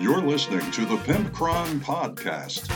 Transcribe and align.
You're 0.00 0.20
listening 0.20 0.70
to 0.70 0.84
the 0.84 0.94
Pimpcron 0.98 1.80
Podcast. 1.80 2.68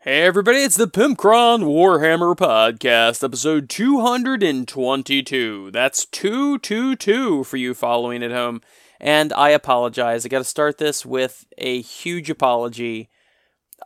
Hey 0.00 0.22
everybody, 0.22 0.58
it's 0.58 0.74
the 0.74 0.88
Pimpcron 0.88 1.62
Warhammer 1.62 2.34
Podcast, 2.34 3.22
episode 3.22 3.68
222. 3.68 5.70
That's 5.70 6.04
222 6.06 7.44
for 7.44 7.56
you 7.56 7.74
following 7.74 8.24
at 8.24 8.32
home. 8.32 8.60
And 9.00 9.32
I 9.34 9.50
apologize. 9.50 10.26
I 10.26 10.28
got 10.28 10.38
to 10.38 10.44
start 10.44 10.78
this 10.78 11.06
with 11.06 11.46
a 11.58 11.80
huge 11.80 12.28
apology. 12.28 13.08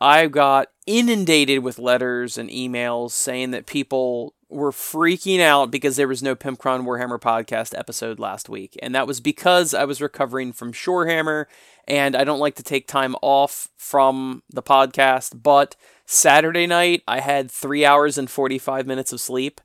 I 0.00 0.28
got 0.28 0.68
inundated 0.90 1.60
with 1.60 1.78
letters 1.78 2.36
and 2.36 2.50
emails 2.50 3.12
saying 3.12 3.52
that 3.52 3.64
people 3.64 4.34
were 4.48 4.72
freaking 4.72 5.40
out 5.40 5.70
because 5.70 5.94
there 5.94 6.08
was 6.08 6.20
no 6.20 6.34
Pimpcron 6.34 6.82
Warhammer 6.82 7.20
podcast 7.20 7.78
episode 7.78 8.18
last 8.18 8.48
week. 8.48 8.76
And 8.82 8.92
that 8.96 9.06
was 9.06 9.20
because 9.20 9.72
I 9.72 9.84
was 9.84 10.02
recovering 10.02 10.52
from 10.52 10.72
Shorehammer 10.72 11.46
and 11.86 12.16
I 12.16 12.24
don't 12.24 12.40
like 12.40 12.56
to 12.56 12.64
take 12.64 12.88
time 12.88 13.14
off 13.22 13.68
from 13.76 14.42
the 14.50 14.64
podcast, 14.64 15.40
but 15.40 15.76
Saturday 16.06 16.66
night, 16.66 17.04
I 17.06 17.20
had 17.20 17.52
three 17.52 17.84
hours 17.84 18.18
and 18.18 18.28
45 18.28 18.84
minutes 18.84 19.12
of 19.12 19.20
sleep. 19.20 19.60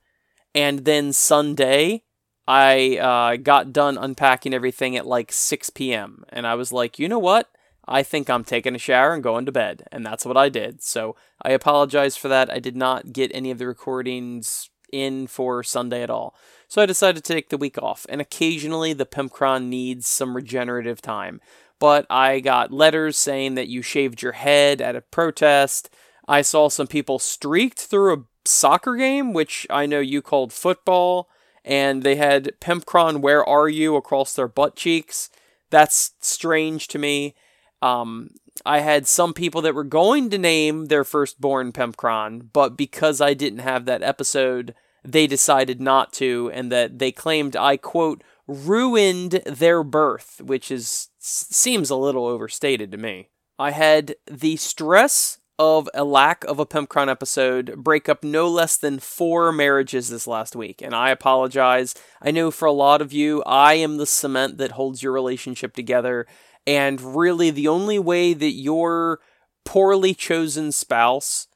And 0.54 0.86
then 0.86 1.12
Sunday, 1.12 2.04
I 2.48 2.98
uh, 2.98 3.38
got 3.38 3.74
done 3.74 3.98
unpacking 3.98 4.54
everything 4.54 4.96
at 4.96 5.08
like 5.08 5.32
6 5.32 5.72
p.m. 5.72 6.24
And 6.30 6.46
I 6.46 6.54
was 6.54 6.72
like, 6.72 7.00
you 7.00 7.10
know 7.10 7.20
what? 7.20 7.50
I 7.88 8.04
think 8.04 8.30
I'm 8.30 8.44
taking 8.44 8.76
a 8.76 8.80
shower 8.80 9.14
and 9.14 9.24
going 9.24 9.46
to 9.46 9.52
bed. 9.52 9.88
And 9.92 10.06
that's 10.06 10.26
what 10.26 10.38
I 10.38 10.50
did. 10.50 10.82
So 10.82 11.16
I 11.42 11.52
apologize 11.52 12.18
for 12.18 12.28
that. 12.28 12.52
I 12.52 12.60
did 12.60 12.76
not 12.76 13.14
get 13.14 13.32
any 13.34 13.52
of 13.52 13.58
the 13.58 13.68
recordings 13.68 14.70
in 14.92 15.28
for 15.28 15.64
Sunday 15.64 16.02
at 16.02 16.10
all. 16.10 16.36
So 16.68 16.82
I 16.82 16.86
decided 16.86 17.24
to 17.24 17.34
take 17.34 17.50
the 17.50 17.58
week 17.58 17.78
off. 17.82 18.06
And 18.10 18.22
occasionally 18.22 18.94
the 18.94 19.06
Pimpcron 19.06 19.68
needs 19.68 20.08
some 20.08 20.36
regenerative 20.36 21.02
time. 21.02 21.42
But 21.80 22.06
I 22.10 22.40
got 22.40 22.72
letters 22.72 23.18
saying 23.18 23.56
that 23.56 23.68
you 23.68 23.82
shaved 23.82 24.22
your 24.22 24.32
head 24.32 24.82
at 24.82 24.96
a 24.96 25.02
protest 25.02 25.90
I 26.28 26.42
saw 26.42 26.70
some 26.70 26.88
people 26.88 27.20
streaked 27.20 27.80
through 27.80 28.14
a 28.14 28.24
soccer 28.46 28.96
game, 28.96 29.34
which 29.34 29.68
I 29.70 29.86
know 29.86 30.00
you 30.00 30.22
called 30.22 30.52
football, 30.52 31.30
and 31.64 32.04
they 32.04 32.16
had 32.16 32.52
Pimpcron, 32.60 33.22
where 33.22 33.48
are 33.48 33.70
you 33.70 33.96
across 33.96 34.34
their 34.34 34.48
butt 34.48 34.76
cheeks. 34.76 35.30
That's 35.70 36.12
strange 36.20 36.88
to 36.90 37.00
me. 37.00 37.36
Um, 37.82 38.32
I 38.66 38.80
had 38.80 39.08
some 39.08 39.34
people 39.34 39.62
that 39.62 39.76
were 39.76 39.84
going 39.84 40.30
to 40.30 40.38
name 40.38 40.86
their 40.86 41.04
firstborn 41.04 41.72
Pimpcron, 41.72 42.50
but 42.54 42.78
because 42.78 43.22
I 43.22 43.34
didn't 43.34 43.60
have 43.60 43.86
that 43.86 44.02
episode, 44.02 44.74
they 45.04 45.28
decided 45.28 45.82
not 45.82 46.14
to, 46.14 46.50
and 46.54 46.72
that 46.72 47.00
they 47.00 47.12
claimed 47.12 47.56
I 47.56 47.78
quote 47.78 48.24
ruined 48.48 49.42
their 49.46 49.84
birth, 49.84 50.42
which 50.44 50.72
is 50.72 51.10
seems 51.20 51.90
a 51.90 51.96
little 51.96 52.26
overstated 52.26 52.92
to 52.92 52.98
me. 52.98 53.30
I 53.58 53.72
had 53.72 54.16
the 54.30 54.58
stress 54.58 55.40
of 55.58 55.90
a 55.94 56.04
lack 56.04 56.44
of 56.46 56.60
a 56.60 56.66
Pimpcron 56.66 57.08
episode 57.08 57.76
break 57.78 58.10
up 58.10 58.24
no 58.24 58.48
less 58.48 58.76
than 58.76 59.00
four 59.00 59.52
marriages 59.52 60.10
this 60.10 60.28
last 60.28 60.56
week. 60.56 60.82
And 60.82 60.94
I 60.94 61.10
apologize. 61.12 61.96
I 62.22 62.32
know 62.32 62.52
for 62.52 62.66
a 62.66 62.74
lot 62.74 63.02
of 63.02 63.14
you, 63.14 63.42
I 63.44 63.76
am 63.76 63.98
the 63.98 64.06
cement 64.06 64.58
that 64.58 64.74
holds 64.74 65.02
your 65.02 65.14
relationship 65.14 65.74
together. 65.74 66.28
And 66.68 67.16
really, 67.16 67.52
the 67.52 67.68
only 67.68 68.00
way 68.00 68.34
that 68.34 68.52
your 68.52 69.20
poorly 69.64 70.14
chosen 70.14 70.72
spouse 70.72 71.48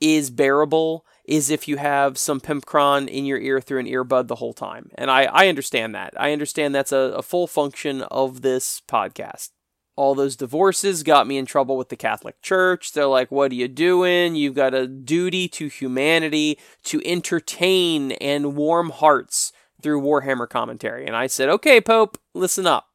is 0.00 0.30
bearable 0.30 1.04
is 1.24 1.50
if 1.50 1.66
you 1.66 1.76
have 1.76 2.16
some 2.16 2.40
Pimpcron 2.40 3.08
in 3.08 3.24
your 3.24 3.38
ear 3.38 3.60
through 3.60 3.80
an 3.80 3.86
earbud 3.86 4.28
the 4.28 4.36
whole 4.36 4.54
time. 4.54 4.90
And 4.94 5.10
I, 5.10 5.24
I 5.24 5.48
understand 5.48 5.94
that. 5.94 6.14
I 6.16 6.32
understand 6.32 6.74
that's 6.74 6.92
a, 6.92 7.14
a 7.16 7.22
full 7.22 7.46
function 7.46 8.02
of 8.02 8.42
this 8.42 8.80
podcast 8.88 9.50
all 9.96 10.14
those 10.14 10.36
divorces 10.36 11.02
got 11.02 11.26
me 11.26 11.38
in 11.38 11.46
trouble 11.46 11.76
with 11.76 11.88
the 11.88 11.96
Catholic 11.96 12.40
Church. 12.42 12.92
They're 12.92 13.06
like, 13.06 13.30
what 13.30 13.50
are 13.50 13.56
you 13.56 13.66
doing? 13.66 14.36
You've 14.36 14.54
got 14.54 14.74
a 14.74 14.86
duty 14.86 15.48
to 15.48 15.68
humanity 15.68 16.58
to 16.84 17.00
entertain 17.04 18.12
and 18.12 18.54
warm 18.54 18.90
hearts 18.90 19.52
through 19.82 20.02
Warhammer 20.02 20.48
commentary. 20.48 21.06
And 21.06 21.16
I 21.16 21.26
said, 21.26 21.48
okay, 21.48 21.80
Pope, 21.80 22.18
listen 22.34 22.66
up. 22.66 22.88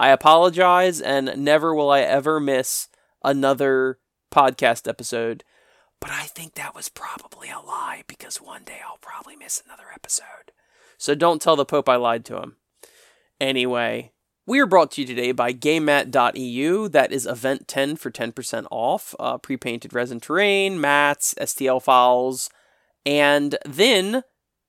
I 0.00 0.08
apologize, 0.08 0.98
and 1.02 1.44
never 1.44 1.74
will 1.74 1.90
I 1.90 2.00
ever 2.00 2.40
miss 2.40 2.88
another 3.22 3.98
podcast 4.32 4.88
episode. 4.88 5.44
But 6.00 6.08
I 6.08 6.22
think 6.22 6.54
that 6.54 6.74
was 6.74 6.88
probably 6.88 7.50
a 7.50 7.60
lie 7.60 8.04
because 8.06 8.40
one 8.40 8.64
day 8.64 8.78
I'll 8.82 8.96
probably 9.02 9.36
miss 9.36 9.62
another 9.62 9.88
episode. 9.94 10.52
So 10.96 11.14
don't 11.14 11.42
tell 11.42 11.54
the 11.54 11.66
Pope 11.66 11.86
I 11.86 11.96
lied 11.96 12.24
to 12.24 12.38
him. 12.38 12.56
Anyway, 13.38 14.12
we 14.46 14.58
are 14.58 14.66
brought 14.66 14.92
to 14.92 15.02
you 15.02 15.06
today 15.06 15.32
by 15.32 15.52
GameMat.eu. 15.52 16.88
That 16.88 17.12
is 17.12 17.26
event 17.26 17.68
10 17.68 17.96
for 17.96 18.10
10% 18.10 18.66
off. 18.70 19.14
Uh, 19.20 19.36
Pre 19.36 19.58
painted 19.58 19.92
resin 19.92 20.18
terrain, 20.18 20.80
mats, 20.80 21.34
STL 21.38 21.82
files, 21.82 22.48
and 23.04 23.58
then 23.66 24.24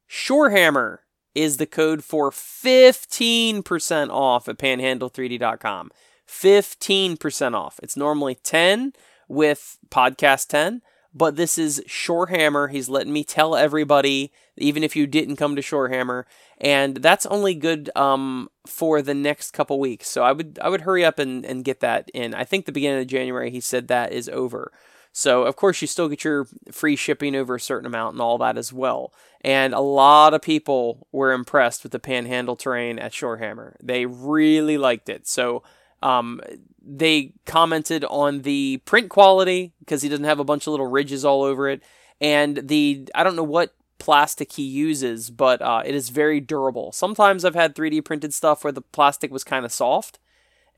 Shorehammer 0.10 0.98
is 1.34 1.58
the 1.58 1.66
code 1.66 2.04
for 2.04 2.32
15% 2.32 4.10
off 4.10 4.48
at 4.48 4.58
panhandle3d.com. 4.58 5.92
15% 6.28 7.56
off. 7.56 7.80
It's 7.84 7.98
normally 7.98 8.36
10 8.36 8.94
with 9.28 9.78
podcast 9.90 10.48
10, 10.48 10.82
but 11.14 11.36
this 11.36 11.58
is 11.58 11.84
Shorehammer. 11.88 12.72
He's 12.72 12.90
letting 12.90 13.14
me 13.14 13.24
tell 13.24 13.56
everybody, 13.56 14.32
even 14.58 14.84
if 14.84 14.96
you 14.96 15.08
didn't 15.08 15.36
come 15.36 15.56
to 15.56 15.62
Shorehammer, 15.62 16.24
and 16.58 16.98
that's 16.98 17.26
only 17.26 17.54
good 17.54 17.90
um, 17.96 18.50
for 18.66 19.02
the 19.02 19.14
next 19.14 19.52
couple 19.52 19.80
weeks. 19.80 20.08
So 20.10 20.24
I 20.24 20.32
would 20.32 20.60
I 20.62 20.70
would 20.70 20.82
hurry 20.82 21.04
up 21.04 21.20
and, 21.20 21.46
and 21.46 21.66
get 21.66 21.80
that 21.82 22.10
in. 22.14 22.34
I 22.34 22.44
think 22.44 22.66
the 22.66 22.72
beginning 22.72 23.02
of 23.02 23.08
January 23.08 23.52
he 23.52 23.60
said 23.60 23.88
that 23.88 24.14
is 24.14 24.30
over. 24.30 24.72
So 25.12 25.44
of 25.44 25.56
course 25.56 25.82
you 25.82 25.88
still 25.88 26.10
get 26.10 26.24
your 26.24 26.48
free 26.72 26.96
shipping 26.96 27.36
over 27.36 27.56
a 27.56 27.60
certain 27.60 27.86
amount 27.86 28.14
and 28.14 28.22
all 28.22 28.38
that 28.40 28.58
as 28.58 28.72
well. 28.72 29.14
And 29.42 29.74
a 29.74 29.80
lot 29.80 30.34
of 30.34 30.42
people 30.42 31.08
were 31.12 31.32
impressed 31.32 31.84
with 31.84 31.92
the 31.92 32.00
panhandle 32.00 32.56
terrain 32.56 33.00
at 33.00 33.12
Shorehammer. 33.12 33.76
They 33.82 34.06
really 34.06 34.78
liked 34.78 35.10
it. 35.10 35.28
So 35.28 35.64
um, 36.04 36.42
they 36.84 37.34
commented 37.46 38.04
on 38.06 38.42
the 38.42 38.82
print 38.86 39.10
quality 39.10 39.74
because 39.80 40.02
he 40.02 40.10
doesn't 40.10 40.26
have 40.26 40.40
a 40.40 40.44
bunch 40.44 40.68
of 40.68 40.72
little 40.72 40.88
ridges 40.88 41.26
all 41.26 41.44
over 41.44 41.70
it. 41.70 41.82
And 42.20 42.68
the 42.68 43.08
I 43.16 43.24
don't 43.24 43.36
know 43.36 43.44
what 43.44 43.74
plastic 44.02 44.54
he 44.54 44.64
uses, 44.64 45.30
but 45.30 45.62
uh, 45.62 45.84
it 45.86 45.94
is 45.94 46.10
very 46.10 46.40
durable. 46.40 46.92
Sometimes 46.92 47.46
I've 47.46 47.56
had 47.56 47.76
3D 47.76 48.04
printed 48.04 48.34
stuff 48.34 48.64
where 48.64 48.74
the 48.74 48.82
plastic 48.82 49.32
was 49.32 49.44
kind 49.44 49.64
of 49.64 49.72
soft, 49.72 50.18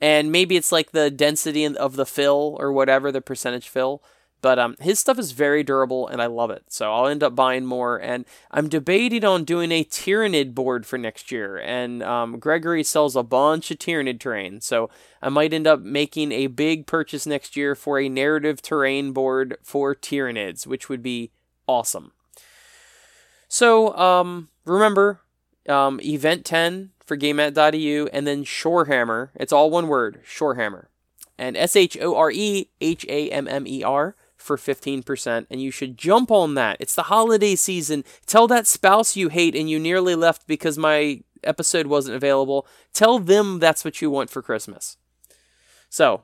and 0.02 0.32
maybe 0.32 0.58
it's 0.58 0.72
like 0.74 0.92
the 0.92 1.10
density 1.10 1.66
of 1.66 1.96
the 1.96 2.06
fill 2.06 2.58
or 2.60 2.72
whatever, 2.74 3.12
the 3.12 3.22
percentage 3.22 3.70
fill. 3.70 4.04
But 4.44 4.60
um, 4.60 4.76
his 4.82 5.00
stuff 5.00 5.18
is 5.18 5.32
very 5.32 5.64
durable, 5.64 6.06
and 6.06 6.22
I 6.22 6.26
love 6.26 6.52
it. 6.52 6.66
So 6.68 6.94
I'll 6.94 7.08
end 7.08 7.24
up 7.24 7.34
buying 7.34 7.66
more. 7.66 7.96
And 7.96 8.26
I'm 8.52 8.68
debating 8.68 9.24
on 9.24 9.46
doing 9.46 9.72
a 9.72 9.86
Tyranid 9.86 10.54
board 10.54 10.86
for 10.86 10.98
next 10.98 11.32
year. 11.32 11.56
And 11.58 12.04
um, 12.04 12.40
Gregory 12.40 12.84
sells 12.84 13.16
a 13.16 13.24
bunch 13.24 13.72
of 13.72 13.80
Tyranid 13.80 14.20
terrain, 14.20 14.60
so 14.60 14.90
I 15.22 15.30
might 15.30 15.54
end 15.54 15.66
up 15.66 15.80
making 15.80 16.34
a 16.34 16.48
big 16.48 16.88
purchase 16.88 17.26
next 17.26 17.56
year 17.56 17.74
for 17.74 18.02
a 18.02 18.10
narrative 18.10 18.62
terrain 18.62 19.14
board 19.14 19.56
for 19.64 19.96
Tyranids, 19.96 20.68
which 20.68 20.90
would 20.90 21.02
be 21.02 21.32
awesome. 21.66 22.12
So 23.48 23.96
um, 23.96 24.50
remember, 24.66 25.22
um, 25.70 26.02
Event 26.02 26.44
10 26.44 26.90
for 27.06 27.16
GameMat.eu, 27.16 28.10
and 28.12 28.28
then 28.28 28.44
Shorehammer. 28.44 29.30
It's 29.36 29.54
all 29.54 29.70
one 29.70 29.88
word, 29.88 30.20
Shorehammer. 30.26 30.88
And 31.38 31.56
S 31.56 31.78
H 31.78 31.98
O 32.02 32.18
R 32.18 32.30
E 32.30 32.68
H 32.82 33.06
A 33.08 33.30
M 33.30 33.48
M 33.48 33.66
E 33.66 33.84
R 33.84 34.18
for 34.44 34.58
15%. 34.58 35.48
And 35.50 35.62
you 35.62 35.72
should 35.72 35.98
jump 35.98 36.32
on 36.32 36.56
that. 36.56 36.78
It's 36.80 36.96
the 36.96 37.04
holiday 37.04 37.56
season. 37.56 38.04
Tell 38.26 38.48
that 38.48 38.68
spouse 38.68 39.16
you 39.16 39.30
hate 39.30 39.56
and 39.56 39.70
you 39.70 39.80
nearly 39.80 40.16
left 40.16 40.48
because 40.48 40.78
my 40.78 41.22
episode 41.44 41.88
wasn't 41.88 42.16
available. 42.16 42.68
Tell 42.94 43.20
them 43.20 43.60
that's 43.60 43.86
what 43.86 44.02
you 44.02 44.10
want 44.10 44.30
for 44.30 44.42
Christmas. 44.42 44.98
So, 45.90 46.24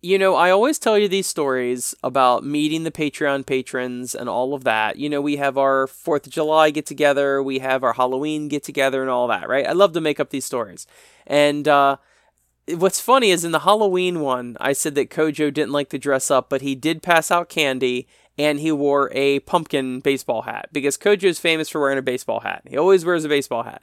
you 0.00 0.18
know, 0.18 0.34
I 0.34 0.50
always 0.50 0.80
tell 0.80 0.98
you 0.98 1.06
these 1.06 1.28
stories 1.28 1.94
about 2.02 2.44
meeting 2.44 2.82
the 2.82 2.90
Patreon 2.90 3.46
patrons 3.46 4.14
and 4.16 4.28
all 4.28 4.52
of 4.52 4.64
that. 4.64 4.96
You 4.96 5.08
know, 5.08 5.20
we 5.20 5.36
have 5.36 5.56
our 5.56 5.86
4th 5.86 6.26
of 6.26 6.32
July 6.32 6.70
get 6.70 6.86
together, 6.86 7.40
we 7.40 7.60
have 7.60 7.84
our 7.84 7.92
Halloween 7.92 8.48
get 8.48 8.64
together 8.64 9.00
and 9.00 9.10
all 9.10 9.28
that, 9.28 9.48
right? 9.48 9.66
I 9.66 9.72
love 9.72 9.92
to 9.92 10.00
make 10.00 10.18
up 10.18 10.30
these 10.30 10.44
stories. 10.44 10.88
And 11.24 11.68
uh, 11.68 11.98
what's 12.68 13.00
funny 13.00 13.30
is 13.30 13.44
in 13.44 13.52
the 13.52 13.60
Halloween 13.60 14.20
one, 14.20 14.56
I 14.60 14.72
said 14.72 14.94
that 14.94 15.10
Kojo 15.10 15.52
didn't 15.52 15.72
like 15.72 15.88
to 15.90 15.98
dress 15.98 16.30
up, 16.30 16.48
but 16.48 16.62
he 16.62 16.74
did 16.74 17.02
pass 17.02 17.30
out 17.30 17.48
candy 17.48 18.06
and 18.38 18.60
he 18.60 18.72
wore 18.72 19.10
a 19.12 19.40
pumpkin 19.40 20.00
baseball 20.00 20.42
hat 20.42 20.68
because 20.72 20.96
Kojo 20.96 21.24
is 21.24 21.38
famous 21.38 21.68
for 21.68 21.80
wearing 21.80 21.98
a 21.98 22.02
baseball 22.02 22.40
hat. 22.40 22.62
He 22.66 22.76
always 22.76 23.04
wears 23.04 23.24
a 23.24 23.28
baseball 23.28 23.64
hat. 23.64 23.82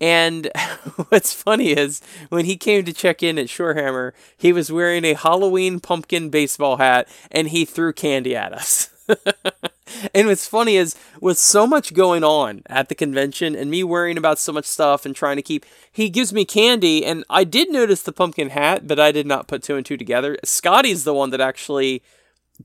And 0.00 0.50
what's 1.08 1.32
funny 1.32 1.70
is 1.70 2.02
when 2.28 2.44
he 2.44 2.56
came 2.56 2.84
to 2.84 2.92
check 2.92 3.22
in 3.22 3.38
at 3.38 3.46
Shorehammer, 3.46 4.12
he 4.36 4.52
was 4.52 4.70
wearing 4.70 5.04
a 5.04 5.14
Halloween 5.14 5.80
pumpkin 5.80 6.28
baseball 6.28 6.76
hat 6.76 7.08
and 7.30 7.48
he 7.48 7.64
threw 7.64 7.92
candy 7.92 8.36
at 8.36 8.52
us. 8.52 8.90
And 10.12 10.26
what's 10.26 10.46
funny 10.46 10.76
is 10.76 10.96
with 11.20 11.38
so 11.38 11.66
much 11.66 11.94
going 11.94 12.24
on 12.24 12.62
at 12.66 12.88
the 12.88 12.94
convention 12.94 13.54
and 13.54 13.70
me 13.70 13.84
worrying 13.84 14.18
about 14.18 14.38
so 14.38 14.52
much 14.52 14.64
stuff 14.64 15.06
and 15.06 15.14
trying 15.14 15.36
to 15.36 15.42
keep, 15.42 15.64
he 15.90 16.10
gives 16.10 16.32
me 16.32 16.44
candy. 16.44 17.04
And 17.04 17.24
I 17.30 17.44
did 17.44 17.70
notice 17.70 18.02
the 18.02 18.12
pumpkin 18.12 18.50
hat, 18.50 18.86
but 18.86 18.98
I 18.98 19.12
did 19.12 19.26
not 19.26 19.46
put 19.48 19.62
two 19.62 19.76
and 19.76 19.86
two 19.86 19.96
together. 19.96 20.36
Scotty's 20.44 21.04
the 21.04 21.14
one 21.14 21.30
that 21.30 21.40
actually 21.40 22.02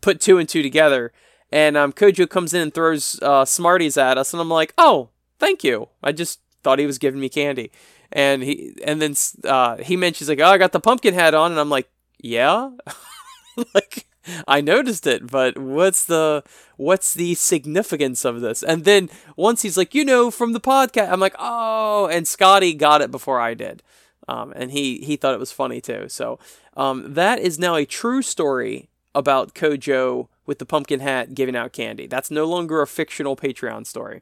put 0.02 0.20
two 0.20 0.38
and 0.38 0.48
two 0.48 0.64
together. 0.64 1.12
And 1.52 1.76
um, 1.76 1.92
Kojo 1.92 2.30
comes 2.30 2.54
in 2.54 2.62
and 2.62 2.74
throws 2.74 3.20
uh, 3.22 3.44
Smarties 3.44 3.98
at 3.98 4.18
us, 4.18 4.34
and 4.34 4.40
I'm 4.40 4.50
like, 4.50 4.74
oh, 4.78 5.10
thank 5.38 5.64
you. 5.64 5.90
I 6.02 6.14
just 6.14 6.40
thought 6.64 6.80
he 6.80 6.86
was 6.86 6.98
giving 6.98 7.20
me 7.20 7.28
candy. 7.28 7.72
And 8.12 8.42
he 8.42 8.74
and 8.86 9.02
then 9.02 9.16
uh, 9.44 9.78
he 9.78 9.98
mentions 9.98 10.30
like, 10.30 10.40
oh, 10.40 10.46
I 10.46 10.58
got 10.58 10.72
the 10.72 10.80
pumpkin 10.80 11.14
hat 11.14 11.34
on, 11.34 11.52
and 11.52 11.60
I'm 11.60 11.70
like, 11.70 11.90
yeah, 12.20 12.72
like 13.74 14.06
I 14.48 14.62
noticed 14.62 15.08
it, 15.08 15.28
but 15.28 15.58
what's 15.58 16.06
the 16.06 16.44
what's 16.78 17.14
the 17.14 17.36
significance 17.36 18.26
of 18.26 18.42
this? 18.42 18.64
And 18.64 18.86
then 18.86 19.10
once 19.36 19.62
he's 19.62 19.78
like, 19.78 19.96
you 19.96 20.06
know, 20.06 20.32
from 20.32 20.54
the 20.54 20.60
podcast, 20.60 21.12
I'm 21.12 21.20
like, 21.20 21.36
oh, 21.40 22.08
and 22.08 22.28
Scotty 22.28 22.74
got 22.74 23.02
it 23.02 23.12
before 23.12 23.40
I 23.40 23.54
did, 23.54 23.84
um, 24.28 24.54
and 24.56 24.72
he 24.72 25.00
he 25.00 25.16
thought 25.16 25.34
it 25.34 25.40
was 25.40 25.52
funny 25.52 25.82
too. 25.82 26.08
So 26.10 26.40
um, 26.78 27.14
that 27.14 27.40
is 27.40 27.60
now 27.60 27.76
a 27.76 27.86
true 27.86 28.22
story 28.22 28.90
about 29.14 29.54
Kojo 29.54 30.28
with 30.46 30.60
the 30.60 30.66
pumpkin 30.66 31.00
hat 31.00 31.34
giving 31.34 31.56
out 31.56 31.74
candy. 31.74 32.08
That's 32.08 32.32
no 32.32 32.46
longer 32.46 32.82
a 32.82 32.88
fictional 32.88 33.36
Patreon 33.36 33.86
story. 33.86 34.22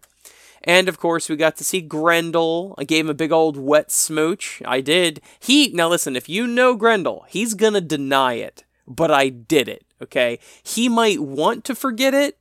And 0.63 0.89
of 0.89 0.99
course, 0.99 1.29
we 1.29 1.35
got 1.35 1.55
to 1.57 1.63
see 1.63 1.81
Grendel. 1.81 2.75
I 2.77 2.83
gave 2.83 3.05
him 3.05 3.09
a 3.09 3.13
big 3.13 3.31
old 3.31 3.57
wet 3.57 3.91
smooch. 3.91 4.61
I 4.65 4.81
did. 4.81 5.21
He, 5.39 5.69
now 5.69 5.87
listen, 5.87 6.15
if 6.15 6.27
you 6.27 6.47
know 6.47 6.75
Grendel, 6.75 7.25
he's 7.29 7.53
gonna 7.53 7.81
deny 7.81 8.33
it, 8.33 8.65
but 8.87 9.11
I 9.11 9.29
did 9.29 9.69
it, 9.69 9.85
okay? 10.01 10.39
He 10.63 10.89
might 10.89 11.19
want 11.19 11.63
to 11.65 11.75
forget 11.75 12.13
it, 12.13 12.37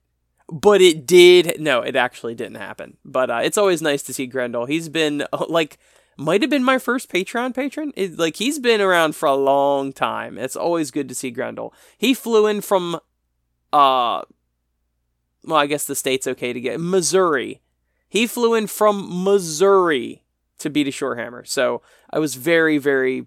but 0.50 0.80
it 0.80 1.06
did. 1.06 1.60
No, 1.60 1.82
it 1.82 1.96
actually 1.96 2.34
didn't 2.34 2.56
happen. 2.56 2.96
But 3.04 3.30
uh, 3.30 3.40
it's 3.42 3.58
always 3.58 3.82
nice 3.82 4.02
to 4.04 4.14
see 4.14 4.26
Grendel. 4.26 4.66
He's 4.66 4.88
been, 4.88 5.26
like, 5.48 5.78
might 6.16 6.42
have 6.42 6.50
been 6.50 6.64
my 6.64 6.78
first 6.78 7.10
Patreon 7.10 7.54
patron. 7.54 7.92
It, 7.96 8.18
like, 8.18 8.36
he's 8.36 8.58
been 8.58 8.80
around 8.80 9.14
for 9.14 9.26
a 9.26 9.34
long 9.34 9.92
time. 9.92 10.38
It's 10.38 10.56
always 10.56 10.90
good 10.90 11.08
to 11.08 11.14
see 11.14 11.30
Grendel. 11.30 11.74
He 11.96 12.14
flew 12.14 12.46
in 12.46 12.60
from, 12.60 12.96
uh, 13.72 14.22
well, 15.44 15.56
I 15.56 15.66
guess 15.66 15.84
the 15.84 15.94
state's 15.94 16.26
okay 16.26 16.52
to 16.52 16.60
get 16.60 16.80
Missouri 16.80 17.60
he 18.08 18.26
flew 18.26 18.54
in 18.54 18.66
from 18.66 19.24
Missouri 19.24 20.22
to 20.58 20.70
beat 20.70 20.88
a 20.88 20.90
Shorehammer. 20.90 21.46
So 21.46 21.82
I 22.10 22.18
was 22.18 22.34
very, 22.34 22.78
very 22.78 23.26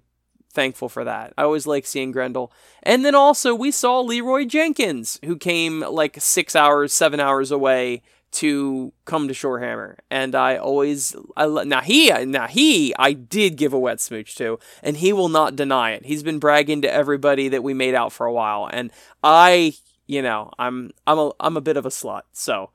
thankful 0.51 0.89
for 0.89 1.03
that. 1.03 1.33
I 1.38 1.44
always 1.44 1.65
like 1.65 1.86
seeing 1.86 2.12
Grendel. 2.12 2.51
And 2.83 3.03
then 3.03 3.15
also 3.15 3.56
we 3.56 3.71
saw 3.71 4.01
Leroy 4.01 4.45
Jenkins, 4.45 5.19
who 5.25 5.38
came 5.38 5.80
like 5.81 6.18
six 6.19 6.56
hours, 6.56 6.94
seven 6.94 7.19
hours 7.19 7.51
away 7.51 8.03
to 8.31 8.94
come 9.06 9.27
to 9.27 9.33
Shorehammer. 9.33 9.98
And 10.09 10.36
I 10.36 10.57
always, 10.57 11.15
I 11.36 11.48
now 11.65 11.81
he, 11.81 12.09
now 12.25 12.48
he, 12.48 12.95
I 12.98 13.13
did 13.13 13.57
give 13.57 13.74
a 13.74 13.80
wet 13.80 14.00
smooch 14.00 14.36
to, 14.36 14.57
and 14.81 14.98
he 14.98 15.12
will 15.12 15.30
not 15.30 15.56
deny 15.56 15.92
it. 15.92 16.06
He's 16.06 16.24
been 16.24 16.39
bragging 16.39 16.81
to 16.83 16.92
everybody 16.92 17.50
that 17.50 17.63
we 17.63 17.74
made 17.74 17.94
out 17.94 18.13
for 18.13 18.25
a 18.25 18.33
while, 18.33 18.69
and 18.71 18.92
I, 19.24 19.74
you 20.07 20.21
know, 20.21 20.51
I'm, 20.57 20.92
I'm 21.06 21.19
a, 21.19 21.31
I'm 21.39 21.57
a 21.57 21.62
bit 21.62 21.77
of 21.77 21.86
a 21.86 21.89
slut, 21.89 22.24
so. 22.31 22.69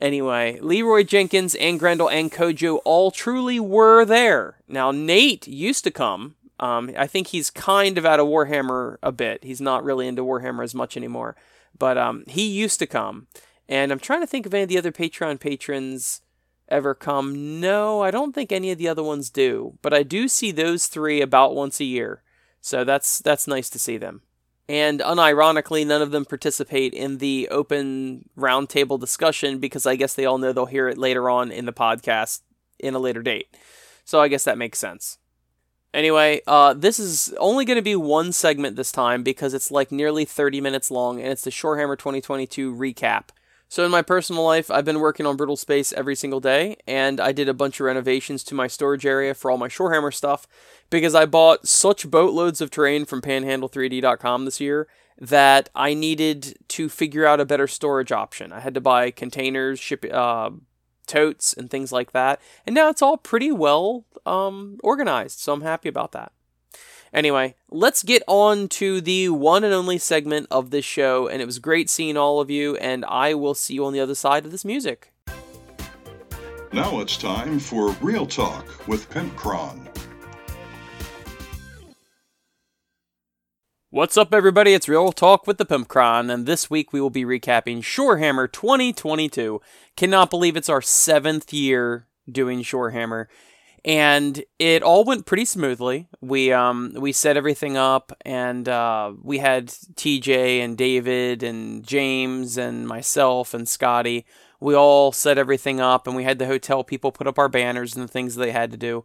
Anyway, 0.00 0.58
Leroy 0.60 1.04
Jenkins 1.04 1.54
and 1.54 1.78
Grendel 1.78 2.10
and 2.10 2.32
Kojo 2.32 2.80
all 2.84 3.12
truly 3.12 3.60
were 3.60 4.04
there. 4.04 4.56
Now, 4.66 4.90
Nate 4.90 5.46
used 5.46 5.84
to 5.84 5.92
come. 5.92 6.34
Um, 6.60 6.90
I 6.96 7.06
think 7.06 7.28
he's 7.28 7.50
kind 7.50 7.98
of 7.98 8.06
out 8.06 8.20
of 8.20 8.26
Warhammer 8.26 8.96
a 9.02 9.12
bit. 9.12 9.44
He's 9.44 9.60
not 9.60 9.84
really 9.84 10.06
into 10.06 10.22
Warhammer 10.22 10.62
as 10.62 10.74
much 10.74 10.96
anymore. 10.96 11.36
But 11.78 11.98
um, 11.98 12.24
he 12.26 12.46
used 12.46 12.78
to 12.78 12.86
come. 12.86 13.26
And 13.68 13.90
I'm 13.90 13.98
trying 13.98 14.20
to 14.20 14.26
think 14.26 14.46
of 14.46 14.54
any 14.54 14.64
of 14.64 14.68
the 14.68 14.78
other 14.78 14.92
Patreon 14.92 15.40
patrons 15.40 16.20
ever 16.68 16.94
come. 16.94 17.60
No, 17.60 18.02
I 18.02 18.10
don't 18.10 18.34
think 18.34 18.52
any 18.52 18.70
of 18.70 18.78
the 18.78 18.88
other 18.88 19.02
ones 19.02 19.30
do. 19.30 19.78
But 19.82 19.94
I 19.94 20.02
do 20.02 20.28
see 20.28 20.50
those 20.50 20.86
three 20.86 21.20
about 21.20 21.54
once 21.54 21.80
a 21.80 21.84
year. 21.84 22.22
So 22.60 22.84
that's 22.84 23.18
that's 23.18 23.48
nice 23.48 23.68
to 23.70 23.78
see 23.78 23.96
them. 23.96 24.22
And 24.68 25.00
unironically, 25.00 25.86
none 25.86 26.02
of 26.02 26.12
them 26.12 26.24
participate 26.24 26.94
in 26.94 27.18
the 27.18 27.48
open 27.50 28.28
roundtable 28.38 28.98
discussion 28.98 29.58
because 29.58 29.86
I 29.86 29.96
guess 29.96 30.14
they 30.14 30.24
all 30.24 30.38
know 30.38 30.52
they'll 30.52 30.66
hear 30.66 30.88
it 30.88 30.96
later 30.96 31.28
on 31.28 31.50
in 31.50 31.66
the 31.66 31.72
podcast 31.72 32.40
in 32.78 32.94
a 32.94 33.00
later 33.00 33.22
date. 33.22 33.54
So 34.04 34.20
I 34.20 34.28
guess 34.28 34.44
that 34.44 34.58
makes 34.58 34.78
sense. 34.78 35.18
Anyway, 35.94 36.40
uh, 36.46 36.72
this 36.72 36.98
is 36.98 37.34
only 37.38 37.64
going 37.64 37.76
to 37.76 37.82
be 37.82 37.96
one 37.96 38.32
segment 38.32 38.76
this 38.76 38.92
time 38.92 39.22
because 39.22 39.52
it's 39.52 39.70
like 39.70 39.92
nearly 39.92 40.24
30 40.24 40.60
minutes 40.60 40.90
long 40.90 41.20
and 41.20 41.30
it's 41.30 41.44
the 41.44 41.50
Shorehammer 41.50 41.98
2022 41.98 42.74
recap. 42.74 43.24
So, 43.68 43.86
in 43.86 43.90
my 43.90 44.02
personal 44.02 44.44
life, 44.44 44.70
I've 44.70 44.84
been 44.84 45.00
working 45.00 45.24
on 45.24 45.38
Brutal 45.38 45.56
Space 45.56 45.94
every 45.94 46.14
single 46.14 46.40
day, 46.40 46.76
and 46.86 47.18
I 47.18 47.32
did 47.32 47.48
a 47.48 47.54
bunch 47.54 47.80
of 47.80 47.86
renovations 47.86 48.44
to 48.44 48.54
my 48.54 48.66
storage 48.66 49.06
area 49.06 49.32
for 49.32 49.50
all 49.50 49.56
my 49.56 49.68
Shorehammer 49.68 50.12
stuff 50.12 50.46
because 50.90 51.14
I 51.14 51.24
bought 51.24 51.66
such 51.66 52.10
boatloads 52.10 52.60
of 52.60 52.70
terrain 52.70 53.06
from 53.06 53.22
panhandle3d.com 53.22 54.44
this 54.44 54.60
year 54.60 54.88
that 55.18 55.70
I 55.74 55.94
needed 55.94 56.58
to 56.68 56.90
figure 56.90 57.24
out 57.24 57.40
a 57.40 57.46
better 57.46 57.66
storage 57.66 58.12
option. 58.12 58.52
I 58.52 58.60
had 58.60 58.74
to 58.74 58.80
buy 58.82 59.10
containers, 59.10 59.80
ship, 59.80 60.04
uh, 60.12 60.50
totes, 61.06 61.52
and 61.52 61.70
things 61.70 61.92
like 61.92 62.12
that, 62.12 62.40
and 62.66 62.74
now 62.74 62.88
it's 62.88 63.02
all 63.02 63.16
pretty 63.16 63.52
well 63.52 64.04
um, 64.26 64.78
organized, 64.82 65.38
so 65.38 65.52
I'm 65.52 65.62
happy 65.62 65.88
about 65.88 66.12
that. 66.12 66.32
Anyway, 67.12 67.54
let's 67.70 68.02
get 68.02 68.22
on 68.26 68.68
to 68.68 69.00
the 69.02 69.28
one 69.28 69.64
and 69.64 69.74
only 69.74 69.98
segment 69.98 70.46
of 70.50 70.70
this 70.70 70.84
show, 70.84 71.28
and 71.28 71.42
it 71.42 71.46
was 71.46 71.58
great 71.58 71.90
seeing 71.90 72.16
all 72.16 72.40
of 72.40 72.50
you, 72.50 72.76
and 72.76 73.04
I 73.04 73.34
will 73.34 73.54
see 73.54 73.74
you 73.74 73.84
on 73.84 73.92
the 73.92 74.00
other 74.00 74.14
side 74.14 74.46
of 74.46 74.50
this 74.50 74.64
music. 74.64 75.12
Now 76.72 77.00
it's 77.00 77.18
time 77.18 77.58
for 77.58 77.90
Real 78.00 78.24
Talk 78.24 78.88
with 78.88 79.10
Pimpcron. 79.10 79.91
What's 83.94 84.16
up, 84.16 84.32
everybody? 84.32 84.72
It's 84.72 84.88
Real 84.88 85.12
Talk 85.12 85.46
with 85.46 85.58
the 85.58 85.66
Pimpcron, 85.66 86.32
and 86.32 86.46
this 86.46 86.70
week 86.70 86.94
we 86.94 87.00
will 87.02 87.10
be 87.10 87.26
recapping 87.26 87.80
Shorehammer 87.80 88.50
2022. 88.50 89.60
Cannot 89.96 90.30
believe 90.30 90.56
it's 90.56 90.70
our 90.70 90.80
seventh 90.80 91.52
year 91.52 92.06
doing 92.26 92.62
Shorehammer 92.62 93.26
and 93.84 94.44
it 94.58 94.82
all 94.82 95.04
went 95.04 95.26
pretty 95.26 95.44
smoothly. 95.44 96.08
We 96.22 96.54
um 96.54 96.94
we 96.96 97.12
set 97.12 97.36
everything 97.36 97.76
up, 97.76 98.16
and 98.24 98.66
uh, 98.66 99.12
we 99.20 99.38
had 99.38 99.66
TJ 99.66 100.60
and 100.60 100.78
David 100.78 101.42
and 101.42 101.86
James 101.86 102.56
and 102.56 102.88
myself 102.88 103.52
and 103.52 103.68
Scotty. 103.68 104.24
We 104.58 104.74
all 104.74 105.12
set 105.12 105.36
everything 105.36 105.80
up, 105.80 106.06
and 106.06 106.16
we 106.16 106.24
had 106.24 106.38
the 106.38 106.46
hotel 106.46 106.82
people 106.82 107.12
put 107.12 107.26
up 107.26 107.38
our 107.38 107.50
banners 107.50 107.94
and 107.94 108.08
the 108.08 108.10
things 108.10 108.36
they 108.36 108.52
had 108.52 108.70
to 108.70 108.78
do, 108.78 109.04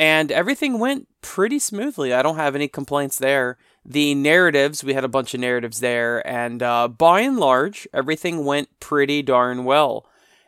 and 0.00 0.32
everything 0.32 0.80
went 0.80 1.06
pretty 1.20 1.60
smoothly. 1.60 2.12
I 2.12 2.22
don't 2.22 2.38
have 2.38 2.56
any 2.56 2.66
complaints 2.66 3.18
there. 3.18 3.56
The 3.88 4.16
narratives, 4.16 4.82
we 4.82 4.94
had 4.94 5.04
a 5.04 5.08
bunch 5.08 5.32
of 5.32 5.40
narratives 5.40 5.78
there, 5.78 6.26
and 6.26 6.60
uh, 6.60 6.88
by 6.88 7.20
and 7.20 7.38
large, 7.38 7.86
everything 7.94 8.44
went 8.44 8.80
pretty 8.80 9.22
darn 9.22 9.64
well. 9.64 10.06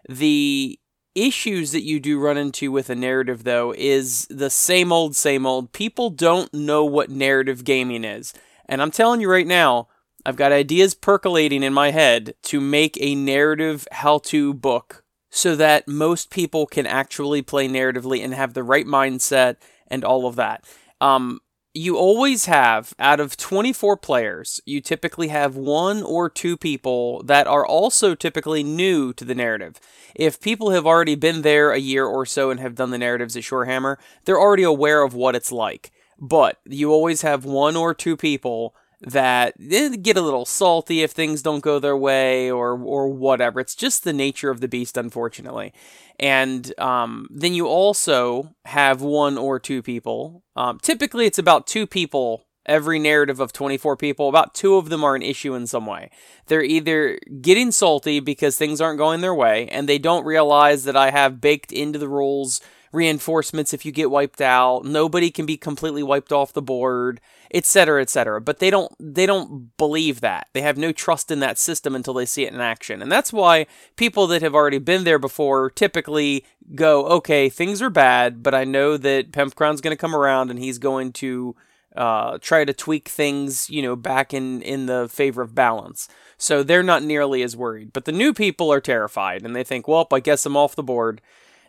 The 0.08 0.78
issues 1.14 1.70
that 1.70 1.84
you 1.84 2.00
do 2.00 2.18
run 2.18 2.36
into 2.36 2.72
with 2.72 2.90
a 2.90 2.96
narrative, 2.96 3.44
though, 3.44 3.72
is 3.76 4.26
the 4.28 4.50
same 4.50 4.92
old, 4.92 5.14
same 5.14 5.46
old. 5.46 5.72
People 5.72 6.10
don't 6.10 6.52
know 6.52 6.84
what 6.84 7.10
narrative 7.10 7.62
gaming 7.62 8.02
is. 8.02 8.34
And 8.66 8.82
I'm 8.82 8.90
telling 8.90 9.20
you 9.20 9.30
right 9.30 9.46
now, 9.46 9.86
I've 10.26 10.36
got 10.36 10.50
ideas 10.50 10.94
percolating 10.94 11.62
in 11.62 11.72
my 11.72 11.92
head 11.92 12.34
to 12.44 12.60
make 12.60 12.98
a 13.00 13.14
narrative 13.14 13.86
how 13.92 14.18
to 14.18 14.52
book 14.52 15.04
so 15.30 15.54
that 15.54 15.86
most 15.86 16.30
people 16.30 16.66
can 16.66 16.86
actually 16.86 17.42
play 17.42 17.68
narratively 17.68 18.24
and 18.24 18.34
have 18.34 18.54
the 18.54 18.64
right 18.64 18.86
mindset 18.86 19.56
and 19.86 20.04
all 20.04 20.26
of 20.26 20.36
that. 20.36 20.64
Um, 21.00 21.40
you 21.78 21.96
always 21.96 22.46
have, 22.46 22.92
out 22.98 23.20
of 23.20 23.36
24 23.36 23.96
players, 23.96 24.60
you 24.66 24.80
typically 24.80 25.28
have 25.28 25.54
one 25.54 26.02
or 26.02 26.28
two 26.28 26.56
people 26.56 27.22
that 27.22 27.46
are 27.46 27.64
also 27.64 28.14
typically 28.14 28.64
new 28.64 29.12
to 29.12 29.24
the 29.24 29.34
narrative. 29.34 29.76
If 30.14 30.40
people 30.40 30.70
have 30.70 30.86
already 30.86 31.14
been 31.14 31.42
there 31.42 31.70
a 31.70 31.78
year 31.78 32.04
or 32.04 32.26
so 32.26 32.50
and 32.50 32.58
have 32.58 32.74
done 32.74 32.90
the 32.90 32.98
narratives 32.98 33.36
at 33.36 33.44
Shorehammer, 33.44 33.96
they're 34.24 34.40
already 34.40 34.64
aware 34.64 35.02
of 35.02 35.14
what 35.14 35.36
it's 35.36 35.52
like. 35.52 35.92
But 36.20 36.58
you 36.64 36.90
always 36.90 37.22
have 37.22 37.44
one 37.44 37.76
or 37.76 37.94
two 37.94 38.16
people 38.16 38.74
that 39.00 39.54
get 39.58 40.16
a 40.16 40.22
little 40.22 40.44
salty 40.44 41.02
if 41.02 41.12
things 41.12 41.42
don't 41.42 41.60
go 41.60 41.78
their 41.78 41.96
way 41.96 42.50
or 42.50 42.72
or 42.80 43.08
whatever. 43.08 43.60
It's 43.60 43.74
just 43.74 44.04
the 44.04 44.12
nature 44.12 44.50
of 44.50 44.60
the 44.60 44.68
beast, 44.68 44.96
unfortunately. 44.96 45.72
And 46.18 46.76
um, 46.80 47.28
then 47.30 47.54
you 47.54 47.68
also 47.68 48.54
have 48.64 49.00
one 49.00 49.38
or 49.38 49.60
two 49.60 49.82
people. 49.82 50.42
Um, 50.56 50.78
typically, 50.82 51.26
it's 51.26 51.38
about 51.38 51.66
two 51.66 51.86
people 51.86 52.48
every 52.68 52.98
narrative 52.98 53.40
of 53.40 53.52
24 53.52 53.96
people, 53.96 54.28
about 54.28 54.54
two 54.54 54.76
of 54.76 54.90
them 54.90 55.02
are 55.02 55.16
an 55.16 55.22
issue 55.22 55.54
in 55.54 55.66
some 55.66 55.86
way. 55.86 56.10
They're 56.46 56.62
either 56.62 57.18
getting 57.40 57.72
salty 57.72 58.20
because 58.20 58.56
things 58.56 58.80
aren't 58.80 58.98
going 58.98 59.22
their 59.22 59.34
way, 59.34 59.66
and 59.68 59.88
they 59.88 59.98
don't 59.98 60.26
realize 60.26 60.84
that 60.84 60.96
I 60.96 61.10
have 61.10 61.40
baked 61.40 61.72
into 61.72 61.98
the 61.98 62.08
rules 62.08 62.60
reinforcements 62.92 63.74
if 63.74 63.84
you 63.84 63.92
get 63.92 64.10
wiped 64.10 64.40
out. 64.40 64.84
Nobody 64.84 65.30
can 65.30 65.46
be 65.46 65.56
completely 65.56 66.02
wiped 66.02 66.32
off 66.32 66.52
the 66.52 66.62
board, 66.62 67.20
etc., 67.52 68.02
etc. 68.02 68.40
But 68.40 68.58
they 68.58 68.70
don't 68.70 68.92
they 68.98 69.26
don't 69.26 69.76
believe 69.76 70.20
that. 70.20 70.48
They 70.52 70.62
have 70.62 70.78
no 70.78 70.92
trust 70.92 71.30
in 71.30 71.40
that 71.40 71.58
system 71.58 71.94
until 71.94 72.14
they 72.14 72.26
see 72.26 72.44
it 72.44 72.52
in 72.52 72.60
action. 72.60 73.02
And 73.02 73.10
that's 73.10 73.32
why 73.32 73.66
people 73.96 74.26
that 74.28 74.42
have 74.42 74.54
already 74.54 74.78
been 74.78 75.04
there 75.04 75.18
before 75.18 75.70
typically 75.70 76.44
go, 76.74 77.06
"Okay, 77.06 77.48
things 77.48 77.82
are 77.82 77.90
bad, 77.90 78.42
but 78.42 78.54
I 78.54 78.64
know 78.64 78.96
that 78.96 79.32
Pimpcron's 79.32 79.80
going 79.80 79.96
to 79.96 80.00
come 80.00 80.14
around 80.14 80.50
and 80.50 80.58
he's 80.58 80.78
going 80.78 81.12
to 81.14 81.56
uh, 81.96 82.38
try 82.38 82.64
to 82.64 82.72
tweak 82.72 83.08
things, 83.08 83.68
you 83.70 83.82
know, 83.82 83.96
back 83.96 84.32
in 84.32 84.62
in 84.62 84.86
the 84.86 85.08
favor 85.08 85.42
of 85.42 85.54
balance." 85.54 86.08
So 86.40 86.62
they're 86.62 86.84
not 86.84 87.02
nearly 87.02 87.42
as 87.42 87.56
worried. 87.56 87.92
But 87.92 88.04
the 88.04 88.12
new 88.12 88.32
people 88.32 88.72
are 88.72 88.80
terrified 88.80 89.44
and 89.44 89.54
they 89.56 89.64
think, 89.64 89.88
"Well, 89.88 90.06
I 90.12 90.20
guess 90.20 90.46
I'm 90.46 90.56
off 90.56 90.76
the 90.76 90.82
board." 90.82 91.20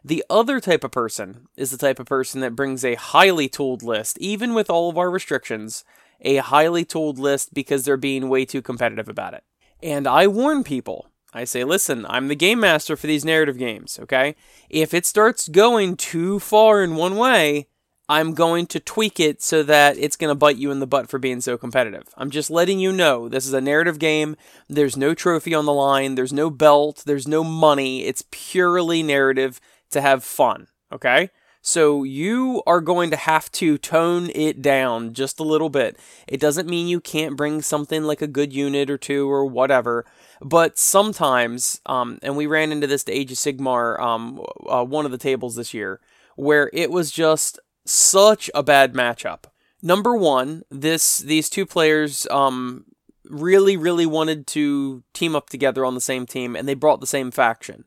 The 0.04 0.24
other 0.30 0.60
type 0.60 0.84
of 0.84 0.92
person 0.92 1.48
is 1.58 1.72
the 1.72 1.78
type 1.78 2.00
of 2.00 2.06
person 2.06 2.42
that 2.42 2.56
brings 2.56 2.86
a 2.86 2.96
highly 2.96 3.50
tooled 3.50 3.84
list, 3.84 4.18
even 4.20 4.54
with 4.54 4.70
all 4.70 4.90
of 4.90 4.98
our 4.98 5.12
restrictions, 5.12 5.84
a 6.22 6.38
highly 6.38 6.86
tooled 6.86 7.20
list 7.20 7.54
because 7.54 7.84
they're 7.84 7.98
being 7.98 8.30
way 8.30 8.46
too 8.46 8.62
competitive 8.62 9.10
about 9.10 9.34
it. 9.34 9.44
And 9.82 10.08
I 10.08 10.28
warn 10.28 10.64
people. 10.64 11.10
I 11.34 11.44
say, 11.44 11.64
listen, 11.64 12.06
I'm 12.10 12.28
the 12.28 12.36
game 12.36 12.60
master 12.60 12.96
for 12.96 13.06
these 13.06 13.24
narrative 13.24 13.58
games, 13.58 14.00
okay? 14.02 14.36
If 14.70 14.94
it 14.94 15.06
starts 15.06 15.48
going 15.48 15.96
too 15.96 16.40
far 16.40 16.82
in 16.84 16.96
one 16.96 17.18
way, 17.18 17.68
I'm 18.08 18.34
going 18.34 18.66
to 18.68 18.80
tweak 18.80 19.20
it 19.20 19.40
so 19.40 19.62
that 19.62 19.96
it's 20.00 20.16
going 20.16 20.32
to 20.32 20.36
bite 20.36 20.56
you 20.56 20.72
in 20.72 20.80
the 20.80 20.88
butt 20.88 21.08
for 21.08 21.20
being 21.20 21.42
so 21.42 21.56
competitive. 21.56 22.06
I'm 22.18 22.32
just 22.32 22.50
letting 22.50 22.80
you 22.80 22.92
know 22.92 23.30
this 23.30 23.46
is 23.46 23.54
a 23.54 23.62
narrative 23.62 24.00
game. 24.00 24.36
There's 24.68 24.98
no 24.98 25.14
trophy 25.14 25.54
on 25.54 25.66
the 25.66 25.74
line, 25.74 26.16
there's 26.16 26.34
no 26.34 26.50
belt, 26.50 27.04
there's 27.06 27.28
no 27.28 27.44
money. 27.44 28.06
It's 28.06 28.24
purely 28.32 29.04
narrative 29.04 29.62
to 29.92 30.02
have 30.02 30.24
fun, 30.24 30.68
okay? 30.92 31.30
So 31.62 32.04
you 32.04 32.64
are 32.66 32.80
going 32.80 33.10
to 33.12 33.18
have 33.18 33.52
to 33.54 33.78
tone 33.78 34.30
it 34.34 34.62
down 34.62 35.14
just 35.14 35.40
a 35.40 35.44
little 35.44 35.70
bit. 35.70 36.00
It 36.28 36.40
doesn't 36.40 36.70
mean 36.70 36.88
you 36.88 37.02
can't 37.02 37.36
bring 37.36 37.62
something 37.62 38.04
like 38.04 38.22
a 38.22 38.28
good 38.28 38.54
unit 38.54 38.90
or 38.90 38.98
two 38.98 39.30
or 39.30 39.46
whatever, 39.46 40.06
but 40.42 40.78
sometimes, 40.78 41.82
um, 41.86 42.18
and 42.24 42.38
we 42.38 42.48
ran 42.48 42.72
into 42.72 42.88
this 42.88 43.04
to 43.06 43.12
Age 43.12 43.32
of 43.32 43.38
Sigmar, 43.38 44.00
um, 44.00 44.42
uh, 44.68 44.86
one 44.86 45.06
of 45.06 45.12
the 45.12 45.18
tables 45.18 45.56
this 45.56 45.74
year, 45.74 46.00
where 46.36 46.70
it 46.74 46.92
was 46.92 47.12
just 47.12 47.60
such 47.86 48.50
a 48.56 48.64
bad 48.64 48.94
matchup. 48.94 49.44
Number 49.82 50.16
one, 50.16 50.64
this 50.70 51.18
these 51.20 51.50
two 51.50 51.66
players 51.66 52.28
um, 52.32 52.86
really, 53.26 53.78
really 53.78 54.06
wanted 54.06 54.48
to 54.48 55.04
team 55.14 55.36
up 55.36 55.50
together 55.50 55.86
on 55.86 55.96
the 55.96 56.02
same 56.02 56.26
team, 56.26 56.56
and 56.56 56.68
they 56.68 56.74
brought 56.74 57.02
the 57.02 57.08
same 57.08 57.32
faction. 57.32 57.86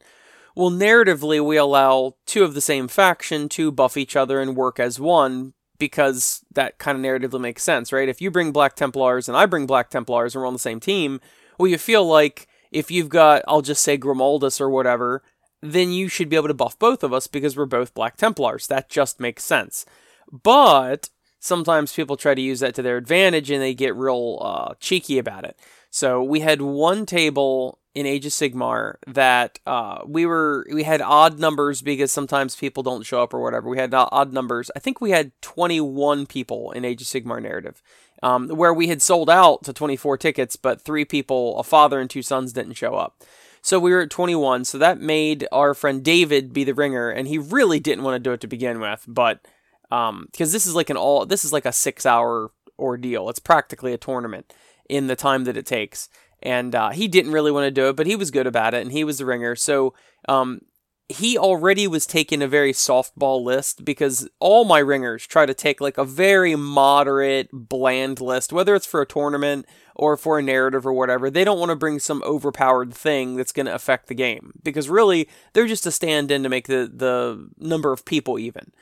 Well, 0.54 0.70
narratively, 0.70 1.44
we 1.44 1.56
allow 1.56 2.16
two 2.26 2.44
of 2.44 2.54
the 2.54 2.60
same 2.60 2.88
faction 2.88 3.48
to 3.50 3.72
buff 3.72 3.96
each 3.96 4.16
other 4.16 4.40
and 4.40 4.56
work 4.56 4.78
as 4.78 5.00
one 5.00 5.54
because 5.78 6.44
that 6.52 6.78
kind 6.78 6.96
of 6.96 7.02
narratively 7.02 7.40
makes 7.40 7.62
sense, 7.62 7.92
right? 7.92 8.08
If 8.08 8.20
you 8.20 8.30
bring 8.30 8.52
Black 8.52 8.76
Templars 8.76 9.28
and 9.28 9.36
I 9.36 9.46
bring 9.46 9.66
Black 9.66 9.90
Templars 9.90 10.34
and 10.34 10.42
we're 10.42 10.46
on 10.46 10.52
the 10.52 10.58
same 10.58 10.78
team, 10.78 11.20
well, 11.58 11.68
you 11.68 11.78
feel 11.78 12.04
like 12.04 12.46
if 12.70 12.90
you've 12.90 13.08
got, 13.08 13.42
I'll 13.48 13.62
just 13.62 13.82
say 13.82 13.98
Grimaldus 13.98 14.60
or 14.60 14.70
whatever, 14.70 15.22
then 15.62 15.90
you 15.90 16.08
should 16.08 16.28
be 16.28 16.36
able 16.36 16.48
to 16.48 16.54
buff 16.54 16.78
both 16.78 17.02
of 17.02 17.12
us 17.12 17.26
because 17.26 17.56
we're 17.56 17.66
both 17.66 17.94
Black 17.94 18.16
Templars. 18.16 18.66
That 18.66 18.88
just 18.88 19.20
makes 19.20 19.44
sense. 19.44 19.86
But 20.30 21.08
sometimes 21.40 21.92
people 21.92 22.16
try 22.16 22.34
to 22.34 22.40
use 22.40 22.60
that 22.60 22.74
to 22.76 22.82
their 22.82 22.96
advantage 22.96 23.50
and 23.50 23.62
they 23.62 23.74
get 23.74 23.96
real 23.96 24.38
uh, 24.40 24.74
cheeky 24.78 25.18
about 25.18 25.44
it. 25.44 25.58
So 25.90 26.22
we 26.22 26.40
had 26.40 26.62
one 26.62 27.06
table 27.06 27.78
in 27.94 28.06
Age 28.06 28.24
of 28.24 28.32
Sigmar 28.32 28.96
that 29.06 29.58
uh, 29.66 30.00
we 30.06 30.24
were 30.24 30.66
we 30.72 30.82
had 30.82 31.02
odd 31.02 31.38
numbers 31.38 31.82
because 31.82 32.10
sometimes 32.10 32.56
people 32.56 32.82
don't 32.82 33.04
show 33.04 33.22
up 33.22 33.34
or 33.34 33.40
whatever. 33.40 33.68
We 33.68 33.78
had 33.78 33.92
odd 33.94 34.32
numbers. 34.32 34.70
I 34.74 34.78
think 34.78 35.00
we 35.00 35.10
had 35.10 35.32
21 35.42 36.26
people 36.26 36.72
in 36.72 36.84
Age 36.84 37.02
of 37.02 37.08
Sigmar 37.08 37.42
narrative, 37.42 37.82
um, 38.22 38.48
where 38.48 38.72
we 38.72 38.88
had 38.88 39.02
sold 39.02 39.28
out 39.28 39.64
to 39.64 39.72
24 39.72 40.16
tickets, 40.18 40.56
but 40.56 40.80
three 40.80 41.04
people, 41.04 41.58
a 41.58 41.62
father 41.62 42.00
and 42.00 42.08
two 42.08 42.22
sons, 42.22 42.52
didn't 42.52 42.74
show 42.74 42.94
up. 42.94 43.22
So 43.60 43.78
we 43.78 43.92
were 43.92 44.00
at 44.00 44.10
21. 44.10 44.64
So 44.64 44.78
that 44.78 45.00
made 45.00 45.46
our 45.52 45.74
friend 45.74 46.02
David 46.02 46.52
be 46.52 46.64
the 46.64 46.74
ringer, 46.74 47.10
and 47.10 47.28
he 47.28 47.38
really 47.38 47.78
didn't 47.78 48.04
want 48.04 48.14
to 48.14 48.28
do 48.28 48.32
it 48.32 48.40
to 48.40 48.46
begin 48.46 48.80
with, 48.80 49.04
but 49.06 49.46
because 49.82 50.08
um, 50.08 50.28
this 50.36 50.66
is 50.66 50.74
like 50.74 50.88
an 50.88 50.96
all 50.96 51.26
this 51.26 51.44
is 51.44 51.52
like 51.52 51.66
a 51.66 51.72
six 51.72 52.06
hour 52.06 52.52
ordeal. 52.78 53.28
It's 53.28 53.38
practically 53.38 53.92
a 53.92 53.98
tournament 53.98 54.52
in 54.88 55.06
the 55.06 55.16
time 55.16 55.44
that 55.44 55.56
it 55.56 55.66
takes 55.66 56.08
and 56.42 56.74
uh, 56.74 56.90
he 56.90 57.08
didn't 57.08 57.32
really 57.32 57.50
want 57.50 57.64
to 57.64 57.70
do 57.70 57.88
it, 57.88 57.96
but 57.96 58.06
he 58.06 58.16
was 58.16 58.30
good 58.30 58.46
about 58.46 58.74
it, 58.74 58.82
and 58.82 58.92
he 58.92 59.04
was 59.04 59.18
the 59.18 59.26
ringer. 59.26 59.56
So 59.56 59.94
um, 60.28 60.60
he 61.08 61.36
already 61.36 61.86
was 61.86 62.06
taking 62.06 62.42
a 62.42 62.48
very 62.48 62.72
softball 62.72 63.42
list 63.42 63.84
because 63.84 64.28
all 64.40 64.64
my 64.64 64.78
ringers 64.78 65.26
try 65.26 65.46
to 65.46 65.54
take 65.54 65.80
like 65.80 65.98
a 65.98 66.04
very 66.04 66.56
moderate, 66.56 67.48
bland 67.52 68.20
list, 68.20 68.52
whether 68.52 68.74
it's 68.74 68.86
for 68.86 69.02
a 69.02 69.06
tournament 69.06 69.66
or 69.94 70.16
for 70.16 70.38
a 70.38 70.42
narrative 70.42 70.86
or 70.86 70.92
whatever. 70.92 71.30
They 71.30 71.44
don't 71.44 71.58
want 71.58 71.70
to 71.70 71.76
bring 71.76 71.98
some 71.98 72.22
overpowered 72.24 72.94
thing 72.94 73.36
that's 73.36 73.52
going 73.52 73.66
to 73.66 73.74
affect 73.74 74.08
the 74.08 74.14
game 74.14 74.52
because 74.62 74.88
really 74.88 75.28
they're 75.52 75.66
just 75.66 75.86
a 75.86 75.90
stand 75.90 76.30
in 76.30 76.42
to 76.42 76.48
make 76.48 76.66
the, 76.66 76.90
the 76.92 77.50
number 77.58 77.92
of 77.92 78.04
people 78.04 78.38
even. 78.38 78.72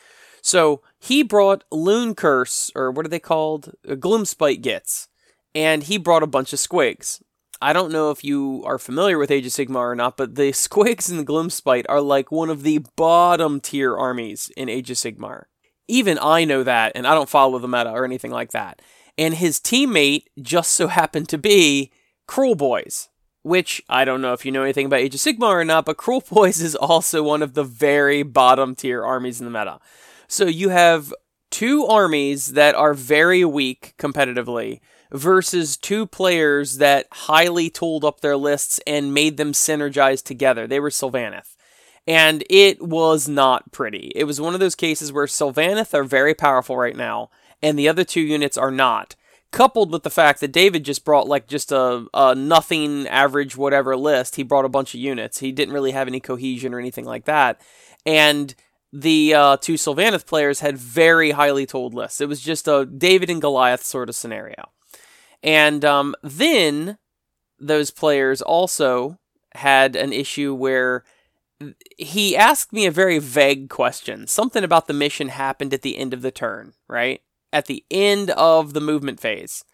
So 0.43 0.83
he 0.99 1.23
brought 1.23 1.64
Loon 1.71 2.14
Curse, 2.14 2.71
or 2.75 2.90
what 2.90 3.05
are 3.05 3.11
they 3.11 3.21
called? 3.21 3.75
Gloomspite 3.87 4.62
Gitz. 4.62 5.09
And 5.55 5.83
he 5.83 5.99
brought 5.99 6.23
a 6.23 6.29
bunch 6.29 6.52
of 6.52 6.61
squigs. 6.61 7.21
I 7.62 7.73
don't 7.73 7.93
know 7.93 8.11
if 8.11 8.25
you 8.25 8.62
are 8.64 8.79
familiar 8.79 9.19
with 9.19 9.31
Age 9.31 9.47
of 9.47 9.52
Sigmar 9.52 9.93
or 9.93 9.95
not, 9.95 10.17
but 10.17 10.35
the 10.35 10.43
Squigs 10.52 11.11
and 11.11 11.21
the 11.21 11.25
Gloomspite 11.25 11.87
are 11.88 12.00
like 12.00 12.33
one 12.33 12.50
of 12.50 12.62
the 12.62 12.79
bottom 12.97 13.61
tier 13.61 13.97
armies 13.97 14.50
in 14.57 14.69
Age 14.69 14.90
of 14.90 14.97
Sigmar. 14.97 15.45
Even 15.87 16.19
I 16.23 16.45
know 16.45 16.62
that, 16.62 16.93
and 16.95 17.07
I 17.07 17.14
don't 17.14 17.29
follow 17.29 17.59
the 17.59 17.69
meta 17.69 17.90
or 17.90 18.05
anything 18.05 18.31
like 18.31 18.52
that. 18.52 18.81
And 19.19 19.35
his 19.35 19.59
teammate 19.59 20.25
just 20.40 20.73
so 20.73 20.87
happened 20.87 21.29
to 21.31 21.38
be 21.38 21.90
Kruleboyz, 22.29 23.09
which 23.43 23.83
I 23.88 24.05
don't 24.05 24.23
know 24.23 24.33
if 24.33 24.47
you 24.47 24.52
know 24.52 24.62
anything 24.62 24.87
about 24.87 25.00
Age 25.00 25.14
of 25.14 25.21
Sigmar 25.21 25.61
or 25.61 25.64
not, 25.64 25.85
but 25.85 25.97
Cruel 25.97 26.23
Boys 26.31 26.61
is 26.61 26.76
also 26.76 27.23
one 27.23 27.43
of 27.43 27.55
the 27.55 27.64
very 27.64 28.23
bottom 28.23 28.75
tier 28.75 29.05
armies 29.05 29.40
in 29.40 29.50
the 29.50 29.59
meta. 29.59 29.81
So 30.29 30.47
you 30.47 30.69
have 30.69 31.12
two 31.50 31.85
armies 31.85 32.52
that 32.52 32.75
are 32.75 32.95
very 32.95 33.45
weak 33.45 33.95
competitively 33.99 34.81
versus 35.12 35.76
two 35.76 36.07
players 36.07 36.79
that 36.79 37.07
highly 37.11 37.71
tooled 37.71 38.05
up 38.05 38.21
their 38.21 38.37
lists 38.37 38.81
and 38.87 39.14
made 39.14 39.37
them 39.37 39.52
synergize 39.52 40.23
together. 40.23 40.67
They 40.67 40.81
were 40.81 40.90
Sylvaneth. 40.90 41.57
And 42.07 42.45
it 42.49 42.83
was 42.83 43.29
not 43.29 43.73
pretty. 43.73 44.12
It 44.14 44.25
was 44.25 44.40
one 44.40 44.55
of 44.55 44.61
those 44.61 44.75
cases 44.75 45.12
where 45.12 45.26
Sylvaneth 45.26 45.95
are 45.95 46.05
very 46.05 46.35
powerful 46.35 46.76
right 46.76 46.97
now, 46.97 47.31
and 47.62 47.79
the 47.79 47.88
other 47.88 48.05
two 48.05 48.21
units 48.21 48.57
are 48.57 48.71
not. 48.71 49.17
Coupled 49.52 49.93
with 49.93 50.05
the 50.05 50.11
fact 50.11 50.40
that 50.40 50.52
David 50.52 50.85
just 50.85 51.05
brought 51.05 51.26
like 51.29 51.47
just 51.49 51.73
a, 51.73 52.07
a 52.14 52.35
nothing 52.35 53.07
average 53.09 53.57
whatever 53.57 53.97
list. 53.97 54.37
He 54.37 54.45
brought 54.45 54.64
a 54.64 54.71
bunch 54.71 54.95
of 54.95 55.00
units. 55.00 55.40
He 55.40 55.52
didn't 55.52 55.75
really 55.75 55.90
have 55.90 56.09
any 56.09 56.21
cohesion 56.21 56.73
or 56.73 56.79
anything 56.79 57.05
like 57.05 57.25
that. 57.25 57.61
And 58.07 58.55
the 58.93 59.35
uh, 59.35 59.57
two 59.57 59.75
Sylvaneth 59.75 60.26
players 60.26 60.61
had 60.61 60.79
very 60.79 61.33
highly 61.33 61.67
told 61.67 61.95
lists. 61.95 62.21
It 62.21 62.29
was 62.29 62.40
just 62.40 62.69
a 62.69 62.87
David 62.87 63.29
and 63.29 63.40
Goliath 63.40 63.83
sort 63.83 64.09
of 64.09 64.14
scenario. 64.14 64.71
And 65.42 65.85
um, 65.85 66.14
then 66.23 66.99
those 67.59 67.90
players 67.90 68.42
also 68.42 69.18
had 69.54 69.97
an 69.97 70.12
issue 70.12 70.54
where 70.54 71.04
he 71.99 72.37
asked 72.37 72.73
me 72.73 72.87
a 72.87 72.90
very 72.90 73.18
vague 73.18 73.68
question. 73.68 74.26
Something 74.26 74.64
about 74.64 74.87
the 74.87 74.94
mission 74.94 75.28
happened 75.28 75.75
at 75.75 75.82
the 75.82 75.99
end 75.99 76.14
of 76.14 76.23
the 76.23 76.30
turn, 76.30 76.73
right? 76.88 77.20
At 77.52 77.66
the 77.66 77.85
end 77.90 78.30
of 78.30 78.73
the 78.73 78.80
movement 78.80 79.20
phase. 79.20 79.64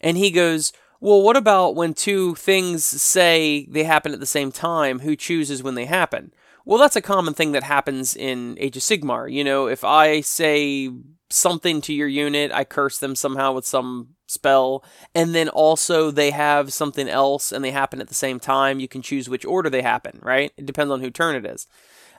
And 0.00 0.16
he 0.16 0.30
goes, 0.30 0.72
Well, 1.00 1.22
what 1.22 1.36
about 1.36 1.74
when 1.74 1.94
two 1.94 2.34
things 2.36 2.84
say 2.84 3.66
they 3.70 3.84
happen 3.84 4.12
at 4.12 4.20
the 4.20 4.26
same 4.26 4.52
time? 4.52 5.00
Who 5.00 5.16
chooses 5.16 5.62
when 5.62 5.74
they 5.74 5.86
happen? 5.86 6.32
Well, 6.64 6.78
that's 6.78 6.96
a 6.96 7.02
common 7.02 7.34
thing 7.34 7.52
that 7.52 7.64
happens 7.64 8.14
in 8.14 8.56
Age 8.60 8.76
of 8.76 8.82
Sigmar. 8.82 9.32
You 9.32 9.42
know, 9.42 9.66
if 9.66 9.82
I 9.82 10.20
say 10.20 10.90
something 11.32 11.80
to 11.82 11.92
your 11.92 12.08
unit, 12.08 12.52
I 12.52 12.64
curse 12.64 12.98
them 12.98 13.14
somehow 13.14 13.52
with 13.52 13.66
some 13.66 14.10
spell, 14.26 14.84
and 15.14 15.34
then 15.34 15.48
also 15.48 16.10
they 16.10 16.30
have 16.30 16.72
something 16.72 17.08
else 17.08 17.52
and 17.52 17.64
they 17.64 17.70
happen 17.70 18.00
at 18.00 18.08
the 18.08 18.14
same 18.14 18.40
time. 18.40 18.80
You 18.80 18.88
can 18.88 19.02
choose 19.02 19.28
which 19.28 19.44
order 19.44 19.70
they 19.70 19.82
happen, 19.82 20.18
right? 20.22 20.52
It 20.56 20.66
depends 20.66 20.90
on 20.90 21.00
who 21.00 21.10
turn 21.10 21.36
it 21.36 21.46
is. 21.46 21.66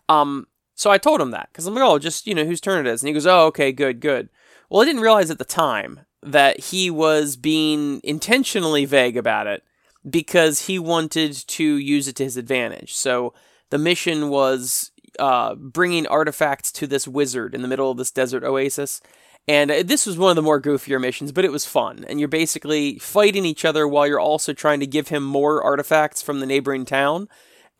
Um, 0.09 0.47
so 0.75 0.91
I 0.91 0.97
told 0.97 1.21
him 1.21 1.31
that 1.31 1.49
because 1.51 1.67
I'm 1.67 1.75
like, 1.75 1.83
oh, 1.83 1.99
just 1.99 2.27
you 2.27 2.35
know 2.35 2.45
whose 2.45 2.61
turn 2.61 2.85
it 2.85 2.89
is, 2.89 3.01
and 3.01 3.07
he 3.07 3.13
goes, 3.13 3.27
oh, 3.27 3.47
okay, 3.47 3.71
good, 3.71 3.99
good. 3.99 4.29
Well, 4.69 4.81
I 4.81 4.85
didn't 4.85 5.01
realize 5.01 5.29
at 5.29 5.37
the 5.37 5.45
time 5.45 6.01
that 6.21 6.59
he 6.59 6.89
was 6.89 7.35
being 7.35 7.99
intentionally 8.03 8.85
vague 8.85 9.17
about 9.17 9.45
it 9.45 9.63
because 10.09 10.67
he 10.67 10.79
wanted 10.79 11.33
to 11.33 11.63
use 11.63 12.07
it 12.07 12.15
to 12.17 12.23
his 12.23 12.37
advantage. 12.37 12.93
So 12.93 13.33
the 13.69 13.77
mission 13.77 14.29
was 14.29 14.91
uh, 15.19 15.55
bringing 15.55 16.07
artifacts 16.07 16.71
to 16.73 16.87
this 16.87 17.07
wizard 17.07 17.55
in 17.55 17.61
the 17.61 17.67
middle 17.67 17.91
of 17.91 17.97
this 17.97 18.11
desert 18.11 18.43
oasis, 18.43 19.01
and 19.47 19.71
uh, 19.71 19.83
this 19.83 20.05
was 20.05 20.17
one 20.17 20.29
of 20.31 20.35
the 20.35 20.41
more 20.41 20.61
goofier 20.61 21.01
missions, 21.01 21.31
but 21.31 21.45
it 21.45 21.51
was 21.51 21.65
fun. 21.65 22.05
And 22.07 22.19
you're 22.19 22.29
basically 22.29 22.97
fighting 22.99 23.45
each 23.45 23.65
other 23.65 23.87
while 23.87 24.07
you're 24.07 24.19
also 24.19 24.53
trying 24.53 24.79
to 24.79 24.87
give 24.87 25.09
him 25.09 25.23
more 25.23 25.61
artifacts 25.63 26.21
from 26.21 26.39
the 26.39 26.45
neighboring 26.45 26.85
town. 26.85 27.27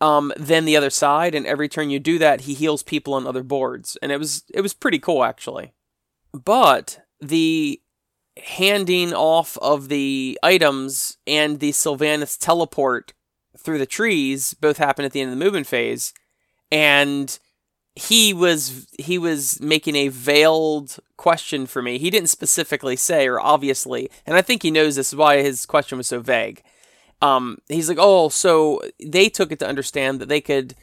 um, 0.00 0.32
then 0.36 0.64
the 0.64 0.76
other 0.76 0.90
side, 0.90 1.34
and 1.34 1.46
every 1.46 1.68
turn 1.68 1.90
you 1.90 1.98
do 1.98 2.18
that, 2.18 2.42
he 2.42 2.54
heals 2.54 2.82
people 2.82 3.14
on 3.14 3.26
other 3.26 3.42
boards, 3.42 3.96
and 4.02 4.12
it 4.12 4.18
was 4.18 4.44
it 4.52 4.60
was 4.60 4.74
pretty 4.74 4.98
cool 4.98 5.24
actually. 5.24 5.72
But 6.32 7.00
the 7.20 7.80
handing 8.44 9.14
off 9.14 9.56
of 9.58 9.88
the 9.88 10.38
items 10.42 11.16
and 11.26 11.60
the 11.60 11.70
Sylvaneth 11.70 12.38
teleport 12.38 13.12
through 13.56 13.78
the 13.78 13.86
trees 13.86 14.54
both 14.54 14.78
happen 14.78 15.04
at 15.04 15.12
the 15.12 15.20
end 15.20 15.32
of 15.32 15.38
the 15.38 15.44
movement 15.44 15.66
phase, 15.68 16.12
and 16.70 17.38
he 17.96 18.34
was 18.34 18.88
he 18.98 19.18
was 19.18 19.60
making 19.60 19.94
a 19.94 20.08
veiled 20.08 20.96
question 21.16 21.66
for 21.66 21.80
me. 21.80 21.98
He 21.98 22.10
didn't 22.10 22.28
specifically 22.28 22.96
say 22.96 23.28
or 23.28 23.40
obviously, 23.40 24.10
and 24.26 24.36
I 24.36 24.42
think 24.42 24.62
he 24.62 24.70
knows 24.70 24.96
this 24.96 25.12
is 25.12 25.16
why 25.16 25.42
his 25.42 25.64
question 25.66 25.98
was 25.98 26.08
so 26.08 26.20
vague. 26.20 26.62
Um, 27.22 27.58
he's 27.68 27.88
like, 27.88 27.98
oh, 28.00 28.28
so 28.28 28.82
they 29.02 29.28
took 29.28 29.52
it 29.52 29.58
to 29.60 29.68
understand 29.68 30.20
that 30.20 30.28
they 30.28 30.40
could 30.40 30.74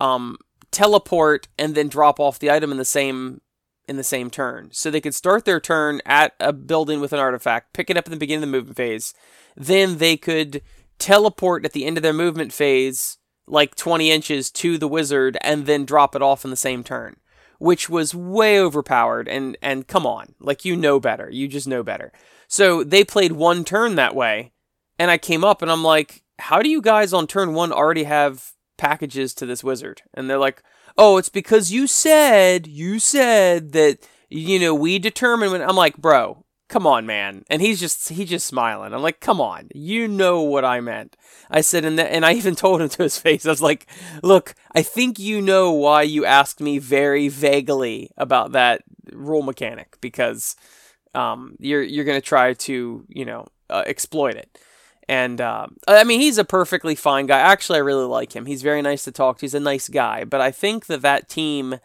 um, 0.00 0.36
teleport 0.70 1.48
and 1.58 1.74
then 1.74 1.88
drop 1.88 2.18
off 2.18 2.38
the 2.38 2.50
item 2.50 2.72
in 2.72 2.78
the 2.78 2.84
same 2.84 3.40
in 3.88 3.96
the 3.96 4.04
same 4.04 4.28
turn. 4.28 4.70
So 4.72 4.90
they 4.90 5.00
could 5.00 5.14
start 5.14 5.44
their 5.44 5.60
turn 5.60 6.00
at 6.04 6.34
a 6.40 6.52
building 6.52 7.00
with 7.00 7.12
an 7.12 7.20
artifact, 7.20 7.72
pick 7.72 7.88
it 7.88 7.96
up 7.96 8.06
in 8.06 8.10
the 8.10 8.18
beginning 8.18 8.42
of 8.42 8.50
the 8.50 8.56
movement 8.56 8.76
phase, 8.76 9.14
then 9.56 9.98
they 9.98 10.16
could 10.16 10.62
teleport 10.98 11.64
at 11.64 11.72
the 11.72 11.84
end 11.84 11.96
of 11.96 12.02
their 12.02 12.12
movement 12.12 12.52
phase 12.52 13.15
like 13.46 13.74
20 13.74 14.10
inches 14.10 14.50
to 14.50 14.78
the 14.78 14.88
wizard 14.88 15.38
and 15.42 15.66
then 15.66 15.84
drop 15.84 16.14
it 16.14 16.22
off 16.22 16.44
in 16.44 16.50
the 16.50 16.56
same 16.56 16.82
turn 16.82 17.16
which 17.58 17.88
was 17.88 18.14
way 18.14 18.60
overpowered 18.60 19.28
and 19.28 19.56
and 19.62 19.88
come 19.88 20.06
on 20.06 20.34
like 20.40 20.64
you 20.64 20.76
know 20.76 21.00
better 21.00 21.30
you 21.30 21.48
just 21.48 21.66
know 21.66 21.82
better. 21.82 22.12
So 22.48 22.84
they 22.84 23.04
played 23.04 23.32
one 23.32 23.64
turn 23.64 23.96
that 23.96 24.14
way 24.14 24.52
and 24.98 25.10
i 25.10 25.18
came 25.18 25.44
up 25.44 25.62
and 25.62 25.70
i'm 25.70 25.82
like 25.82 26.22
how 26.38 26.60
do 26.60 26.68
you 26.68 26.82
guys 26.82 27.12
on 27.12 27.26
turn 27.26 27.54
1 27.54 27.72
already 27.72 28.04
have 28.04 28.52
packages 28.76 29.32
to 29.34 29.46
this 29.46 29.64
wizard? 29.64 30.02
And 30.14 30.28
they're 30.28 30.38
like 30.38 30.62
oh 30.98 31.16
it's 31.16 31.28
because 31.28 31.72
you 31.72 31.86
said 31.86 32.66
you 32.66 32.98
said 32.98 33.72
that 33.72 33.98
you 34.28 34.58
know 34.58 34.74
we 34.74 34.98
determine 34.98 35.52
when 35.52 35.62
i'm 35.62 35.76
like 35.76 35.96
bro 35.96 36.44
come 36.68 36.86
on, 36.86 37.06
man. 37.06 37.44
And 37.48 37.62
he's 37.62 37.80
just 37.80 38.08
he's 38.08 38.30
just 38.30 38.46
smiling. 38.46 38.92
I'm 38.92 39.02
like, 39.02 39.20
come 39.20 39.40
on, 39.40 39.68
you 39.74 40.08
know 40.08 40.42
what 40.42 40.64
I 40.64 40.80
meant. 40.80 41.16
I 41.50 41.60
said, 41.60 41.84
and 41.84 41.98
and 41.98 42.24
I 42.24 42.32
even 42.34 42.54
told 42.56 42.82
him 42.82 42.88
to 42.90 43.02
his 43.02 43.18
face. 43.18 43.46
I 43.46 43.50
was 43.50 43.62
like, 43.62 43.86
look, 44.22 44.54
I 44.74 44.82
think 44.82 45.18
you 45.18 45.40
know 45.40 45.72
why 45.72 46.02
you 46.02 46.24
asked 46.24 46.60
me 46.60 46.78
very 46.78 47.28
vaguely 47.28 48.10
about 48.16 48.52
that 48.52 48.82
rule 49.12 49.42
mechanic 49.42 49.98
because 50.00 50.56
um, 51.14 51.56
you're 51.58 51.82
you're 51.82 52.04
gonna 52.04 52.20
try 52.20 52.54
to 52.54 53.04
you 53.08 53.24
know 53.24 53.46
uh, 53.70 53.84
exploit 53.86 54.34
it. 54.34 54.58
And 55.08 55.40
uh, 55.40 55.68
I 55.86 56.02
mean, 56.02 56.20
he's 56.20 56.38
a 56.38 56.44
perfectly 56.44 56.96
fine 56.96 57.26
guy. 57.26 57.38
Actually, 57.38 57.78
I 57.78 57.82
really 57.82 58.06
like 58.06 58.34
him. 58.34 58.46
He's 58.46 58.62
very 58.62 58.82
nice 58.82 59.04
to 59.04 59.12
talk 59.12 59.38
to. 59.38 59.42
He's 59.42 59.54
a 59.54 59.60
nice 59.60 59.88
guy. 59.88 60.24
But 60.24 60.40
I 60.40 60.50
think 60.50 60.86
that 60.86 61.02
that 61.02 61.28
team 61.28 61.78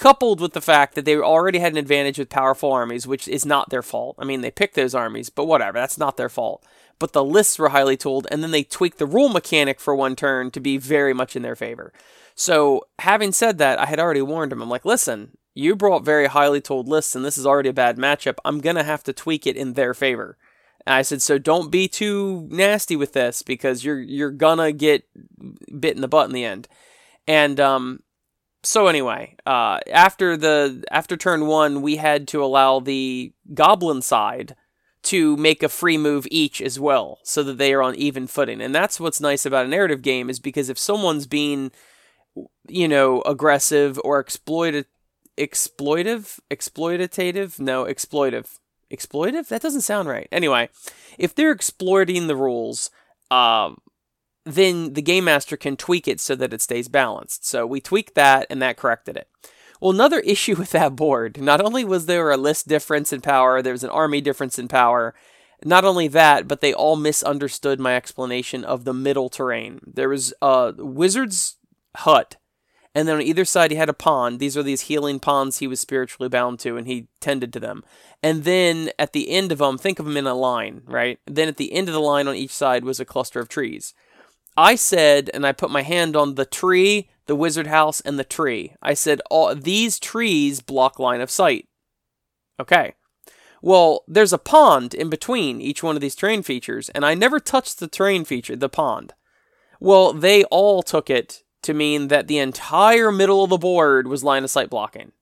coupled 0.00 0.40
with 0.40 0.54
the 0.54 0.62
fact 0.62 0.94
that 0.94 1.04
they 1.04 1.14
already 1.14 1.58
had 1.58 1.72
an 1.72 1.78
advantage 1.78 2.18
with 2.18 2.30
powerful 2.30 2.72
armies, 2.72 3.06
which 3.06 3.28
is 3.28 3.44
not 3.44 3.68
their 3.68 3.82
fault. 3.82 4.16
I 4.18 4.24
mean, 4.24 4.40
they 4.40 4.50
picked 4.50 4.74
those 4.74 4.94
armies, 4.94 5.28
but 5.28 5.44
whatever, 5.44 5.78
that's 5.78 5.98
not 5.98 6.16
their 6.16 6.30
fault. 6.30 6.64
But 6.98 7.12
the 7.12 7.22
lists 7.22 7.58
were 7.58 7.68
highly 7.68 7.98
tooled, 7.98 8.26
and 8.30 8.42
then 8.42 8.50
they 8.50 8.62
tweaked 8.62 8.98
the 8.98 9.04
rule 9.04 9.28
mechanic 9.28 9.78
for 9.78 9.94
one 9.94 10.16
turn 10.16 10.50
to 10.52 10.60
be 10.60 10.78
very 10.78 11.12
much 11.12 11.36
in 11.36 11.42
their 11.42 11.54
favor. 11.54 11.92
So, 12.34 12.86
having 13.00 13.30
said 13.32 13.58
that, 13.58 13.78
I 13.78 13.84
had 13.84 14.00
already 14.00 14.22
warned 14.22 14.52
him. 14.52 14.62
I'm 14.62 14.70
like, 14.70 14.86
listen, 14.86 15.36
you 15.54 15.76
brought 15.76 16.02
very 16.02 16.28
highly 16.28 16.62
tooled 16.62 16.88
lists, 16.88 17.14
and 17.14 17.22
this 17.22 17.36
is 17.36 17.46
already 17.46 17.68
a 17.68 17.74
bad 17.74 17.98
matchup. 17.98 18.38
I'm 18.42 18.60
going 18.60 18.76
to 18.76 18.82
have 18.82 19.04
to 19.04 19.12
tweak 19.12 19.46
it 19.46 19.56
in 19.56 19.74
their 19.74 19.92
favor. 19.92 20.38
And 20.86 20.94
I 20.94 21.02
said, 21.02 21.20
so 21.20 21.36
don't 21.36 21.70
be 21.70 21.88
too 21.88 22.48
nasty 22.50 22.96
with 22.96 23.12
this 23.12 23.42
because 23.42 23.84
you're 23.84 24.00
you're 24.00 24.30
gonna 24.30 24.72
get 24.72 25.04
bit 25.78 25.94
in 25.94 26.00
the 26.00 26.08
butt 26.08 26.28
in 26.28 26.32
the 26.32 26.46
end. 26.46 26.68
And 27.26 27.60
um, 27.60 28.00
so 28.62 28.86
anyway, 28.86 29.36
uh, 29.46 29.80
after 29.90 30.36
the 30.36 30.84
after 30.90 31.16
turn 31.16 31.46
one, 31.46 31.82
we 31.82 31.96
had 31.96 32.28
to 32.28 32.44
allow 32.44 32.80
the 32.80 33.32
goblin 33.54 34.02
side 34.02 34.54
to 35.02 35.36
make 35.38 35.62
a 35.62 35.68
free 35.68 35.96
move 35.96 36.26
each 36.30 36.60
as 36.60 36.78
well, 36.78 37.18
so 37.22 37.42
that 37.42 37.58
they 37.58 37.72
are 37.72 37.82
on 37.82 37.94
even 37.94 38.26
footing. 38.26 38.60
And 38.60 38.74
that's 38.74 39.00
what's 39.00 39.20
nice 39.20 39.46
about 39.46 39.66
a 39.66 39.68
narrative 39.68 40.02
game 40.02 40.28
is 40.28 40.38
because 40.38 40.68
if 40.68 40.78
someone's 40.78 41.26
being, 41.26 41.70
you 42.68 42.86
know, 42.86 43.22
aggressive 43.22 43.98
or 44.04 44.20
exploited, 44.20 44.84
exploitive, 45.38 46.38
exploitative, 46.50 47.58
no, 47.58 47.84
exploitive, 47.84 48.58
exploitive. 48.90 49.48
That 49.48 49.62
doesn't 49.62 49.82
sound 49.82 50.08
right. 50.08 50.28
Anyway, 50.30 50.68
if 51.18 51.34
they're 51.34 51.52
exploiting 51.52 52.26
the 52.26 52.36
rules, 52.36 52.90
uh, 53.30 53.72
then 54.44 54.94
the 54.94 55.02
game 55.02 55.24
master 55.24 55.56
can 55.56 55.76
tweak 55.76 56.08
it 56.08 56.20
so 56.20 56.34
that 56.34 56.52
it 56.52 56.62
stays 56.62 56.88
balanced. 56.88 57.46
So 57.46 57.66
we 57.66 57.80
tweaked 57.80 58.14
that 58.14 58.46
and 58.50 58.60
that 58.62 58.76
corrected 58.76 59.16
it. 59.16 59.28
Well, 59.80 59.92
another 59.92 60.20
issue 60.24 60.56
with 60.56 60.70
that 60.70 60.96
board, 60.96 61.40
not 61.40 61.60
only 61.60 61.84
was 61.84 62.06
there 62.06 62.30
a 62.30 62.36
list 62.36 62.68
difference 62.68 63.12
in 63.12 63.20
power, 63.20 63.62
there 63.62 63.72
was 63.72 63.84
an 63.84 63.90
army 63.90 64.20
difference 64.20 64.58
in 64.58 64.68
power. 64.68 65.14
Not 65.64 65.84
only 65.84 66.08
that, 66.08 66.48
but 66.48 66.62
they 66.62 66.72
all 66.72 66.96
misunderstood 66.96 67.80
my 67.80 67.94
explanation 67.94 68.64
of 68.64 68.84
the 68.84 68.94
middle 68.94 69.28
terrain. 69.28 69.80
There 69.86 70.08
was 70.08 70.32
a 70.40 70.72
wizard's 70.78 71.56
hut, 71.96 72.36
and 72.94 73.06
then 73.06 73.16
on 73.16 73.22
either 73.22 73.44
side 73.44 73.70
he 73.70 73.76
had 73.76 73.90
a 73.90 73.94
pond. 73.94 74.38
These 74.38 74.56
are 74.56 74.62
these 74.62 74.82
healing 74.82 75.20
ponds 75.20 75.58
he 75.58 75.66
was 75.66 75.78
spiritually 75.78 76.30
bound 76.30 76.60
to, 76.60 76.78
and 76.78 76.86
he 76.86 77.08
tended 77.20 77.52
to 77.52 77.60
them. 77.60 77.84
And 78.22 78.44
then 78.44 78.90
at 78.98 79.12
the 79.12 79.30
end 79.30 79.52
of 79.52 79.58
them, 79.58 79.76
think 79.76 79.98
of 79.98 80.06
them 80.06 80.16
in 80.16 80.26
a 80.26 80.34
line, 80.34 80.80
right? 80.86 81.20
Then 81.26 81.48
at 81.48 81.58
the 81.58 81.72
end 81.72 81.88
of 81.88 81.94
the 81.94 82.00
line 82.00 82.26
on 82.26 82.36
each 82.36 82.52
side 82.52 82.84
was 82.84 82.98
a 82.98 83.04
cluster 83.04 83.38
of 83.38 83.48
trees. 83.48 83.92
I 84.56 84.74
said, 84.74 85.30
and 85.32 85.46
I 85.46 85.52
put 85.52 85.70
my 85.70 85.82
hand 85.82 86.16
on 86.16 86.34
the 86.34 86.44
tree, 86.44 87.08
the 87.26 87.36
wizard 87.36 87.68
house, 87.68 88.00
and 88.00 88.18
the 88.18 88.24
tree. 88.24 88.74
I 88.82 88.94
said, 88.94 89.20
all 89.30 89.54
these 89.54 89.98
trees 89.98 90.60
block 90.60 90.98
line 90.98 91.20
of 91.20 91.30
sight. 91.30 91.68
Okay. 92.58 92.94
Well, 93.62 94.04
there's 94.08 94.32
a 94.32 94.38
pond 94.38 94.94
in 94.94 95.10
between 95.10 95.60
each 95.60 95.82
one 95.82 95.94
of 95.94 96.00
these 96.00 96.14
terrain 96.14 96.42
features, 96.42 96.88
and 96.90 97.04
I 97.04 97.14
never 97.14 97.38
touched 97.38 97.78
the 97.78 97.88
terrain 97.88 98.24
feature, 98.24 98.56
the 98.56 98.68
pond. 98.68 99.12
Well, 99.78 100.12
they 100.12 100.44
all 100.44 100.82
took 100.82 101.10
it 101.10 101.42
to 101.62 101.74
mean 101.74 102.08
that 102.08 102.26
the 102.26 102.38
entire 102.38 103.12
middle 103.12 103.44
of 103.44 103.50
the 103.50 103.58
board 103.58 104.08
was 104.08 104.24
line 104.24 104.44
of 104.44 104.50
sight 104.50 104.70
blocking. 104.70 105.12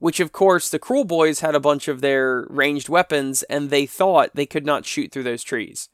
Which, 0.00 0.20
of 0.20 0.30
course, 0.30 0.70
the 0.70 0.78
Kruleboyz 0.78 1.40
had 1.40 1.54
a 1.54 1.60
bunch 1.60 1.88
of 1.88 2.00
their 2.00 2.46
ranged 2.48 2.88
weapons, 2.88 3.42
and 3.44 3.70
they 3.70 3.86
thought 3.86 4.34
they 4.34 4.46
could 4.46 4.66
not 4.66 4.86
shoot 4.86 5.10
through 5.10 5.24
those 5.24 5.42
trees 5.42 5.88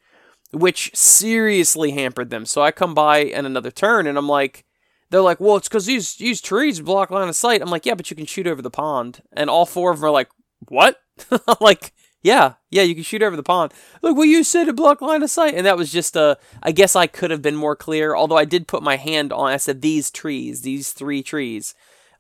which 0.55 0.95
seriously 0.95 1.93
hampered 1.93 2.31
them. 2.31 2.47
So 2.47 2.63
I 2.63 2.71
come 2.71 2.95
by 2.95 3.19
in 3.19 3.47
another 3.47 3.71
turn 3.71 4.07
and 4.07 4.17
I'm 4.17 4.29
like, 4.29 4.65
they're 5.11 5.21
like, 5.21 5.41
well, 5.41 5.57
it's 5.57 5.69
because 5.69 5.87
these 5.87 6.17
these 6.17 6.41
trees 6.41 6.81
block 6.81 7.11
line 7.11 7.29
of 7.29 7.37
sight. 7.37 7.63
I'm 7.63 7.71
like, 7.71 7.87
yeah, 7.87 7.95
but 7.95 8.11
you 8.11 8.17
can 8.17 8.27
shoot 8.27 8.47
over 8.47 8.63
the 8.63 8.71
pond. 8.71 9.23
And 9.33 9.49
all 9.49 9.67
four 9.67 9.91
of 9.93 9.99
them 9.99 10.07
are 10.07 10.11
like, 10.11 10.29
what? 10.69 11.01
Like, 11.61 11.93
yeah, 12.25 12.55
yeah, 12.71 12.83
you 12.83 12.95
can 12.95 13.05
shoot 13.05 13.23
over 13.23 13.37
the 13.37 13.43
pond. 13.43 13.73
Like, 14.01 14.17
well, 14.17 14.25
you 14.25 14.45
said 14.45 14.67
it 14.67 14.77
block 14.77 15.03
line 15.03 15.23
of 15.23 15.29
sight, 15.29 15.55
and 15.55 15.67
that 15.67 15.77
was 15.77 15.93
just 15.93 16.17
a. 16.17 16.39
I 16.63 16.73
guess 16.73 16.97
I 16.97 17.07
could 17.07 17.31
have 17.31 17.43
been 17.43 17.55
more 17.55 17.77
clear. 17.77 18.17
Although 18.17 18.39
I 18.39 18.47
did 18.47 18.67
put 18.67 18.83
my 18.83 18.97
hand 18.97 19.31
on. 19.31 19.53
I 19.53 19.59
said 19.59 19.83
these 19.83 20.11
trees, 20.11 20.63
these 20.63 20.93
three 20.93 21.23
trees. 21.23 21.75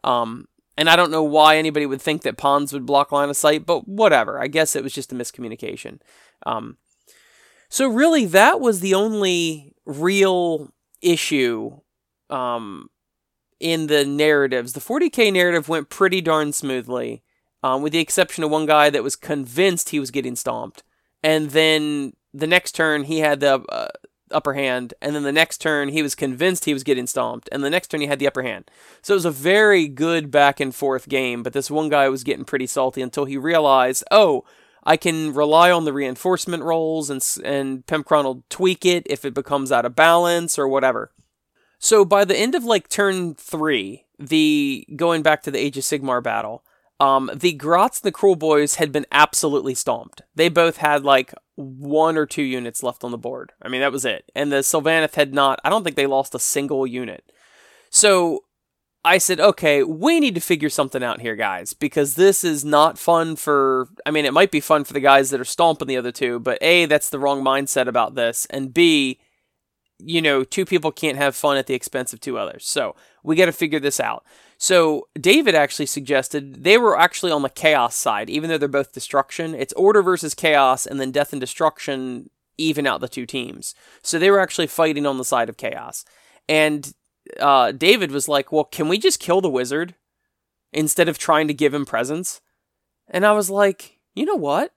Um, 0.05 0.47
and 0.77 0.91
I 0.91 0.97
don't 0.97 1.11
know 1.11 1.23
why 1.23 1.57
anybody 1.57 1.87
would 1.87 2.03
think 2.03 2.23
that 2.23 2.37
ponds 2.37 2.73
would 2.73 2.85
block 2.85 3.13
line 3.13 3.31
of 3.31 3.37
sight, 3.37 3.65
but 3.65 3.89
whatever. 3.89 4.41
I 4.41 4.47
guess 4.47 4.77
it 4.77 4.83
was 4.83 4.93
just 4.93 5.13
a 5.13 5.15
miscommunication. 5.15 6.01
Um, 6.45 6.77
so 7.75 7.89
really, 7.89 8.25
that 8.27 8.61
was 8.61 8.79
the 8.79 8.95
only 8.95 9.75
real 9.85 10.73
issue 11.03 11.81
um, 12.31 12.89
in 13.59 13.89
the 13.89 14.05
narratives. 14.05 14.75
The 14.75 14.81
40k 14.81 15.33
narrative 15.33 15.69
went 15.69 15.89
pretty 15.89 16.21
darn 16.21 16.53
smoothly, 16.53 17.25
um, 17.65 17.83
with 17.83 17.93
the 17.93 17.99
exception 17.99 18.45
of 18.45 18.53
one 18.53 18.67
guy 18.67 18.91
that 18.91 19.03
was 19.03 19.17
convinced 19.17 19.89
he 19.89 19.99
was 19.99 20.13
getting 20.13 20.37
stomped, 20.37 20.85
and 21.21 21.51
then 21.51 22.13
the 22.33 22.47
next 22.47 22.77
turn 22.77 23.03
he 23.03 23.19
had 23.19 23.41
the 23.41 23.65
uh, 23.69 23.89
upper 24.31 24.55
hand, 24.55 24.95
and 25.03 25.17
then 25.17 25.25
the 25.25 25.33
next 25.33 25.59
turn 25.59 25.89
he 25.89 26.01
was 26.01 26.15
convinced 26.15 26.67
he 26.67 26.75
was 26.75 26.85
getting 26.85 27.09
stomped, 27.09 27.49
and 27.51 27.65
the 27.65 27.71
next 27.71 27.89
turn 27.89 28.01
he 28.01 28.07
had 28.07 28.21
the 28.21 28.29
upper 28.29 28.45
hand. 28.45 28.71
So 29.03 29.15
it 29.15 29.17
was 29.17 29.25
a 29.25 29.33
very 29.33 29.89
good 29.89 30.31
back 30.31 30.61
and 30.61 30.73
forth 30.73 31.09
game, 31.09 31.43
but 31.43 31.53
this 31.53 31.73
one 31.73 31.89
guy 31.89 32.09
was 32.09 32.23
getting 32.23 32.45
pretty 32.45 32.69
salty 32.69 33.03
until 33.03 33.25
he 33.25 33.37
realized, 33.37 34.05
oh, 34.13 34.45
I 34.85 34.97
can 34.97 35.33
rely 35.33 35.71
on 35.71 35.85
the 35.85 35.93
reinforcement 35.93 36.63
rolls 36.63 37.11
and 37.11 37.25
and 37.45 37.87
Pimpcron 37.87 38.25
will 38.25 38.45
tweak 38.49 38.85
it 38.85 39.07
if 39.07 39.25
it 39.25 39.35
becomes 39.35 39.73
out 39.73 39.85
of 39.87 39.97
balance 39.97 40.59
or 40.59 40.69
whatever. 40.69 41.11
So 41.79 42.05
by 42.05 42.25
the 42.25 42.37
end 42.37 42.55
of 42.55 42.65
like 42.65 42.89
turn 42.89 43.35
three, 43.35 44.05
the 44.19 44.87
going 44.97 45.23
back 45.23 45.43
to 45.43 45.51
the 45.51 45.59
Age 45.59 45.77
of 45.77 45.85
Sigmar 45.85 46.23
battle, 46.23 46.65
um, 47.01 47.31
the 47.35 47.53
Grots 47.53 48.01
and 48.01 48.13
the 48.13 48.17
Kruleboyz 48.17 48.77
had 48.77 48.93
been 48.93 49.07
absolutely 49.11 49.75
stomped. 49.75 50.23
They 50.35 50.49
both 50.49 50.79
had 50.79 51.05
like 51.05 51.35
one 51.57 52.17
or 52.17 52.27
two 52.27 52.43
units 52.43 52.83
left 52.83 53.05
on 53.05 53.11
the 53.11 53.19
board. 53.19 53.53
I 53.61 53.69
mean, 53.69 53.81
that 53.81 53.93
was 53.93 54.05
it. 54.05 54.31
And 54.35 54.51
the 54.51 54.57
Sylvaneth 54.57 55.15
had 55.15 55.35
not, 55.35 55.61
I 55.65 55.71
don't 55.71 55.85
think 55.85 55.97
they 55.97 56.07
lost 56.07 56.35
a 56.35 56.39
single 56.39 56.87
unit. 56.87 57.31
So 57.91 58.44
I 59.05 59.19
said, 59.19 59.39
okay, 59.39 59.83
we 59.83 60.19
need 60.19 60.35
to 60.35 60.41
figure 60.41 60.71
something 60.71 61.03
out 61.03 61.21
here, 61.21 61.37
guys, 61.37 61.75
because 61.75 62.15
this 62.15 62.43
is 62.43 62.65
not 62.65 62.99
fun 62.99 63.37
for. 63.37 63.89
I 64.07 64.11
mean, 64.11 64.25
it 64.25 64.33
might 64.33 64.51
be 64.51 64.61
fun 64.61 64.85
for 64.85 64.95
the 64.95 65.01
guys 65.01 65.31
that 65.31 65.41
are 65.41 65.45
stomping 65.45 65.89
the 65.89 65.99
other 65.99 66.13
two, 66.13 66.41
but 66.41 66.59
A, 66.63 66.87
that's 66.87 67.11
the 67.11 67.19
wrong 67.19 67.43
mindset 67.43 67.87
about 67.87 68.15
this, 68.15 68.47
and 68.51 68.73
B, 68.73 69.21
you 69.99 70.23
know, 70.23 70.43
two 70.43 70.65
people 70.65 70.91
can't 70.91 71.19
have 71.19 71.37
fun 71.37 71.57
at 71.57 71.67
the 71.67 71.75
expense 71.75 72.13
of 72.13 72.21
two 72.21 72.39
others. 72.39 72.67
So 72.67 72.97
we 73.23 73.37
got 73.37 73.47
to 73.47 73.53
figure 73.53 73.81
this 73.81 74.01
out. 74.01 74.25
So 74.59 75.09
David 75.21 75.55
actually 75.55 75.87
suggested 75.87 76.65
they 76.65 76.79
were 76.79 76.99
actually 76.99 77.33
on 77.33 77.43
the 77.43 77.51
chaos 77.51 77.95
side, 77.95 78.31
even 78.31 78.49
though 78.49 78.59
they're 78.59 78.69
both 78.69 78.93
destruction. 78.93 79.55
It's 79.55 79.73
order 79.75 80.03
versus 80.03 80.35
chaos, 80.35 80.87
and 80.87 81.01
then 81.01 81.13
death 81.13 81.33
and 81.33 81.41
destruction 81.41 82.31
even 82.57 82.87
out 82.87 83.01
the 83.01 83.09
two 83.09 83.27
teams. 83.27 83.75
So 84.03 84.19
they 84.19 84.31
were 84.31 84.41
actually 84.41 84.69
fighting 84.69 85.07
on 85.07 85.19
the 85.19 85.25
side 85.25 85.49
of 85.49 85.57
chaos. 85.57 86.05
And 86.49 86.93
uh, 87.41 87.73
David 87.73 88.11
was 88.11 88.29
like, 88.29 88.53
"Well, 88.53 88.65
can 88.65 88.89
we 88.89 88.99
just 88.99 89.21
kill 89.21 89.41
the 89.41 89.51
wizard 89.51 89.95
instead 90.73 91.09
of 91.09 91.19
trying 91.19 91.49
to 91.49 91.55
give 91.55 91.75
him 91.75 91.87
presents?" 91.87 92.41
And 93.09 93.25
I 93.27 93.33
was 93.33 93.51
like, 93.51 93.99
"You 94.15 94.25
know 94.27 94.37
what? 94.37 94.73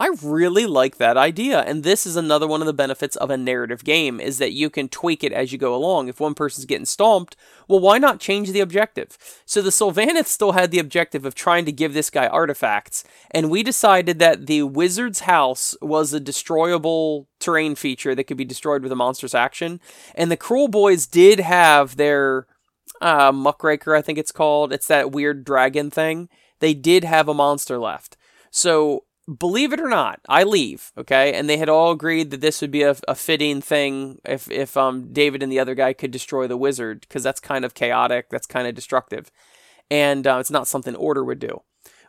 I 0.00 0.08
really 0.22 0.64
like 0.64 0.96
that 0.96 1.18
idea. 1.18 1.60
And 1.60 1.84
this 1.84 2.06
is 2.06 2.16
another 2.16 2.46
one 2.46 2.62
of 2.62 2.66
the 2.66 2.72
benefits 2.72 3.16
of 3.16 3.28
a 3.28 3.36
narrative 3.36 3.84
game 3.84 4.18
is 4.18 4.38
that 4.38 4.54
you 4.54 4.70
can 4.70 4.88
tweak 4.88 5.22
it 5.22 5.30
as 5.30 5.52
you 5.52 5.58
go 5.58 5.74
along. 5.74 6.08
If 6.08 6.18
one 6.18 6.32
person's 6.32 6.64
getting 6.64 6.86
stomped, 6.86 7.36
well, 7.68 7.80
why 7.80 7.98
not 7.98 8.18
change 8.18 8.50
the 8.50 8.60
objective? 8.60 9.18
So 9.44 9.60
the 9.60 9.68
Sylvaneth 9.68 10.24
still 10.24 10.52
had 10.52 10.70
the 10.70 10.78
objective 10.78 11.26
of 11.26 11.34
trying 11.34 11.66
to 11.66 11.72
give 11.72 11.92
this 11.92 12.08
guy 12.08 12.26
artifacts, 12.26 13.04
and 13.30 13.50
we 13.50 13.62
decided 13.62 14.18
that 14.20 14.46
the 14.46 14.62
wizard's 14.62 15.20
house 15.20 15.76
was 15.82 16.14
a 16.14 16.18
destroyable 16.18 17.28
terrain 17.38 17.74
feature 17.74 18.14
that 18.14 18.24
could 18.24 18.38
be 18.38 18.44
destroyed 18.46 18.82
with 18.82 18.92
a 18.92 18.96
monster's 18.96 19.34
action. 19.34 19.80
And 20.14 20.30
the 20.30 20.36
Kruleboyz 20.38 21.10
did 21.10 21.40
have 21.40 21.96
their 21.96 22.46
uh, 23.02 23.32
muckraker, 23.32 23.94
I 23.94 24.00
think 24.00 24.18
it's 24.18 24.32
called. 24.32 24.72
It's 24.72 24.86
that 24.86 25.12
weird 25.12 25.44
dragon 25.44 25.90
thing. 25.90 26.30
They 26.60 26.72
did 26.72 27.04
have 27.04 27.28
a 27.28 27.34
monster 27.34 27.78
left. 27.78 28.16
So 28.50 29.04
believe 29.38 29.72
it 29.72 29.80
or 29.80 29.88
not, 29.88 30.20
I 30.28 30.42
leave, 30.42 30.92
okay? 30.98 31.32
And 31.32 31.48
they 31.48 31.56
had 31.56 31.68
all 31.68 31.92
agreed 31.92 32.30
that 32.30 32.40
this 32.40 32.60
would 32.60 32.70
be 32.70 32.82
a, 32.82 32.96
a 33.06 33.14
fitting 33.14 33.60
thing 33.60 34.18
if, 34.24 34.50
if 34.50 34.76
um, 34.76 35.12
David 35.12 35.42
and 35.42 35.50
the 35.50 35.60
other 35.60 35.74
guy 35.74 35.92
could 35.92 36.10
destroy 36.10 36.46
the 36.46 36.56
wizard, 36.56 37.00
because 37.02 37.22
that's 37.22 37.40
kind 37.40 37.64
of 37.64 37.74
chaotic, 37.74 38.28
that's 38.30 38.46
kind 38.46 38.66
of 38.66 38.74
destructive. 38.74 39.30
And 39.90 40.26
uh, 40.26 40.38
it's 40.40 40.50
not 40.50 40.68
something 40.68 40.94
Order 40.94 41.24
would 41.24 41.38
do. 41.38 41.62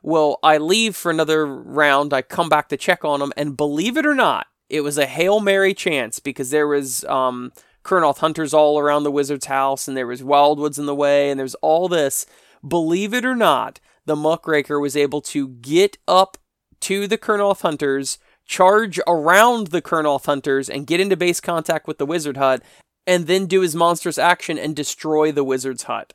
Well, 0.03 0.39
I 0.41 0.57
leave 0.57 0.95
for 0.95 1.11
another 1.11 1.45
round, 1.45 2.13
I 2.13 2.23
come 2.23 2.49
back 2.49 2.69
to 2.69 2.77
check 2.77 3.05
on 3.05 3.19
them, 3.19 3.33
and 3.37 3.57
believe 3.57 3.97
it 3.97 4.05
or 4.05 4.15
not, 4.15 4.47
it 4.69 4.81
was 4.81 4.97
a 4.97 5.05
Hail 5.05 5.39
Mary 5.39 5.73
chance 5.73 6.19
because 6.19 6.49
there 6.49 6.67
was 6.67 7.03
um, 7.05 7.51
Kurnoth 7.83 8.19
hunters 8.19 8.53
all 8.53 8.79
around 8.79 9.03
the 9.03 9.11
wizard's 9.11 9.45
house, 9.45 9.87
and 9.87 9.95
there 9.95 10.07
was 10.07 10.21
wildwoods 10.21 10.79
in 10.79 10.85
the 10.85 10.95
way, 10.95 11.29
and 11.29 11.39
there's 11.39 11.55
all 11.55 11.87
this. 11.87 12.25
Believe 12.67 13.13
it 13.13 13.25
or 13.25 13.35
not, 13.35 13.79
the 14.05 14.15
muckraker 14.15 14.79
was 14.79 14.95
able 14.97 15.21
to 15.21 15.49
get 15.49 15.97
up 16.07 16.37
to 16.81 17.07
the 17.07 17.17
Kurnoth 17.17 17.61
Hunters, 17.61 18.17
charge 18.45 18.99
around 19.07 19.67
the 19.67 19.81
Kurnoth 19.81 20.25
Hunters, 20.25 20.69
and 20.69 20.87
get 20.87 20.99
into 20.99 21.17
base 21.17 21.39
contact 21.39 21.87
with 21.87 21.97
the 21.97 22.05
Wizard 22.05 22.37
Hut, 22.37 22.61
and 23.07 23.27
then 23.27 23.45
do 23.45 23.61
his 23.61 23.75
monstrous 23.75 24.17
action 24.17 24.57
and 24.57 24.75
destroy 24.75 25.31
the 25.31 25.43
Wizard's 25.43 25.83
Hut. 25.83 26.13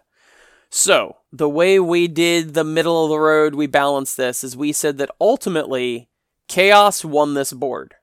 So, 0.68 1.16
the 1.32 1.48
way 1.48 1.78
we 1.78 2.08
did 2.08 2.54
the 2.54 2.64
middle 2.64 3.04
of 3.04 3.10
the 3.10 3.18
road, 3.18 3.54
we 3.54 3.66
balanced 3.66 4.16
this, 4.16 4.42
is 4.44 4.56
we 4.56 4.72
said 4.72 4.98
that 4.98 5.10
ultimately, 5.20 6.08
Chaos 6.48 7.04
won 7.04 7.34
this 7.34 7.52
board. 7.52 7.94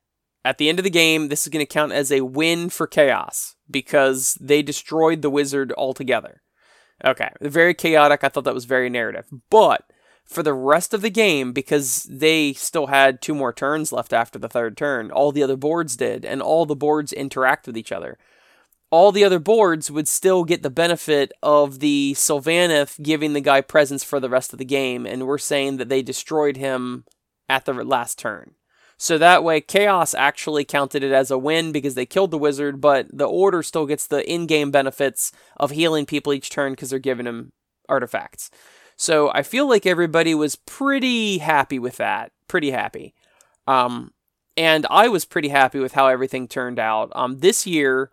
At 0.46 0.58
the 0.58 0.68
end 0.68 0.80
of 0.80 0.84
the 0.84 0.90
game, 0.90 1.30
this 1.30 1.44
is 1.44 1.50
going 1.50 1.66
to 1.66 1.72
count 1.72 1.94
as 1.94 2.12
a 2.12 2.22
win 2.22 2.70
for 2.70 2.88
Chaos 2.88 3.56
because 3.70 4.38
they 4.42 4.62
destroyed 4.62 5.22
the 5.22 5.30
wizard 5.30 5.74
altogether. 5.78 6.42
Okay, 7.04 7.30
very 7.42 7.74
chaotic. 7.74 8.24
I 8.24 8.30
thought 8.30 8.44
that 8.44 8.54
was 8.54 8.66
very 8.66 8.90
narrative. 8.90 9.26
But 9.50 9.86
for 10.26 10.44
the 10.44 10.54
rest 10.54 10.94
of 10.94 11.02
the 11.02 11.10
game 11.10 11.52
because 11.52 12.04
they 12.04 12.54
still 12.54 12.88
had 12.88 13.22
two 13.22 13.36
more 13.36 13.54
turns 13.54 13.92
left 13.92 14.14
after 14.14 14.40
the 14.40 14.50
third 14.50 14.78
turn. 14.78 15.12
All 15.12 15.32
the 15.32 15.44
other 15.44 15.58
boards 15.58 15.96
did, 15.96 16.26
and 16.26 16.42
all 16.42 16.66
the 16.66 16.76
boards 16.76 17.14
interact 17.14 17.68
with 17.68 17.78
each 17.78 17.92
other. 17.92 18.18
All 18.90 19.12
the 19.12 19.24
other 19.24 19.40
boards 19.40 19.90
would 19.90 20.08
still 20.08 20.44
get 20.44 20.62
the 20.62 20.70
benefit 20.70 21.32
of 21.42 21.80
the 21.80 22.14
Sylvaneth 22.16 23.02
giving 23.02 23.34
the 23.34 23.42
guy 23.42 23.62
presents 23.62 24.04
for 24.04 24.20
the 24.20 24.30
rest 24.30 24.54
of 24.54 24.60
the 24.60 24.66
game, 24.66 25.06
and 25.06 25.26
we're 25.26 25.40
saying 25.40 25.78
that 25.78 25.90
they 25.90 26.02
destroyed 26.02 26.58
him 26.58 27.06
at 27.50 27.66
the 27.66 27.74
last 27.74 28.20
turn. 28.20 28.54
So 28.98 29.18
that 29.18 29.44
way, 29.44 29.60
Chaos 29.60 30.14
actually 30.14 30.64
counted 30.64 31.04
it 31.04 31.12
as 31.12 31.32
a 31.32 31.38
win 31.38 31.72
because 31.72 31.96
they 31.96 32.06
killed 32.06 32.32
the 32.32 32.38
wizard, 32.38 32.80
but 32.80 33.08
the 33.12 33.26
Order 33.26 33.64
still 33.64 33.86
gets 33.86 34.08
the 34.08 34.30
in 34.32 34.46
game 34.46 34.72
benefits 34.72 35.32
of 35.58 35.72
healing 35.72 36.06
people 36.06 36.32
each 36.32 36.50
turn 36.50 36.74
because 36.74 36.92
they're 36.92 37.00
giving 37.00 37.26
him 37.26 37.52
artifacts. 37.90 38.50
So 39.04 39.30
I 39.34 39.44
feel 39.44 39.68
like 39.68 39.86
everybody 39.86 40.34
was 40.34 40.56
pretty 40.56 41.40
happy 41.40 41.78
with 41.78 41.98
that. 41.98 42.32
Pretty 42.48 42.72
happy. 42.72 43.14
Um, 43.68 44.14
and 44.56 44.88
I 44.90 45.10
was 45.10 45.26
pretty 45.26 45.50
happy 45.50 45.80
with 45.80 45.92
how 45.92 46.08
everything 46.08 46.48
turned 46.48 46.80
out. 46.80 47.12
Um, 47.14 47.40
this 47.40 47.68
year, 47.68 48.12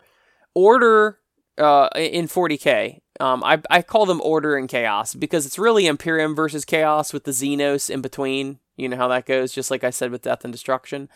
Order 0.52 1.20
uh, 1.56 1.90
in 1.94 2.26
40k, 2.26 2.98
um, 3.20 3.44
I, 3.44 3.62
I 3.70 3.82
call 3.82 4.04
them 4.04 4.20
Order 4.20 4.56
and 4.56 4.68
Chaos 4.68 5.14
because 5.14 5.46
it's 5.46 5.60
really 5.60 5.86
Imperium 5.86 6.34
versus 6.34 6.64
Chaos 6.64 7.12
with 7.12 7.22
the 7.22 7.30
Xenos 7.30 7.88
in 7.88 8.00
between. 8.00 8.58
You 8.76 8.88
know 8.88 8.96
how 8.96 9.06
that 9.08 9.26
goes, 9.26 9.52
just 9.52 9.70
like 9.70 9.84
I 9.84 9.90
said 9.90 10.10
with 10.10 10.22
Death 10.22 10.42
and 10.42 10.52
Destruction. 10.52 11.08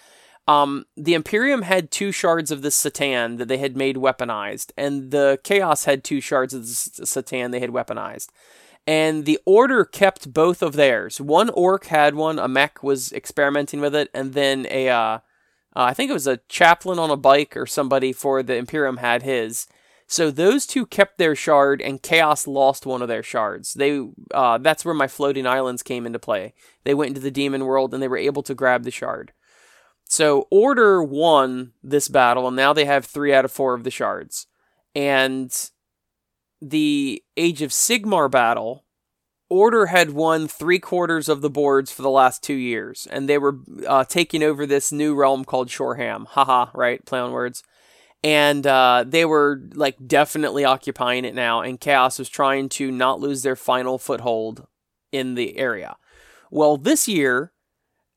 Um, 0.46 0.84
the 0.96 1.14
Imperium 1.14 1.62
had 1.62 1.90
two 1.90 2.12
shards 2.12 2.52
of 2.52 2.62
the 2.62 2.68
C'tan 2.68 3.38
that 3.38 3.48
they 3.48 3.58
had 3.58 3.76
made 3.76 3.96
weaponized, 3.96 4.70
and 4.76 5.10
the 5.10 5.40
Chaos 5.42 5.84
had 5.84 6.04
two 6.04 6.20
shards 6.20 6.54
of 6.54 6.62
the 6.62 6.68
C'tan 6.68 7.50
they 7.50 7.58
had 7.58 7.70
weaponized 7.70 8.28
and 8.86 9.24
the 9.24 9.38
order 9.46 9.84
kept 9.84 10.32
both 10.32 10.62
of 10.62 10.74
theirs. 10.74 11.20
One 11.20 11.50
orc 11.50 11.86
had 11.86 12.14
one, 12.14 12.38
a 12.38 12.48
mech 12.48 12.82
was 12.82 13.12
experimenting 13.12 13.80
with 13.80 13.94
it, 13.94 14.10
and 14.12 14.34
then 14.34 14.66
a, 14.70 14.88
uh, 14.88 14.96
uh, 14.96 15.20
I 15.74 15.94
think 15.94 16.10
it 16.10 16.14
was 16.14 16.26
a 16.26 16.40
chaplain 16.48 16.98
on 16.98 17.10
a 17.10 17.16
bike 17.16 17.56
or 17.56 17.66
somebody 17.66 18.12
for 18.12 18.42
the 18.42 18.56
Imperium 18.56 18.98
had 18.98 19.22
his. 19.22 19.66
So 20.06 20.30
those 20.30 20.66
two 20.66 20.84
kept 20.84 21.16
their 21.16 21.34
shard, 21.34 21.80
and 21.80 22.02
Chaos 22.02 22.46
lost 22.46 22.84
one 22.84 23.00
of 23.00 23.08
their 23.08 23.22
shards. 23.22 23.72
They, 23.72 24.06
uh, 24.32 24.58
that's 24.58 24.84
where 24.84 24.94
my 24.94 25.08
floating 25.08 25.46
islands 25.46 25.82
came 25.82 26.04
into 26.04 26.18
play. 26.18 26.52
They 26.84 26.92
went 26.92 27.08
into 27.08 27.20
the 27.20 27.30
demon 27.30 27.64
world, 27.64 27.94
and 27.94 28.02
they 28.02 28.08
were 28.08 28.18
able 28.18 28.42
to 28.42 28.54
grab 28.54 28.84
the 28.84 28.90
shard. 28.90 29.32
So 30.04 30.46
Order 30.50 31.02
won 31.02 31.72
this 31.82 32.08
battle, 32.08 32.46
and 32.46 32.56
now 32.56 32.74
they 32.74 32.84
have 32.84 33.06
three 33.06 33.32
out 33.32 33.46
of 33.46 33.50
four 33.50 33.72
of 33.72 33.82
the 33.82 33.90
shards. 33.90 34.46
And 34.94 35.50
the 36.60 37.22
Age 37.36 37.62
of 37.62 37.70
Sigmar 37.70 38.30
battle, 38.30 38.84
Order 39.50 39.86
had 39.86 40.10
won 40.10 40.48
three 40.48 40.78
quarters 40.78 41.28
of 41.28 41.42
the 41.42 41.50
boards 41.50 41.92
for 41.92 42.02
the 42.02 42.10
last 42.10 42.42
two 42.42 42.54
years, 42.54 43.06
and 43.10 43.28
they 43.28 43.38
were 43.38 43.58
uh, 43.86 44.04
taking 44.04 44.42
over 44.42 44.64
this 44.66 44.90
new 44.90 45.14
realm 45.14 45.44
called 45.44 45.68
Shoreham. 45.68 46.26
Haha, 46.30 46.70
right? 46.74 47.04
Play 47.04 47.20
on 47.20 47.30
words. 47.30 47.62
And 48.24 48.66
uh, 48.66 49.04
they 49.06 49.26
were 49.26 49.60
like 49.74 49.96
definitely 50.06 50.64
occupying 50.64 51.26
it 51.26 51.34
now, 51.34 51.60
and 51.60 51.78
Chaos 51.78 52.18
was 52.18 52.30
trying 52.30 52.70
to 52.70 52.90
not 52.90 53.20
lose 53.20 53.42
their 53.42 53.54
final 53.54 53.98
foothold 53.98 54.66
in 55.12 55.34
the 55.34 55.58
area. 55.58 55.96
Well, 56.50 56.78
this 56.78 57.06
year, 57.06 57.52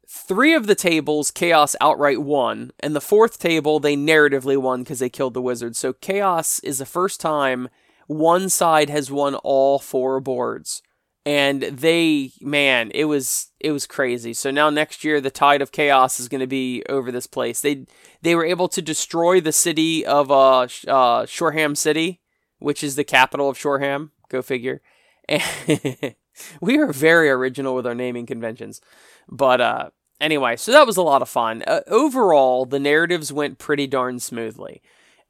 three 0.08 0.54
of 0.54 0.66
the 0.66 0.76
tables 0.76 1.30
Chaos 1.30 1.76
outright 1.82 2.22
won, 2.22 2.72
and 2.80 2.96
the 2.96 3.02
fourth 3.02 3.38
table 3.38 3.82
they 3.82 3.98
narratively 3.98 4.58
won 4.58 4.84
because 4.84 5.00
they 5.00 5.10
killed 5.10 5.34
the 5.34 5.42
wizard. 5.42 5.76
So 5.76 5.92
Chaos 5.92 6.60
is 6.60 6.78
the 6.78 6.86
first 6.86 7.20
time 7.20 7.68
one 8.08 8.50
side 8.50 8.90
has 8.90 9.12
won 9.12 9.36
all 9.36 9.80
four 9.80 10.20
boards. 10.20 10.82
And 11.26 11.62
they 11.64 12.32
man 12.40 12.90
it 12.96 13.04
was 13.04 13.52
it 13.60 13.74
was 13.74 13.86
crazy. 13.86 14.34
So 14.34 14.50
now 14.50 14.70
next 14.70 15.04
year 15.04 15.20
the 15.20 15.30
tide 15.30 15.62
of 15.62 15.74
chaos 15.74 16.22
is 16.22 16.30
going 16.30 16.40
to 16.40 16.48
be 16.48 16.84
over 16.88 17.12
this 17.12 17.28
place. 17.28 17.60
They 17.60 17.86
they 18.22 18.34
were 18.34 18.46
able 18.46 18.70
to 18.70 18.82
destroy 18.82 19.42
the 19.42 19.52
city 19.52 20.06
of 20.06 20.32
uh, 20.32 20.68
uh 20.88 21.26
shoreham 21.26 21.76
city 21.76 22.22
which 22.60 22.84
is 22.84 22.96
the 22.96 23.04
capital 23.04 23.50
of 23.50 23.58
shoreham. 23.58 24.12
Go 24.30 24.42
figure. 24.42 24.82
And 25.28 25.44
we 26.62 26.78
are 26.78 26.94
very 26.94 27.30
original 27.30 27.76
with 27.76 27.86
our 27.86 27.94
naming 27.96 28.26
conventions. 28.26 28.80
But 29.28 29.60
uh 29.60 29.90
anyway 30.22 30.56
so 30.56 30.72
that 30.72 30.88
was 30.88 30.96
a 30.96 31.04
lot 31.04 31.22
of 31.22 31.28
fun. 31.28 31.62
Uh, 31.68 31.82
overall 31.88 32.66
the 32.66 32.80
narratives 32.80 33.34
went 33.34 33.60
pretty 33.60 33.86
darn 33.86 34.22
smoothly 34.22 34.82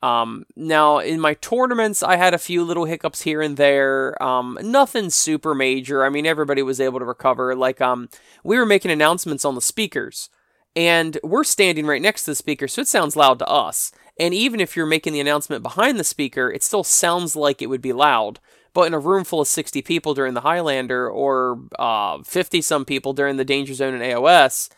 um, 0.04 0.46
now, 0.56 1.00
in 1.00 1.20
my 1.20 1.34
tournaments, 1.36 2.04
I 2.04 2.18
had 2.18 2.34
a 2.34 2.40
few 2.40 2.64
little 2.64 2.86
hiccups 2.86 3.24
here 3.24 3.42
and 3.42 3.58
there. 3.58 4.22
Um, 4.22 4.58
nothing 4.62 5.10
super 5.10 5.56
major. 5.56 6.06
I 6.06 6.10
mean, 6.10 6.26
everybody 6.26 6.62
was 6.62 6.80
able 6.80 7.00
to 7.00 7.06
recover. 7.06 7.56
Like, 7.56 7.82
um, 7.82 8.10
we 8.44 8.58
were 8.58 8.66
making 8.66 8.92
announcements 8.92 9.44
on 9.44 9.56
the 9.56 9.62
speakers, 9.62 10.30
and 10.76 11.18
we're 11.24 11.44
standing 11.44 11.88
right 11.88 12.02
next 12.02 12.26
to 12.26 12.32
the 12.32 12.36
speaker, 12.36 12.68
so 12.68 12.82
it 12.82 12.88
sounds 12.88 13.16
loud 13.16 13.40
to 13.40 13.48
us. 13.48 13.92
And 14.20 14.34
even 14.34 14.60
if 14.60 14.76
you're 14.76 14.86
making 14.86 15.14
the 15.14 15.20
announcement 15.20 15.64
behind 15.64 16.00
the 16.00 16.04
speaker, 16.04 16.52
it 16.52 16.64
still 16.64 16.84
sounds 16.84 17.36
like 17.36 17.62
it 17.62 17.68
would 17.68 17.82
be 17.82 17.94
loud. 17.94 18.40
But 18.74 18.84
in 18.84 18.94
a 18.94 19.00
room 19.00 19.24
full 19.24 19.42
of 19.42 19.48
60 19.48 19.82
people 19.82 20.14
during 20.14 20.36
the 20.36 20.42
Highlander 20.42 21.10
or 21.10 21.62
50 22.24 22.58
uh, 22.58 22.62
some 22.62 22.86
people 22.86 23.14
during 23.14 23.38
the 23.38 23.46
Danger 23.46 23.74
Zone 23.74 23.96
and 23.96 24.04
AOS, 24.04 24.70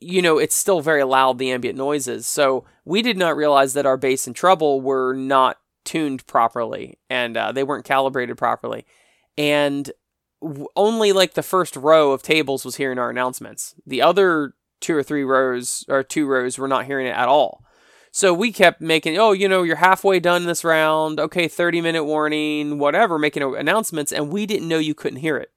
you 0.00 0.22
know, 0.22 0.38
it's 0.38 0.54
still 0.54 0.80
very 0.80 1.04
loud, 1.04 1.38
the 1.38 1.50
ambient 1.52 1.76
noises. 1.76 2.26
So 2.26 2.64
we 2.84 3.02
did 3.02 3.16
not 3.16 3.36
realize 3.36 3.74
that 3.74 3.86
our 3.86 3.96
bass 3.96 4.26
and 4.26 4.34
treble 4.34 4.80
were 4.80 5.12
not 5.14 5.58
tuned 5.84 6.26
properly 6.26 6.98
and 7.08 7.36
uh, 7.36 7.52
they 7.52 7.62
weren't 7.62 7.84
calibrated 7.84 8.38
properly. 8.38 8.86
And 9.36 9.90
w- 10.42 10.66
only 10.74 11.12
like 11.12 11.34
the 11.34 11.42
first 11.42 11.76
row 11.76 12.12
of 12.12 12.22
tables 12.22 12.64
was 12.64 12.76
hearing 12.76 12.98
our 12.98 13.10
announcements. 13.10 13.74
The 13.86 14.02
other 14.02 14.54
two 14.80 14.96
or 14.96 15.02
three 15.02 15.24
rows 15.24 15.84
or 15.88 16.02
two 16.02 16.26
rows 16.26 16.58
were 16.58 16.68
not 16.68 16.86
hearing 16.86 17.06
it 17.06 17.16
at 17.16 17.28
all. 17.28 17.62
So 18.12 18.34
we 18.34 18.50
kept 18.50 18.80
making, 18.80 19.18
oh, 19.18 19.32
you 19.32 19.48
know, 19.48 19.62
you're 19.62 19.76
halfway 19.76 20.18
done 20.18 20.44
this 20.44 20.64
round. 20.64 21.20
Okay, 21.20 21.46
30 21.46 21.80
minute 21.80 22.04
warning, 22.04 22.78
whatever, 22.78 23.18
making 23.18 23.42
announcements, 23.42 24.10
and 24.10 24.32
we 24.32 24.46
didn't 24.46 24.68
know 24.68 24.78
you 24.78 24.94
couldn't 24.94 25.20
hear 25.20 25.36
it. 25.36 25.52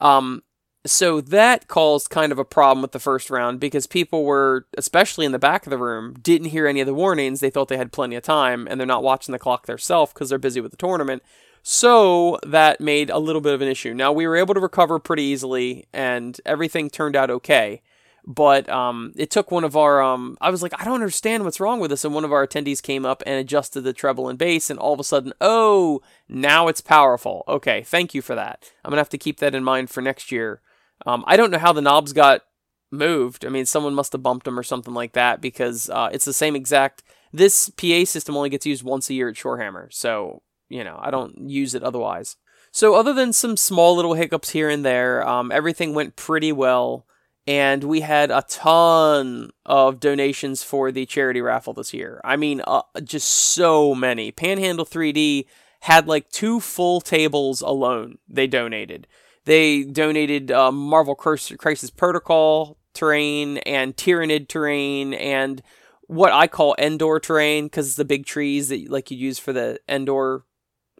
Um, 0.00 0.42
so 0.86 1.20
that 1.20 1.68
caused 1.68 2.08
kind 2.08 2.32
of 2.32 2.38
a 2.38 2.44
problem 2.44 2.80
with 2.80 2.92
the 2.92 2.98
first 2.98 3.28
round 3.28 3.60
because 3.60 3.86
people 3.86 4.24
were, 4.24 4.66
especially 4.78 5.26
in 5.26 5.32
the 5.32 5.38
back 5.38 5.66
of 5.66 5.70
the 5.70 5.78
room, 5.78 6.14
didn't 6.22 6.48
hear 6.48 6.66
any 6.66 6.80
of 6.80 6.86
the 6.86 6.94
warnings. 6.94 7.40
They 7.40 7.50
thought 7.50 7.68
they 7.68 7.76
had 7.76 7.92
plenty 7.92 8.16
of 8.16 8.22
time 8.22 8.66
and 8.66 8.80
they're 8.80 8.86
not 8.86 9.02
watching 9.02 9.32
the 9.32 9.38
clock 9.38 9.66
themselves 9.66 10.12
because 10.12 10.30
they're 10.30 10.38
busy 10.38 10.60
with 10.60 10.70
the 10.70 10.78
tournament. 10.78 11.22
So 11.62 12.38
that 12.46 12.80
made 12.80 13.10
a 13.10 13.18
little 13.18 13.42
bit 13.42 13.52
of 13.52 13.60
an 13.60 13.68
issue. 13.68 13.92
Now 13.92 14.10
we 14.10 14.26
were 14.26 14.36
able 14.36 14.54
to 14.54 14.60
recover 14.60 14.98
pretty 14.98 15.24
easily 15.24 15.86
and 15.92 16.40
everything 16.46 16.88
turned 16.88 17.14
out 17.14 17.30
okay. 17.30 17.82
But 18.26 18.68
um, 18.70 19.12
it 19.16 19.30
took 19.30 19.50
one 19.50 19.64
of 19.64 19.76
our, 19.76 20.02
um, 20.02 20.38
I 20.40 20.50
was 20.50 20.62
like, 20.62 20.78
I 20.80 20.84
don't 20.84 20.94
understand 20.94 21.44
what's 21.44 21.60
wrong 21.60 21.80
with 21.80 21.90
this. 21.90 22.04
And 22.04 22.14
one 22.14 22.24
of 22.24 22.32
our 22.32 22.46
attendees 22.46 22.82
came 22.82 23.04
up 23.04 23.22
and 23.26 23.36
adjusted 23.36 23.80
the 23.80 23.94
treble 23.94 24.28
and 24.28 24.38
bass, 24.38 24.68
and 24.68 24.78
all 24.78 24.92
of 24.92 25.00
a 25.00 25.04
sudden, 25.04 25.32
oh, 25.40 26.02
now 26.28 26.68
it's 26.68 26.82
powerful. 26.82 27.44
Okay, 27.48 27.82
thank 27.82 28.14
you 28.14 28.20
for 28.20 28.34
that. 28.34 28.70
I'm 28.84 28.90
going 28.90 28.98
to 28.98 29.00
have 29.00 29.08
to 29.08 29.18
keep 29.18 29.38
that 29.38 29.54
in 29.54 29.64
mind 29.64 29.88
for 29.88 30.02
next 30.02 30.30
year 30.30 30.60
um, 31.06 31.24
I 31.26 31.36
don't 31.36 31.50
know 31.50 31.58
how 31.58 31.72
the 31.72 31.80
knobs 31.80 32.12
got 32.12 32.42
moved. 32.90 33.44
I 33.44 33.48
mean, 33.48 33.66
someone 33.66 33.94
must 33.94 34.12
have 34.12 34.22
bumped 34.22 34.44
them 34.44 34.58
or 34.58 34.62
something 34.62 34.94
like 34.94 35.12
that 35.12 35.40
because 35.40 35.88
uh, 35.90 36.10
it's 36.12 36.24
the 36.24 36.32
same 36.32 36.56
exact. 36.56 37.02
This 37.32 37.70
PA 37.70 38.04
system 38.04 38.36
only 38.36 38.50
gets 38.50 38.66
used 38.66 38.82
once 38.82 39.08
a 39.08 39.14
year 39.14 39.28
at 39.28 39.36
Shorehammer, 39.36 39.92
so 39.92 40.42
you 40.68 40.82
know 40.82 40.98
I 41.00 41.10
don't 41.10 41.48
use 41.48 41.74
it 41.74 41.82
otherwise. 41.82 42.36
So 42.72 42.94
other 42.94 43.12
than 43.12 43.32
some 43.32 43.56
small 43.56 43.96
little 43.96 44.14
hiccups 44.14 44.50
here 44.50 44.68
and 44.68 44.84
there, 44.84 45.26
um, 45.26 45.50
everything 45.50 45.94
went 45.94 46.16
pretty 46.16 46.52
well, 46.52 47.06
and 47.46 47.84
we 47.84 48.00
had 48.00 48.30
a 48.30 48.44
ton 48.48 49.50
of 49.64 50.00
donations 50.00 50.62
for 50.62 50.92
the 50.92 51.06
charity 51.06 51.40
raffle 51.40 51.72
this 51.72 51.94
year. 51.94 52.20
I 52.24 52.36
mean, 52.36 52.62
uh, 52.66 52.82
just 53.02 53.28
so 53.28 53.94
many. 53.94 54.30
Panhandle 54.30 54.86
3D 54.86 55.46
had 55.80 56.06
like 56.06 56.30
two 56.30 56.60
full 56.60 57.00
tables 57.00 57.60
alone. 57.60 58.18
They 58.28 58.46
donated. 58.46 59.06
They 59.44 59.84
donated 59.84 60.50
uh, 60.50 60.70
Marvel 60.70 61.14
Crisis 61.14 61.90
Protocol 61.90 62.76
terrain 62.92 63.58
and 63.58 63.96
Tyranid 63.96 64.48
terrain 64.48 65.14
and 65.14 65.62
what 66.02 66.32
I 66.32 66.48
call 66.48 66.74
Endor 66.78 67.20
terrain 67.20 67.66
because 67.66 67.86
it's 67.86 67.96
the 67.96 68.04
big 68.04 68.26
trees 68.26 68.68
that 68.68 68.90
like 68.90 69.10
you 69.10 69.16
use 69.16 69.38
for 69.38 69.52
the 69.52 69.78
Endor 69.88 70.44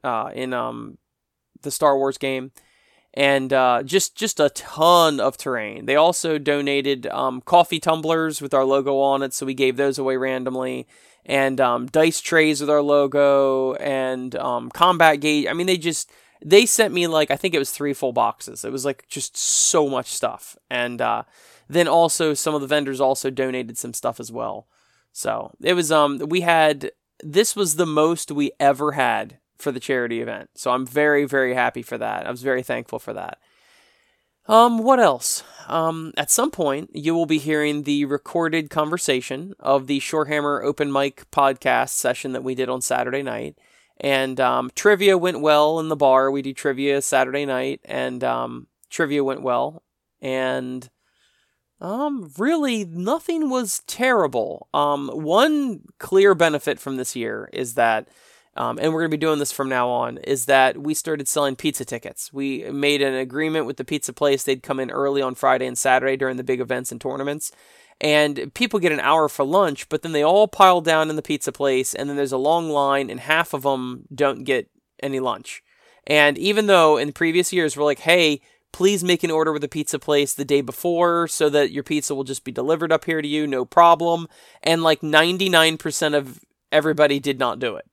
uh, 0.04 0.30
in 0.32 0.54
um, 0.54 0.98
the 1.62 1.70
Star 1.70 1.98
Wars 1.98 2.16
game, 2.16 2.52
and 3.12 3.52
uh, 3.52 3.82
just 3.82 4.16
just 4.16 4.38
a 4.38 4.50
ton 4.50 5.18
of 5.18 5.36
terrain. 5.36 5.86
They 5.86 5.96
also 5.96 6.38
donated 6.38 7.06
um, 7.08 7.40
coffee 7.40 7.80
tumblers 7.80 8.40
with 8.40 8.54
our 8.54 8.64
logo 8.64 8.98
on 9.00 9.22
it, 9.22 9.34
so 9.34 9.44
we 9.44 9.54
gave 9.54 9.76
those 9.76 9.98
away 9.98 10.16
randomly, 10.16 10.86
and 11.26 11.60
um, 11.60 11.86
dice 11.86 12.20
trays 12.20 12.60
with 12.60 12.70
our 12.70 12.82
logo 12.82 13.74
and 13.74 14.36
um, 14.36 14.70
combat 14.70 15.20
gate. 15.20 15.48
I 15.48 15.54
mean, 15.54 15.66
they 15.66 15.76
just 15.76 16.10
they 16.44 16.66
sent 16.66 16.94
me 16.94 17.06
like 17.06 17.30
I 17.30 17.36
think 17.36 17.54
it 17.54 17.58
was 17.58 17.70
three 17.70 17.92
full 17.92 18.12
boxes. 18.12 18.64
It 18.64 18.72
was 18.72 18.84
like 18.84 19.06
just 19.08 19.36
so 19.36 19.88
much 19.88 20.08
stuff, 20.08 20.56
and 20.70 21.00
uh, 21.00 21.24
then 21.68 21.88
also 21.88 22.34
some 22.34 22.54
of 22.54 22.60
the 22.60 22.66
vendors 22.66 23.00
also 23.00 23.30
donated 23.30 23.78
some 23.78 23.94
stuff 23.94 24.20
as 24.20 24.32
well. 24.32 24.66
So 25.12 25.52
it 25.60 25.74
was 25.74 25.90
um 25.92 26.18
we 26.18 26.42
had 26.42 26.92
this 27.22 27.54
was 27.54 27.76
the 27.76 27.86
most 27.86 28.30
we 28.30 28.52
ever 28.58 28.92
had 28.92 29.38
for 29.58 29.72
the 29.72 29.80
charity 29.80 30.20
event. 30.20 30.50
So 30.54 30.70
I'm 30.70 30.86
very 30.86 31.24
very 31.24 31.54
happy 31.54 31.82
for 31.82 31.98
that. 31.98 32.26
I 32.26 32.30
was 32.30 32.42
very 32.42 32.62
thankful 32.62 32.98
for 32.98 33.12
that. 33.12 33.38
Um, 34.46 34.78
what 34.78 34.98
else? 34.98 35.44
Um, 35.68 36.12
at 36.16 36.30
some 36.30 36.50
point, 36.50 36.90
you 36.92 37.14
will 37.14 37.26
be 37.26 37.38
hearing 37.38 37.84
the 37.84 38.04
recorded 38.06 38.68
conversation 38.68 39.54
of 39.60 39.86
the 39.86 40.00
Shorehammer 40.00 40.64
open 40.64 40.90
mic 40.90 41.30
podcast 41.30 41.90
session 41.90 42.32
that 42.32 42.42
we 42.42 42.56
did 42.56 42.68
on 42.68 42.80
Saturday 42.80 43.22
night. 43.22 43.56
And 44.00 44.40
um, 44.40 44.70
trivia 44.74 45.18
went 45.18 45.40
well 45.40 45.78
in 45.78 45.88
the 45.88 45.96
bar. 45.96 46.30
We 46.30 46.40
do 46.40 46.54
trivia 46.54 47.02
Saturday 47.02 47.44
night, 47.44 47.80
and 47.84 48.24
um, 48.24 48.66
trivia 48.88 49.22
went 49.22 49.42
well. 49.42 49.82
And 50.22 50.88
um, 51.80 52.32
really, 52.38 52.84
nothing 52.84 53.50
was 53.50 53.82
terrible. 53.86 54.68
Um, 54.72 55.08
one 55.08 55.82
clear 55.98 56.34
benefit 56.34 56.80
from 56.80 56.96
this 56.96 57.14
year 57.14 57.50
is 57.52 57.74
that, 57.74 58.08
um, 58.56 58.78
and 58.78 58.92
we're 58.92 59.00
going 59.00 59.10
to 59.10 59.16
be 59.16 59.20
doing 59.20 59.38
this 59.38 59.52
from 59.52 59.68
now 59.68 59.90
on, 59.90 60.16
is 60.18 60.46
that 60.46 60.78
we 60.78 60.94
started 60.94 61.28
selling 61.28 61.54
pizza 61.54 61.84
tickets. 61.84 62.32
We 62.32 62.70
made 62.70 63.02
an 63.02 63.14
agreement 63.14 63.66
with 63.66 63.76
the 63.76 63.84
pizza 63.84 64.14
place. 64.14 64.44
They'd 64.44 64.62
come 64.62 64.80
in 64.80 64.90
early 64.90 65.20
on 65.20 65.34
Friday 65.34 65.66
and 65.66 65.76
Saturday 65.76 66.16
during 66.16 66.38
the 66.38 66.44
big 66.44 66.60
events 66.60 66.90
and 66.90 67.00
tournaments 67.00 67.52
and 68.00 68.52
people 68.54 68.80
get 68.80 68.92
an 68.92 69.00
hour 69.00 69.28
for 69.28 69.44
lunch, 69.44 69.88
but 69.88 70.02
then 70.02 70.12
they 70.12 70.22
all 70.22 70.48
pile 70.48 70.80
down 70.80 71.10
in 71.10 71.16
the 71.16 71.22
pizza 71.22 71.52
place, 71.52 71.94
and 71.94 72.08
then 72.08 72.16
there's 72.16 72.32
a 72.32 72.38
long 72.38 72.70
line, 72.70 73.10
and 73.10 73.20
half 73.20 73.52
of 73.52 73.62
them 73.62 74.04
don't 74.14 74.44
get 74.44 74.70
any 75.02 75.20
lunch. 75.20 75.62
And 76.06 76.38
even 76.38 76.66
though 76.66 76.96
in 76.96 77.12
previous 77.12 77.52
years 77.52 77.76
we're 77.76 77.84
like, 77.84 78.00
hey, 78.00 78.40
please 78.72 79.04
make 79.04 79.22
an 79.22 79.30
order 79.30 79.52
with 79.52 79.62
the 79.62 79.68
pizza 79.68 79.98
place 79.98 80.32
the 80.32 80.44
day 80.44 80.60
before 80.60 81.28
so 81.28 81.48
that 81.50 81.72
your 81.72 81.82
pizza 81.82 82.14
will 82.14 82.24
just 82.24 82.44
be 82.44 82.52
delivered 82.52 82.92
up 82.92 83.04
here 83.04 83.20
to 83.20 83.28
you, 83.28 83.46
no 83.46 83.64
problem. 83.64 84.28
And 84.62 84.82
like 84.82 85.00
99% 85.00 86.16
of 86.16 86.40
everybody 86.72 87.20
did 87.20 87.38
not 87.38 87.58
do 87.58 87.76
it. 87.76 87.86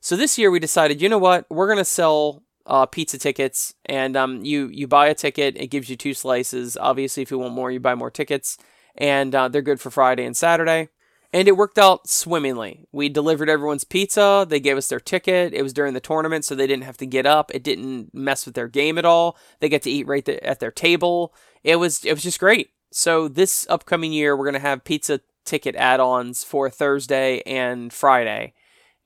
So 0.00 0.16
this 0.16 0.38
year 0.38 0.50
we 0.50 0.58
decided, 0.58 1.00
you 1.00 1.08
know 1.08 1.18
what, 1.18 1.46
we're 1.48 1.68
gonna 1.68 1.84
sell 1.84 2.42
uh, 2.66 2.86
pizza 2.86 3.18
tickets, 3.18 3.74
and 3.86 4.16
um, 4.16 4.44
you 4.44 4.68
you 4.68 4.86
buy 4.86 5.08
a 5.08 5.14
ticket, 5.14 5.56
it 5.56 5.68
gives 5.68 5.88
you 5.88 5.96
two 5.96 6.14
slices. 6.14 6.76
Obviously, 6.76 7.22
if 7.22 7.30
you 7.30 7.38
want 7.38 7.54
more, 7.54 7.70
you 7.70 7.80
buy 7.80 7.94
more 7.94 8.10
tickets 8.10 8.56
and 8.96 9.34
uh, 9.34 9.48
they're 9.48 9.62
good 9.62 9.80
for 9.80 9.90
Friday 9.90 10.24
and 10.24 10.36
Saturday. 10.36 10.88
And 11.34 11.48
it 11.48 11.56
worked 11.56 11.78
out 11.78 12.08
swimmingly. 12.08 12.86
We 12.92 13.08
delivered 13.08 13.48
everyone's 13.48 13.84
pizza. 13.84 14.46
They 14.46 14.60
gave 14.60 14.76
us 14.76 14.88
their 14.88 15.00
ticket. 15.00 15.54
It 15.54 15.62
was 15.62 15.72
during 15.72 15.94
the 15.94 16.00
tournament, 16.00 16.44
so 16.44 16.54
they 16.54 16.66
didn't 16.66 16.84
have 16.84 16.98
to 16.98 17.06
get 17.06 17.24
up. 17.24 17.50
It 17.54 17.62
didn't 17.62 18.12
mess 18.12 18.44
with 18.44 18.54
their 18.54 18.68
game 18.68 18.98
at 18.98 19.06
all. 19.06 19.38
They 19.60 19.70
get 19.70 19.82
to 19.82 19.90
eat 19.90 20.06
right 20.06 20.28
at 20.28 20.60
their 20.60 20.70
table. 20.70 21.34
It 21.64 21.76
was 21.76 22.04
it 22.04 22.12
was 22.12 22.22
just 22.22 22.38
great. 22.38 22.70
So 22.90 23.28
this 23.28 23.66
upcoming 23.70 24.12
year, 24.12 24.36
we're 24.36 24.44
gonna 24.44 24.58
have 24.58 24.84
pizza 24.84 25.20
ticket 25.46 25.74
add-ons 25.74 26.44
for 26.44 26.68
Thursday 26.68 27.40
and 27.46 27.90
Friday, 27.94 28.52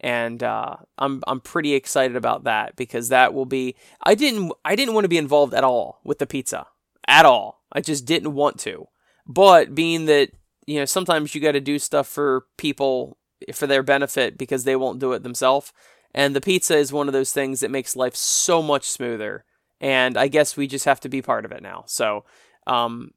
and 0.00 0.42
uh, 0.42 0.76
I'm 0.98 1.22
I'm 1.28 1.40
pretty 1.40 1.74
excited 1.74 2.16
about 2.16 2.42
that 2.42 2.74
because 2.74 3.08
that 3.08 3.34
will 3.34 3.46
be. 3.46 3.76
I 4.02 4.16
didn't 4.16 4.52
I 4.64 4.74
didn't 4.74 4.94
want 4.94 5.04
to 5.04 5.08
be 5.08 5.18
involved 5.18 5.54
at 5.54 5.62
all 5.62 6.00
with 6.02 6.18
the 6.18 6.26
pizza 6.26 6.66
at 7.06 7.24
all. 7.24 7.62
I 7.72 7.80
just 7.80 8.04
didn't 8.04 8.34
want 8.34 8.58
to. 8.60 8.88
But 9.26 9.74
being 9.74 10.06
that, 10.06 10.30
you 10.66 10.78
know, 10.78 10.84
sometimes 10.84 11.34
you 11.34 11.40
got 11.40 11.52
to 11.52 11.60
do 11.60 11.78
stuff 11.78 12.06
for 12.06 12.46
people 12.56 13.18
for 13.52 13.66
their 13.66 13.82
benefit 13.82 14.38
because 14.38 14.64
they 14.64 14.76
won't 14.76 14.98
do 14.98 15.12
it 15.12 15.22
themselves. 15.22 15.72
And 16.14 16.34
the 16.34 16.40
pizza 16.40 16.76
is 16.76 16.92
one 16.92 17.08
of 17.08 17.12
those 17.12 17.32
things 17.32 17.60
that 17.60 17.70
makes 17.70 17.96
life 17.96 18.16
so 18.16 18.62
much 18.62 18.88
smoother. 18.88 19.44
And 19.80 20.16
I 20.16 20.28
guess 20.28 20.56
we 20.56 20.66
just 20.66 20.86
have 20.86 21.00
to 21.00 21.08
be 21.08 21.20
part 21.20 21.44
of 21.44 21.52
it 21.52 21.62
now. 21.62 21.84
So, 21.86 22.24
um, 22.66 23.10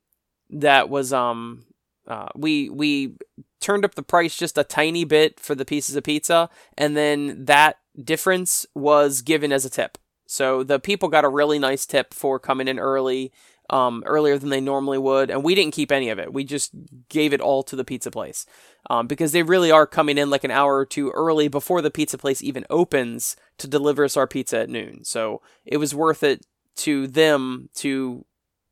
that 0.50 0.90
was, 0.90 1.14
um, 1.14 1.66
uh, 2.08 2.28
we, 2.36 2.70
we 2.70 3.16
turned 3.62 3.86
up 3.86 3.96
the 3.96 4.04
price 4.04 4.36
just 4.36 4.58
a 4.58 4.64
tiny 4.64 5.06
bit 5.06 5.40
for 5.40 5.56
the 5.56 5.66
pieces 5.66 5.96
of 5.96 6.04
pizza. 6.04 6.50
And 6.78 6.98
then 6.98 7.46
that 7.46 7.78
difference 8.04 8.66
was 8.76 9.22
given 9.22 9.52
as 9.52 9.64
a 9.64 9.70
tip. 9.70 9.98
So 10.26 10.64
the 10.64 10.80
people 10.80 11.10
got 11.10 11.26
a 11.26 11.30
really 11.30 11.60
nice 11.60 11.86
tip 11.86 12.14
for 12.14 12.40
coming 12.40 12.68
in 12.68 12.80
early, 12.80 13.32
um, 13.70 14.04
earlier 14.06 14.38
than 14.38 14.50
they 14.50 14.62
normally 14.62 14.98
would, 14.98 15.30
and 15.30 15.44
we 15.44 15.56
didn't 15.56 15.74
keep 15.74 15.92
any 15.92 16.10
of 16.10 16.20
it. 16.20 16.34
We 16.34 16.44
just 16.44 16.72
gave 17.10 17.34
it 17.34 17.42
all 17.42 17.64
to 17.64 17.76
the 17.76 17.84
pizza 17.84 18.12
place 18.12 18.46
um, 18.90 19.08
because 19.08 19.32
they 19.32 19.44
really 19.44 19.72
are 19.72 19.88
coming 19.88 20.18
in 20.18 20.30
like 20.30 20.44
an 20.44 20.52
hour 20.52 20.78
or 20.78 20.86
two 20.86 21.12
early 21.12 21.48
before 21.48 21.82
the 21.82 21.92
pizza 21.92 22.18
place 22.18 22.42
even 22.42 22.66
opens 22.70 23.36
to 23.58 23.68
deliver 23.68 24.04
us 24.04 24.18
our 24.18 24.28
pizza 24.28 24.60
at 24.60 24.70
noon. 24.70 25.04
So 25.04 25.42
it 25.66 25.78
was 25.78 25.94
worth 25.94 26.24
it 26.24 26.46
to 26.78 27.08
them 27.08 27.70
to, 27.76 28.26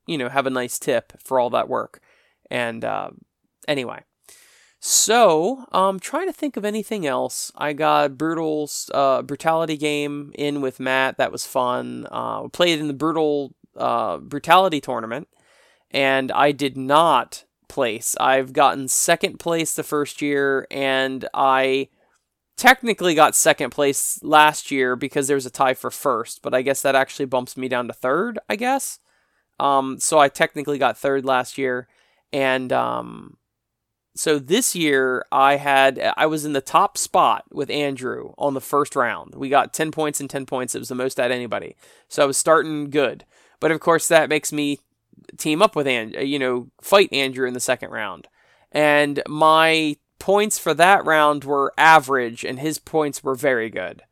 you 0.05 0.17
know, 0.17 0.29
have 0.29 0.47
a 0.47 0.51
nice 0.51 0.79
tip 0.79 1.13
for 1.23 1.39
all 1.39 1.49
that 1.51 1.69
work. 1.69 2.01
And 2.49 2.83
uh, 2.85 3.11
anyway, 3.67 4.03
so, 4.79 5.65
um, 5.71 5.99
trying 5.99 6.27
to 6.27 6.33
think 6.33 6.55
of 6.55 6.63
anything 6.63 7.07
else. 7.07 7.51
I 7.55 7.73
got 7.73 8.17
Brutal's 8.17 8.91
uh, 8.93 9.23
Brutality 9.23 9.75
game 9.75 10.31
in 10.35 10.61
with 10.61 10.79
Matt. 10.79 11.17
That 11.17 11.31
was 11.31 11.47
fun. 11.47 12.07
Uh, 12.11 12.47
played 12.49 12.79
in 12.79 12.87
the 12.87 12.93
Brutal 12.93 13.55
uh, 13.77 14.17
brutality 14.17 14.81
tournament, 14.81 15.27
and 15.91 16.31
I 16.31 16.51
did 16.51 16.77
not 16.77 17.45
place. 17.67 18.15
I've 18.19 18.53
gotten 18.53 18.87
second 18.87 19.39
place 19.39 19.73
the 19.73 19.83
first 19.83 20.21
year, 20.21 20.67
and 20.71 21.27
I 21.33 21.89
technically 22.57 23.13
got 23.13 23.35
second 23.35 23.69
place 23.69 24.21
last 24.23 24.71
year 24.71 24.95
because 24.95 25.27
there 25.27 25.35
was 25.35 25.45
a 25.45 25.51
tie 25.51 25.73
for 25.73 25.91
first, 25.91 26.41
but 26.41 26.53
I 26.53 26.61
guess 26.61 26.81
that 26.81 26.95
actually 26.95 27.25
bumps 27.25 27.55
me 27.55 27.67
down 27.67 27.87
to 27.87 27.93
third, 27.93 28.39
I 28.49 28.55
guess. 28.55 28.99
Um, 29.59 29.99
so 29.99 30.19
I 30.19 30.27
technically 30.29 30.77
got 30.77 30.97
third 30.97 31.25
last 31.25 31.57
year, 31.57 31.87
and 32.31 32.71
um, 32.73 33.37
so 34.17 34.39
this 34.39 34.75
year 34.75 35.25
I 35.31 35.57
had 35.57 36.13
I 36.17 36.25
was 36.25 36.45
in 36.45 36.53
the 36.53 36.61
top 36.61 36.97
spot 36.97 37.45
with 37.51 37.69
Andrew 37.69 38.33
on 38.37 38.53
the 38.53 38.61
first 38.61 38.95
round. 38.95 39.35
We 39.35 39.49
got 39.49 39.73
10 39.73 39.91
points 39.91 40.19
and 40.19 40.29
10 40.29 40.45
points. 40.45 40.75
It 40.75 40.79
was 40.79 40.89
the 40.89 40.95
most 40.95 41.19
at 41.19 41.31
anybody. 41.31 41.75
So 42.09 42.23
I 42.23 42.25
was 42.25 42.37
starting 42.37 42.89
good. 42.89 43.25
But 43.59 43.71
of 43.71 43.79
course, 43.79 44.07
that 44.07 44.29
makes 44.29 44.51
me 44.51 44.79
team 45.37 45.61
up 45.61 45.75
with 45.75 45.87
and 45.87 46.13
you 46.15 46.39
know 46.39 46.69
fight 46.81 47.11
Andrew 47.11 47.47
in 47.47 47.53
the 47.53 47.59
second 47.59 47.89
round. 47.91 48.27
And 48.71 49.21
my 49.27 49.97
points 50.19 50.59
for 50.59 50.73
that 50.73 51.05
round 51.05 51.43
were 51.43 51.73
average, 51.77 52.43
and 52.43 52.59
his 52.59 52.79
points 52.79 53.23
were 53.23 53.35
very 53.35 53.69
good. 53.69 54.03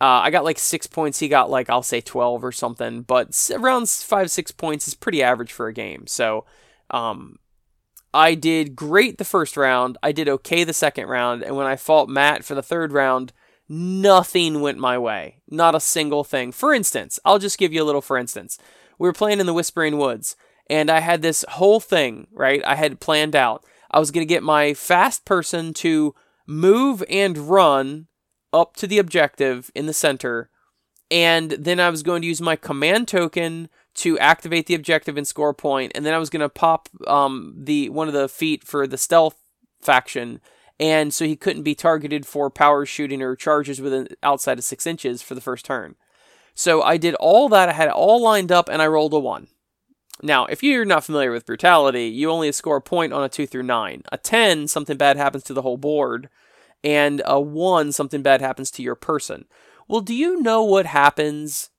Uh, 0.00 0.20
I 0.24 0.30
got 0.30 0.44
like 0.44 0.58
six 0.58 0.86
points. 0.86 1.20
He 1.20 1.28
got 1.28 1.50
like 1.50 1.70
I'll 1.70 1.82
say 1.82 2.00
twelve 2.00 2.44
or 2.44 2.52
something, 2.52 3.02
but 3.02 3.50
around 3.54 3.88
five 3.88 4.30
six 4.30 4.50
points 4.50 4.88
is 4.88 4.94
pretty 4.94 5.22
average 5.22 5.52
for 5.52 5.68
a 5.68 5.72
game. 5.72 6.06
So, 6.06 6.44
um, 6.90 7.38
I 8.12 8.34
did 8.34 8.76
great 8.76 9.18
the 9.18 9.24
first 9.24 9.56
round. 9.56 9.96
I 10.02 10.12
did 10.12 10.28
okay 10.28 10.64
the 10.64 10.72
second 10.72 11.06
round, 11.06 11.42
and 11.42 11.56
when 11.56 11.66
I 11.66 11.76
fought 11.76 12.08
Matt 12.08 12.44
for 12.44 12.54
the 12.54 12.62
third 12.62 12.92
round, 12.92 13.32
nothing 13.68 14.60
went 14.60 14.78
my 14.78 14.98
way. 14.98 15.40
Not 15.48 15.74
a 15.74 15.80
single 15.80 16.24
thing. 16.24 16.52
For 16.52 16.74
instance, 16.74 17.18
I'll 17.24 17.38
just 17.38 17.58
give 17.58 17.72
you 17.72 17.82
a 17.82 17.84
little 17.84 18.02
for 18.02 18.18
instance. 18.18 18.58
We 18.98 19.08
were 19.08 19.12
playing 19.12 19.40
in 19.40 19.46
the 19.46 19.54
Whispering 19.54 19.98
Woods, 19.98 20.36
and 20.68 20.90
I 20.90 21.00
had 21.00 21.22
this 21.22 21.44
whole 21.50 21.80
thing, 21.80 22.28
right? 22.32 22.62
I 22.64 22.76
had 22.76 23.00
planned 23.00 23.34
out. 23.34 23.64
I 23.90 23.98
was 23.98 24.10
going 24.10 24.26
to 24.26 24.32
get 24.32 24.42
my 24.42 24.74
fast 24.74 25.24
person 25.24 25.74
to 25.74 26.14
move 26.46 27.02
and 27.08 27.36
run 27.36 28.06
up 28.52 28.76
to 28.76 28.86
the 28.86 28.98
objective 28.98 29.70
in 29.74 29.86
the 29.86 29.92
center, 29.92 30.50
and 31.10 31.52
then 31.52 31.80
I 31.80 31.90
was 31.90 32.02
going 32.02 32.22
to 32.22 32.28
use 32.28 32.40
my 32.40 32.56
command 32.56 33.08
token 33.08 33.68
to 33.94 34.18
activate 34.18 34.66
the 34.66 34.74
objective 34.74 35.16
and 35.16 35.26
score 35.26 35.54
point, 35.54 35.92
and 35.94 36.04
then 36.04 36.14
I 36.14 36.18
was 36.18 36.30
going 36.30 36.40
to 36.40 36.48
pop 36.48 36.88
um, 37.06 37.54
the 37.56 37.88
one 37.90 38.08
of 38.08 38.14
the 38.14 38.28
feet 38.28 38.64
for 38.64 38.86
the 38.86 38.98
stealth 38.98 39.36
faction, 39.80 40.40
and 40.80 41.14
so 41.14 41.24
he 41.24 41.36
couldn't 41.36 41.62
be 41.62 41.74
targeted 41.74 42.26
for 42.26 42.50
power 42.50 42.84
shooting 42.84 43.22
or 43.22 43.36
charges 43.36 43.80
within 43.80 44.08
outside 44.22 44.58
of 44.58 44.64
six 44.64 44.86
inches 44.86 45.22
for 45.22 45.34
the 45.34 45.40
first 45.40 45.64
turn. 45.64 45.94
So 46.54 46.82
I 46.82 46.96
did 46.96 47.14
all 47.16 47.48
that. 47.48 47.68
I 47.68 47.72
had 47.72 47.88
it 47.88 47.94
all 47.94 48.22
lined 48.22 48.52
up, 48.52 48.68
and 48.68 48.80
I 48.80 48.86
rolled 48.86 49.14
a 49.14 49.18
one. 49.18 49.48
Now, 50.22 50.46
if 50.46 50.62
you're 50.62 50.84
not 50.84 51.04
familiar 51.04 51.32
with 51.32 51.46
brutality, 51.46 52.06
you 52.06 52.30
only 52.30 52.50
score 52.52 52.76
a 52.76 52.80
point 52.80 53.12
on 53.12 53.24
a 53.24 53.28
2 53.28 53.46
through 53.46 53.64
9. 53.64 54.02
A 54.12 54.18
10, 54.18 54.68
something 54.68 54.96
bad 54.96 55.16
happens 55.16 55.42
to 55.44 55.54
the 55.54 55.62
whole 55.62 55.76
board, 55.76 56.28
and 56.84 57.20
a 57.24 57.40
1, 57.40 57.92
something 57.92 58.22
bad 58.22 58.40
happens 58.40 58.70
to 58.72 58.82
your 58.82 58.94
person. 58.94 59.46
Well, 59.88 60.00
do 60.00 60.14
you 60.14 60.40
know 60.40 60.62
what 60.62 60.86
happens 60.86 61.70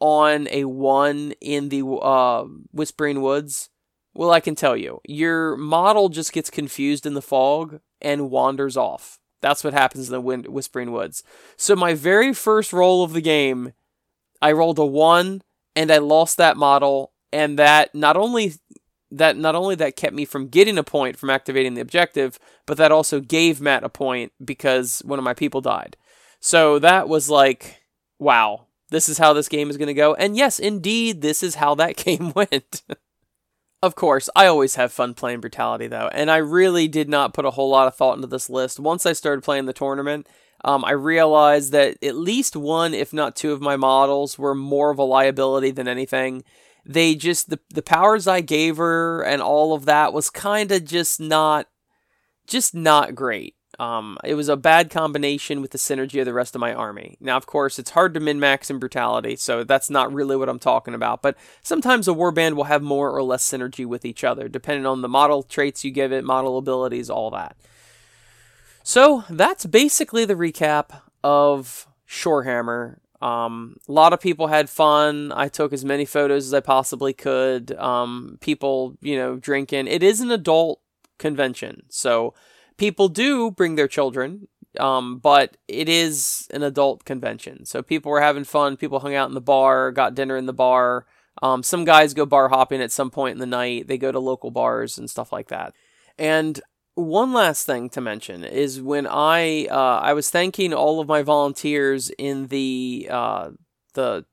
on 0.00 0.48
a 0.50 0.64
1 0.64 1.34
in 1.40 1.68
the 1.68 1.86
uh, 1.86 2.44
Whispering 2.72 3.20
Woods? 3.20 3.68
Well, 4.14 4.30
I 4.30 4.40
can 4.40 4.54
tell 4.54 4.76
you. 4.76 5.00
Your 5.06 5.56
model 5.56 6.08
just 6.08 6.32
gets 6.32 6.50
confused 6.50 7.06
in 7.06 7.14
the 7.14 7.22
fog 7.22 7.80
and 8.02 8.30
wanders 8.30 8.76
off. 8.76 9.18
That's 9.40 9.64
what 9.64 9.74
happens 9.74 10.08
in 10.08 10.12
the 10.12 10.20
Wind- 10.20 10.46
Whispering 10.48 10.92
Woods. 10.92 11.22
So, 11.56 11.74
my 11.74 11.94
very 11.94 12.32
first 12.32 12.72
roll 12.72 13.02
of 13.02 13.12
the 13.12 13.20
game, 13.20 13.72
I 14.40 14.52
rolled 14.52 14.78
a 14.78 14.84
1 14.84 15.42
and 15.74 15.90
I 15.90 15.98
lost 15.98 16.36
that 16.36 16.56
model 16.56 17.12
and 17.32 17.58
that 17.58 17.94
not 17.94 18.16
only 18.16 18.54
that 19.10 19.36
not 19.36 19.54
only 19.54 19.74
that 19.74 19.96
kept 19.96 20.14
me 20.14 20.24
from 20.24 20.48
getting 20.48 20.78
a 20.78 20.82
point 20.82 21.18
from 21.18 21.30
activating 21.30 21.74
the 21.74 21.80
objective, 21.80 22.38
but 22.66 22.78
that 22.78 22.92
also 22.92 23.20
gave 23.20 23.60
Matt 23.60 23.84
a 23.84 23.88
point 23.88 24.32
because 24.42 25.00
one 25.04 25.18
of 25.18 25.24
my 25.24 25.34
people 25.34 25.60
died. 25.60 25.96
So 26.40 26.78
that 26.78 27.08
was 27.08 27.28
like, 27.28 27.82
wow, 28.18 28.66
this 28.88 29.08
is 29.08 29.18
how 29.18 29.32
this 29.32 29.48
game 29.48 29.68
is 29.70 29.76
going 29.76 29.88
to 29.88 29.94
go. 29.94 30.14
And 30.14 30.36
yes, 30.36 30.58
indeed, 30.58 31.20
this 31.20 31.42
is 31.42 31.56
how 31.56 31.74
that 31.76 31.96
game 32.04 32.32
went. 32.34 32.82
Of 33.82 33.94
course, 33.94 34.30
I 34.36 34.46
always 34.46 34.76
have 34.76 34.92
fun 34.92 35.14
playing 35.14 35.40
Brutality 35.40 35.88
though, 35.88 36.08
and 36.12 36.30
I 36.30 36.38
really 36.38 36.88
did 36.88 37.08
not 37.08 37.34
put 37.34 37.44
a 37.44 37.50
whole 37.50 37.70
lot 37.70 37.88
of 37.88 37.94
thought 37.94 38.16
into 38.16 38.28
this 38.28 38.48
list. 38.48 38.78
Once 38.78 39.06
I 39.06 39.12
started 39.12 39.42
playing 39.42 39.66
the 39.66 39.72
tournament, 39.72 40.28
um, 40.64 40.84
I 40.84 40.92
realized 40.92 41.72
that 41.72 41.96
at 42.02 42.14
least 42.14 42.54
one, 42.54 42.94
if 42.94 43.12
not 43.12 43.34
two, 43.34 43.52
of 43.52 43.60
my 43.60 43.76
models 43.76 44.38
were 44.38 44.54
more 44.54 44.90
of 44.90 44.98
a 44.98 45.04
liability 45.04 45.72
than 45.72 45.88
anything 45.88 46.44
they 46.84 47.14
just 47.14 47.50
the 47.50 47.58
the 47.72 47.82
powers 47.82 48.26
I 48.26 48.40
gave 48.40 48.76
her 48.76 49.22
and 49.22 49.40
all 49.40 49.72
of 49.72 49.84
that 49.84 50.12
was 50.12 50.30
kind 50.30 50.72
of 50.72 50.84
just 50.84 51.20
not 51.20 51.68
just 52.46 52.74
not 52.74 53.14
great. 53.14 53.54
Um, 53.78 54.18
it 54.22 54.34
was 54.34 54.48
a 54.48 54.56
bad 54.56 54.90
combination 54.90 55.62
with 55.62 55.70
the 55.70 55.78
synergy 55.78 56.20
of 56.20 56.26
the 56.26 56.34
rest 56.34 56.54
of 56.54 56.60
my 56.60 56.74
army. 56.74 57.16
Now, 57.20 57.36
of 57.36 57.46
course, 57.46 57.78
it's 57.78 57.90
hard 57.90 58.14
to 58.14 58.20
min 58.20 58.38
max 58.38 58.70
in 58.70 58.78
brutality, 58.78 59.36
so 59.36 59.64
that's 59.64 59.88
not 59.88 60.12
really 60.12 60.36
what 60.36 60.48
I'm 60.48 60.58
talking 60.58 60.94
about. 60.94 61.22
But 61.22 61.36
sometimes 61.62 62.06
a 62.06 62.12
warband 62.12 62.54
will 62.54 62.64
have 62.64 62.82
more 62.82 63.10
or 63.10 63.22
less 63.22 63.48
synergy 63.48 63.86
with 63.86 64.04
each 64.04 64.24
other, 64.24 64.48
depending 64.48 64.86
on 64.86 65.00
the 65.00 65.08
model 65.08 65.42
traits 65.42 65.84
you 65.84 65.90
give 65.90 66.12
it, 66.12 66.24
model 66.24 66.58
abilities, 66.58 67.08
all 67.08 67.30
that. 67.30 67.56
So 68.82 69.24
that's 69.30 69.64
basically 69.64 70.24
the 70.24 70.34
recap 70.34 71.00
of 71.24 71.86
Shorehammer. 72.06 72.98
Um, 73.22 73.76
a 73.88 73.92
lot 73.92 74.12
of 74.12 74.20
people 74.20 74.48
had 74.48 74.68
fun. 74.68 75.32
I 75.32 75.48
took 75.48 75.72
as 75.72 75.84
many 75.84 76.04
photos 76.04 76.46
as 76.46 76.54
I 76.54 76.60
possibly 76.60 77.12
could. 77.12 77.72
Um, 77.76 78.38
people, 78.40 78.98
you 79.00 79.16
know, 79.16 79.36
drinking. 79.36 79.86
It 79.86 80.02
is 80.02 80.20
an 80.20 80.32
adult 80.32 80.80
convention, 81.18 81.84
so 81.88 82.34
people 82.76 83.08
do 83.08 83.50
bring 83.50 83.74
their 83.74 83.88
children. 83.88 84.48
Um, 84.80 85.18
but 85.18 85.58
it 85.68 85.86
is 85.86 86.48
an 86.50 86.62
adult 86.62 87.04
convention, 87.04 87.66
so 87.66 87.82
people 87.82 88.10
were 88.10 88.22
having 88.22 88.44
fun. 88.44 88.78
People 88.78 89.00
hung 89.00 89.14
out 89.14 89.28
in 89.28 89.34
the 89.34 89.40
bar, 89.42 89.92
got 89.92 90.14
dinner 90.14 90.34
in 90.34 90.46
the 90.46 90.54
bar. 90.54 91.04
Um, 91.42 91.62
some 91.62 91.84
guys 91.84 92.14
go 92.14 92.24
bar 92.24 92.48
hopping 92.48 92.80
at 92.80 92.90
some 92.90 93.10
point 93.10 93.34
in 93.34 93.38
the 93.38 93.44
night. 93.44 93.86
They 93.86 93.98
go 93.98 94.10
to 94.10 94.18
local 94.18 94.50
bars 94.50 94.96
and 94.96 95.10
stuff 95.10 95.30
like 95.30 95.48
that. 95.48 95.74
And 96.18 96.58
one 96.94 97.32
last 97.32 97.66
thing 97.66 97.88
to 97.90 98.00
mention 98.00 98.44
is 98.44 98.80
when 98.80 99.06
I 99.06 99.66
uh, 99.66 100.00
I 100.02 100.12
was 100.12 100.30
thanking 100.30 100.74
all 100.74 101.00
of 101.00 101.08
my 101.08 101.22
volunteers 101.22 102.10
in 102.10 102.48
the 102.48 103.08
uh, 103.10 103.50
the 103.94 104.24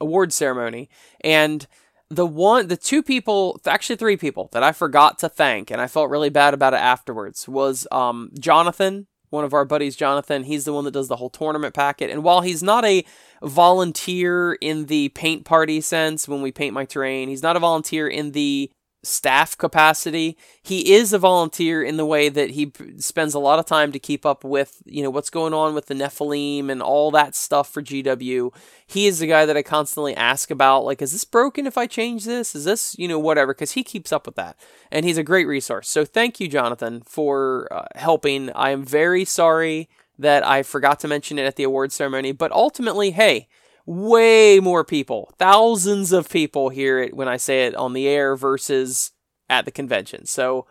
award 0.00 0.32
ceremony, 0.32 0.88
and 1.22 1.66
the 2.10 2.26
one 2.26 2.68
the 2.68 2.76
two 2.76 3.02
people 3.02 3.60
actually 3.66 3.96
three 3.96 4.16
people 4.16 4.48
that 4.52 4.62
I 4.62 4.72
forgot 4.72 5.18
to 5.20 5.28
thank, 5.28 5.70
and 5.70 5.80
I 5.80 5.86
felt 5.86 6.10
really 6.10 6.30
bad 6.30 6.54
about 6.54 6.74
it 6.74 6.80
afterwards 6.80 7.48
was 7.48 7.86
um, 7.92 8.30
Jonathan. 8.38 9.06
One 9.30 9.44
of 9.44 9.52
our 9.52 9.66
buddies, 9.66 9.94
Jonathan, 9.94 10.44
he's 10.44 10.64
the 10.64 10.72
one 10.72 10.84
that 10.84 10.92
does 10.92 11.08
the 11.08 11.16
whole 11.16 11.28
tournament 11.28 11.74
packet. 11.74 12.08
And 12.08 12.24
while 12.24 12.40
he's 12.40 12.62
not 12.62 12.86
a 12.86 13.04
volunteer 13.42 14.54
in 14.54 14.86
the 14.86 15.10
paint 15.10 15.44
party 15.44 15.82
sense, 15.82 16.26
when 16.26 16.40
we 16.40 16.50
paint 16.50 16.72
my 16.72 16.86
terrain, 16.86 17.28
he's 17.28 17.42
not 17.42 17.54
a 17.54 17.60
volunteer 17.60 18.08
in 18.08 18.32
the 18.32 18.70
staff 19.08 19.56
capacity. 19.56 20.36
He 20.62 20.92
is 20.92 21.12
a 21.12 21.18
volunteer 21.18 21.82
in 21.82 21.96
the 21.96 22.06
way 22.06 22.28
that 22.28 22.50
he 22.50 22.72
spends 22.98 23.34
a 23.34 23.38
lot 23.38 23.58
of 23.58 23.66
time 23.66 23.92
to 23.92 23.98
keep 23.98 24.24
up 24.24 24.44
with, 24.44 24.82
you 24.84 25.02
know, 25.02 25.10
what's 25.10 25.30
going 25.30 25.54
on 25.54 25.74
with 25.74 25.86
the 25.86 25.94
Nephilim 25.94 26.70
and 26.70 26.82
all 26.82 27.10
that 27.10 27.34
stuff 27.34 27.70
for 27.70 27.82
GW. 27.82 28.54
He 28.86 29.06
is 29.06 29.18
the 29.18 29.26
guy 29.26 29.46
that 29.46 29.56
I 29.56 29.62
constantly 29.62 30.14
ask 30.16 30.50
about, 30.50 30.84
like, 30.84 31.02
is 31.02 31.12
this 31.12 31.24
broken 31.24 31.66
if 31.66 31.76
I 31.78 31.86
change 31.86 32.24
this? 32.24 32.54
Is 32.54 32.64
this, 32.64 32.96
you 32.98 33.08
know, 33.08 33.18
whatever, 33.18 33.54
because 33.54 33.72
he 33.72 33.82
keeps 33.82 34.12
up 34.12 34.26
with 34.26 34.36
that. 34.36 34.56
And 34.90 35.04
he's 35.04 35.18
a 35.18 35.22
great 35.22 35.46
resource. 35.46 35.88
So 35.88 36.04
thank 36.04 36.40
you, 36.40 36.48
Jonathan, 36.48 37.02
for 37.04 37.68
uh, 37.72 37.86
helping. 37.94 38.50
I 38.52 38.70
am 38.70 38.84
very 38.84 39.24
sorry 39.24 39.88
that 40.18 40.46
I 40.46 40.62
forgot 40.62 41.00
to 41.00 41.08
mention 41.08 41.38
it 41.38 41.46
at 41.46 41.56
the 41.56 41.62
award 41.62 41.92
ceremony, 41.92 42.32
but 42.32 42.50
ultimately, 42.52 43.12
hey, 43.12 43.48
way 43.88 44.60
more 44.60 44.84
people, 44.84 45.32
thousands 45.38 46.12
of 46.12 46.28
people 46.28 46.68
hear 46.68 46.98
it 46.98 47.14
when 47.14 47.26
I 47.26 47.38
say 47.38 47.64
it 47.66 47.74
on 47.74 47.94
the 47.94 48.06
air 48.06 48.36
versus 48.36 49.12
at 49.48 49.64
the 49.64 49.70
convention. 49.70 50.26
So 50.26 50.66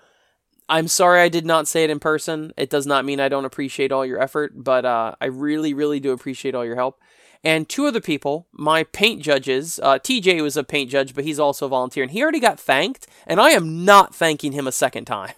I'm 0.70 0.88
sorry 0.88 1.22
I 1.22 1.28
did 1.28 1.44
not 1.44 1.68
say 1.68 1.84
it 1.84 1.90
in 1.90 2.00
person. 2.00 2.54
It 2.58 2.70
does 2.70 2.86
not 2.86 3.06
mean 3.06 3.20
I 3.20 3.28
don't 3.28 3.46
appreciate 3.46 3.92
all 3.92 4.06
your 4.06 4.22
effort, 4.22 4.54
but 4.56 4.86
uh, 4.86 5.16
I 5.20 5.26
really, 5.26 5.74
really 5.74 6.00
do 6.00 6.12
appreciate 6.12 6.54
all 6.54 6.64
your 6.64 6.76
help. 6.76 7.02
And 7.44 7.68
two 7.68 7.88
other 7.88 8.02
people, 8.02 8.48
my 8.52 8.84
paint 8.84 9.24
judges, 9.24 9.80
uh, 9.82 9.98
TJ 9.98 10.44
was 10.44 10.56
a 10.56 10.64
paint 10.64 10.92
judge, 10.92 11.16
but 11.16 11.24
he's 11.24 11.40
also 11.40 11.66
a 11.66 11.70
volunteer, 11.70 12.04
and 12.04 12.12
he 12.12 12.22
already 12.22 12.40
got 12.40 12.60
thanked, 12.60 13.08
and 13.26 13.42
I 13.42 13.50
am 13.52 13.84
not 13.84 14.14
thanking 14.14 14.52
him 14.52 14.68
a 14.68 14.72
second 14.72 15.06
time. 15.06 15.36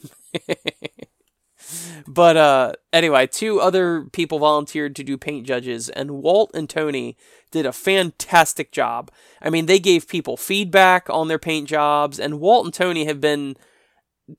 but 2.08 2.38
uh, 2.38 2.74
anyway, 2.92 3.28
two 3.28 3.60
other 3.60 4.06
people 4.12 4.40
volunteered 4.40 4.96
to 4.96 5.04
do 5.04 5.18
paint 5.18 5.46
judges, 5.46 5.90
and 5.90 6.22
Walt 6.22 6.52
and 6.54 6.70
Tony 6.70 7.18
did 7.52 7.66
a 7.66 7.72
fantastic 7.72 8.72
job. 8.72 9.12
I 9.42 9.50
mean, 9.50 9.66
they 9.66 9.80
gave 9.80 10.08
people 10.08 10.38
feedback 10.38 11.10
on 11.10 11.28
their 11.28 11.40
paint 11.40 11.68
jobs, 11.68 12.20
and 12.20 12.40
Walt 12.40 12.66
and 12.66 12.74
Tony 12.74 13.06
have 13.06 13.22
been 13.22 13.56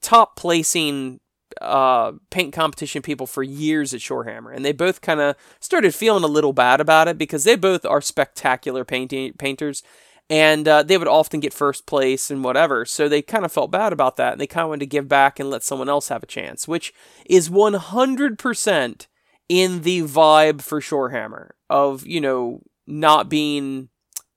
top 0.00 0.36
placing 0.36 1.20
uh, 1.60 2.12
paint 2.30 2.52
competition 2.54 3.02
people 3.02 3.26
for 3.26 3.42
years 3.42 3.92
at 3.92 4.00
Shorehammer, 4.00 4.54
and 4.54 4.64
they 4.64 4.72
both 4.72 5.00
kind 5.00 5.20
of 5.20 5.36
started 5.58 5.94
feeling 5.94 6.24
a 6.24 6.28
little 6.28 6.52
bad 6.52 6.80
about 6.80 7.08
it 7.08 7.18
because 7.18 7.44
they 7.44 7.56
both 7.56 7.84
are 7.84 8.00
spectacular 8.00 8.84
painting 8.84 9.32
painters, 9.34 9.82
and 10.30 10.68
uh, 10.68 10.84
they 10.84 10.96
would 10.96 11.08
often 11.08 11.40
get 11.40 11.52
first 11.52 11.84
place 11.86 12.30
and 12.30 12.44
whatever. 12.44 12.86
So 12.86 13.08
they 13.08 13.20
kind 13.20 13.44
of 13.44 13.52
felt 13.52 13.72
bad 13.72 13.92
about 13.92 14.16
that, 14.16 14.32
and 14.32 14.40
they 14.40 14.46
kind 14.46 14.62
of 14.62 14.68
wanted 14.68 14.80
to 14.80 14.86
give 14.86 15.08
back 15.08 15.40
and 15.40 15.50
let 15.50 15.64
someone 15.64 15.88
else 15.88 16.08
have 16.08 16.22
a 16.22 16.26
chance, 16.26 16.68
which 16.68 16.94
is 17.26 17.50
100% 17.50 19.06
in 19.48 19.82
the 19.82 20.02
vibe 20.02 20.62
for 20.62 20.80
Shorehammer 20.80 21.50
of 21.68 22.06
you 22.06 22.20
know 22.20 22.62
not 22.86 23.28
being 23.28 23.88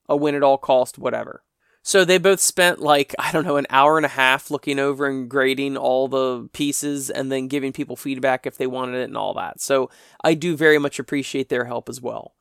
a 0.10 0.18
win 0.18 0.36
at 0.36 0.44
all 0.44 0.58
cost, 0.58 0.98
whatever. 0.98 1.44
So 1.86 2.06
they 2.06 2.18
both 2.18 2.39
spent 2.39 2.80
like, 2.80 3.14
I 3.20 3.32
don't 3.32 3.46
know, 3.46 3.58
an 3.58 3.68
hour 3.70 3.98
and 3.98 4.06
a 4.06 4.10
half 4.10 4.50
looking 4.50 4.80
over 4.80 5.06
and 5.06 5.30
grading 5.30 5.76
all 5.76 6.08
the 6.08 6.50
pieces 6.54 7.10
and 7.10 7.30
then 7.30 7.50
giving 7.50 7.74
people 7.74 7.98
feedback 7.98 8.48
if 8.48 8.58
they 8.58 8.68
wanted 8.68 8.96
it 8.96 9.10
and 9.10 9.18
all 9.18 9.34
that. 9.34 9.60
So 9.60 9.89
I 10.24 10.34
do 10.34 10.56
very 10.56 10.80
much 10.80 10.98
appreciate 10.98 11.50
their 11.50 11.66
help 11.66 11.89
as 11.89 12.02
well. 12.02 12.36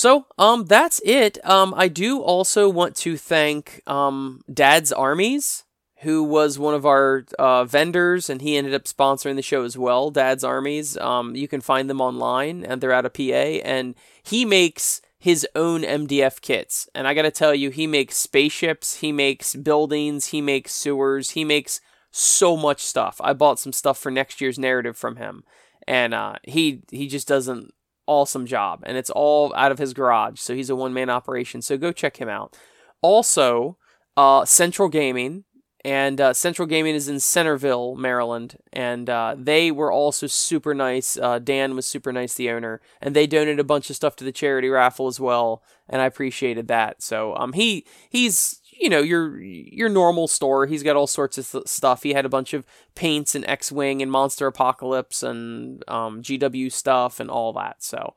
So, 0.00 0.24
um, 0.38 0.64
that's 0.64 0.98
it. 1.04 1.36
Um, 1.44 1.74
I 1.76 1.88
do 1.88 2.22
also 2.22 2.70
want 2.70 2.96
to 2.96 3.18
thank, 3.18 3.82
um, 3.86 4.40
Dad's 4.50 4.92
Armies, 4.92 5.64
who 6.00 6.24
was 6.24 6.58
one 6.58 6.72
of 6.72 6.86
our 6.86 7.26
uh, 7.38 7.66
vendors, 7.66 8.30
and 8.30 8.40
he 8.40 8.56
ended 8.56 8.72
up 8.72 8.84
sponsoring 8.84 9.36
the 9.36 9.42
show 9.42 9.62
as 9.62 9.76
well. 9.76 10.10
Dad's 10.10 10.42
Armies. 10.42 10.96
Um, 10.96 11.36
you 11.36 11.46
can 11.46 11.60
find 11.60 11.90
them 11.90 12.00
online, 12.00 12.64
and 12.64 12.80
they're 12.80 12.94
out 12.94 13.04
of 13.04 13.12
PA. 13.12 13.20
And 13.62 13.94
he 14.22 14.46
makes 14.46 15.02
his 15.18 15.46
own 15.54 15.82
MDF 15.82 16.40
kits. 16.40 16.88
And 16.94 17.06
I 17.06 17.12
got 17.12 17.28
to 17.28 17.30
tell 17.30 17.54
you, 17.54 17.68
he 17.68 17.86
makes 17.86 18.16
spaceships, 18.16 19.00
he 19.00 19.12
makes 19.12 19.54
buildings, 19.54 20.28
he 20.28 20.40
makes 20.40 20.72
sewers, 20.72 21.32
he 21.32 21.44
makes 21.44 21.82
so 22.10 22.56
much 22.56 22.80
stuff. 22.80 23.20
I 23.22 23.34
bought 23.34 23.58
some 23.58 23.74
stuff 23.74 23.98
for 23.98 24.10
next 24.10 24.40
year's 24.40 24.58
narrative 24.58 24.96
from 24.96 25.16
him, 25.16 25.44
and 25.86 26.14
uh, 26.14 26.36
he 26.44 26.84
he 26.90 27.06
just 27.06 27.28
does 27.28 27.48
an 27.48 27.68
awesome 28.10 28.44
job, 28.44 28.82
and 28.84 28.96
it's 28.96 29.10
all 29.10 29.54
out 29.54 29.72
of 29.72 29.78
his 29.78 29.94
garage. 29.94 30.40
So 30.40 30.54
he's 30.54 30.68
a 30.68 30.76
one 30.76 30.92
man 30.92 31.08
operation. 31.08 31.62
So 31.62 31.78
go 31.78 31.92
check 31.92 32.16
him 32.16 32.28
out. 32.28 32.56
Also, 33.00 33.78
uh, 34.16 34.44
Central 34.44 34.88
Gaming. 34.88 35.44
And 35.82 36.20
uh, 36.20 36.34
Central 36.34 36.68
Gaming 36.68 36.94
is 36.94 37.08
in 37.08 37.20
Centreville, 37.20 37.94
Maryland, 37.94 38.58
and 38.70 39.08
uh, 39.08 39.34
they 39.38 39.70
were 39.70 39.90
also 39.90 40.26
super 40.26 40.74
nice. 40.74 41.16
Uh, 41.16 41.38
Dan 41.38 41.74
was 41.74 41.86
super 41.86 42.12
nice, 42.12 42.34
the 42.34 42.50
owner, 42.50 42.82
and 43.00 43.16
they 43.16 43.26
donated 43.26 43.58
a 43.58 43.64
bunch 43.64 43.88
of 43.88 43.96
stuff 43.96 44.14
to 44.16 44.24
the 44.24 44.30
charity 44.30 44.68
raffle 44.68 45.06
as 45.06 45.18
well, 45.18 45.62
and 45.88 46.02
I 46.02 46.04
appreciated 46.04 46.68
that. 46.68 47.02
So 47.02 47.34
um, 47.34 47.54
he 47.54 47.86
he's 48.10 48.59
you 48.80 48.88
know 48.88 49.00
your 49.00 49.40
your 49.40 49.88
normal 49.88 50.26
store. 50.26 50.66
He's 50.66 50.82
got 50.82 50.96
all 50.96 51.06
sorts 51.06 51.38
of 51.38 51.50
th- 51.50 51.68
stuff. 51.68 52.02
He 52.02 52.12
had 52.12 52.24
a 52.24 52.30
bunch 52.30 52.54
of 52.54 52.64
paints 52.94 53.34
and 53.34 53.46
X 53.46 53.70
Wing 53.70 54.02
and 54.02 54.10
Monsterpocalypse 54.10 55.22
and 55.22 55.84
um, 55.88 56.22
GW 56.22 56.72
stuff 56.72 57.20
and 57.20 57.30
all 57.30 57.52
that. 57.52 57.82
So, 57.82 58.14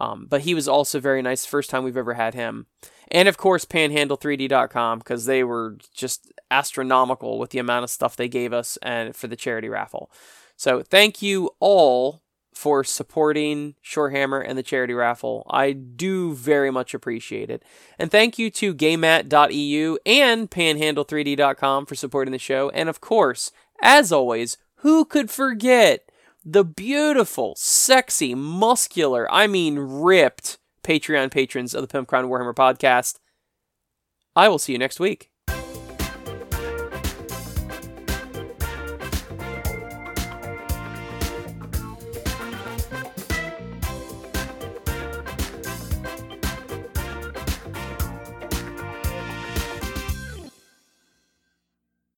um, 0.00 0.26
but 0.28 0.42
he 0.42 0.54
was 0.54 0.68
also 0.68 1.00
very 1.00 1.22
nice. 1.22 1.46
First 1.46 1.70
time 1.70 1.82
we've 1.82 1.96
ever 1.96 2.14
had 2.14 2.34
him 2.34 2.66
and 3.12 3.28
of 3.28 3.36
course 3.36 3.64
panhandle3d.com 3.64 4.98
because 4.98 5.26
they 5.26 5.44
were 5.44 5.76
just 5.94 6.32
astronomical 6.50 7.38
with 7.38 7.50
the 7.50 7.58
amount 7.58 7.84
of 7.84 7.90
stuff 7.90 8.16
they 8.16 8.28
gave 8.28 8.52
us 8.52 8.76
and 8.82 9.14
for 9.14 9.28
the 9.28 9.36
charity 9.36 9.68
raffle 9.68 10.10
so 10.56 10.82
thank 10.82 11.22
you 11.22 11.50
all 11.60 12.22
for 12.54 12.84
supporting 12.84 13.74
shorehammer 13.84 14.44
and 14.46 14.56
the 14.56 14.62
charity 14.62 14.94
raffle 14.94 15.46
i 15.50 15.72
do 15.72 16.34
very 16.34 16.70
much 16.70 16.94
appreciate 16.94 17.50
it 17.50 17.62
and 17.98 18.10
thank 18.10 18.38
you 18.38 18.50
to 18.50 18.74
gamemat.eu 18.74 19.96
and 20.04 20.50
panhandle3d.com 20.50 21.86
for 21.86 21.94
supporting 21.94 22.32
the 22.32 22.38
show 22.38 22.70
and 22.70 22.88
of 22.88 23.00
course 23.00 23.52
as 23.80 24.12
always 24.12 24.58
who 24.76 25.04
could 25.04 25.30
forget 25.30 26.08
the 26.44 26.64
beautiful 26.64 27.54
sexy 27.56 28.34
muscular 28.34 29.30
i 29.32 29.46
mean 29.46 29.78
ripped 29.78 30.58
Patreon 30.82 31.30
patrons 31.30 31.74
of 31.74 31.82
the 31.82 31.88
Pimp 31.88 32.08
Crown 32.08 32.28
Warhammer 32.28 32.54
podcast. 32.54 33.18
I 34.34 34.48
will 34.48 34.58
see 34.58 34.72
you 34.72 34.78
next 34.78 34.98
week. 34.98 35.31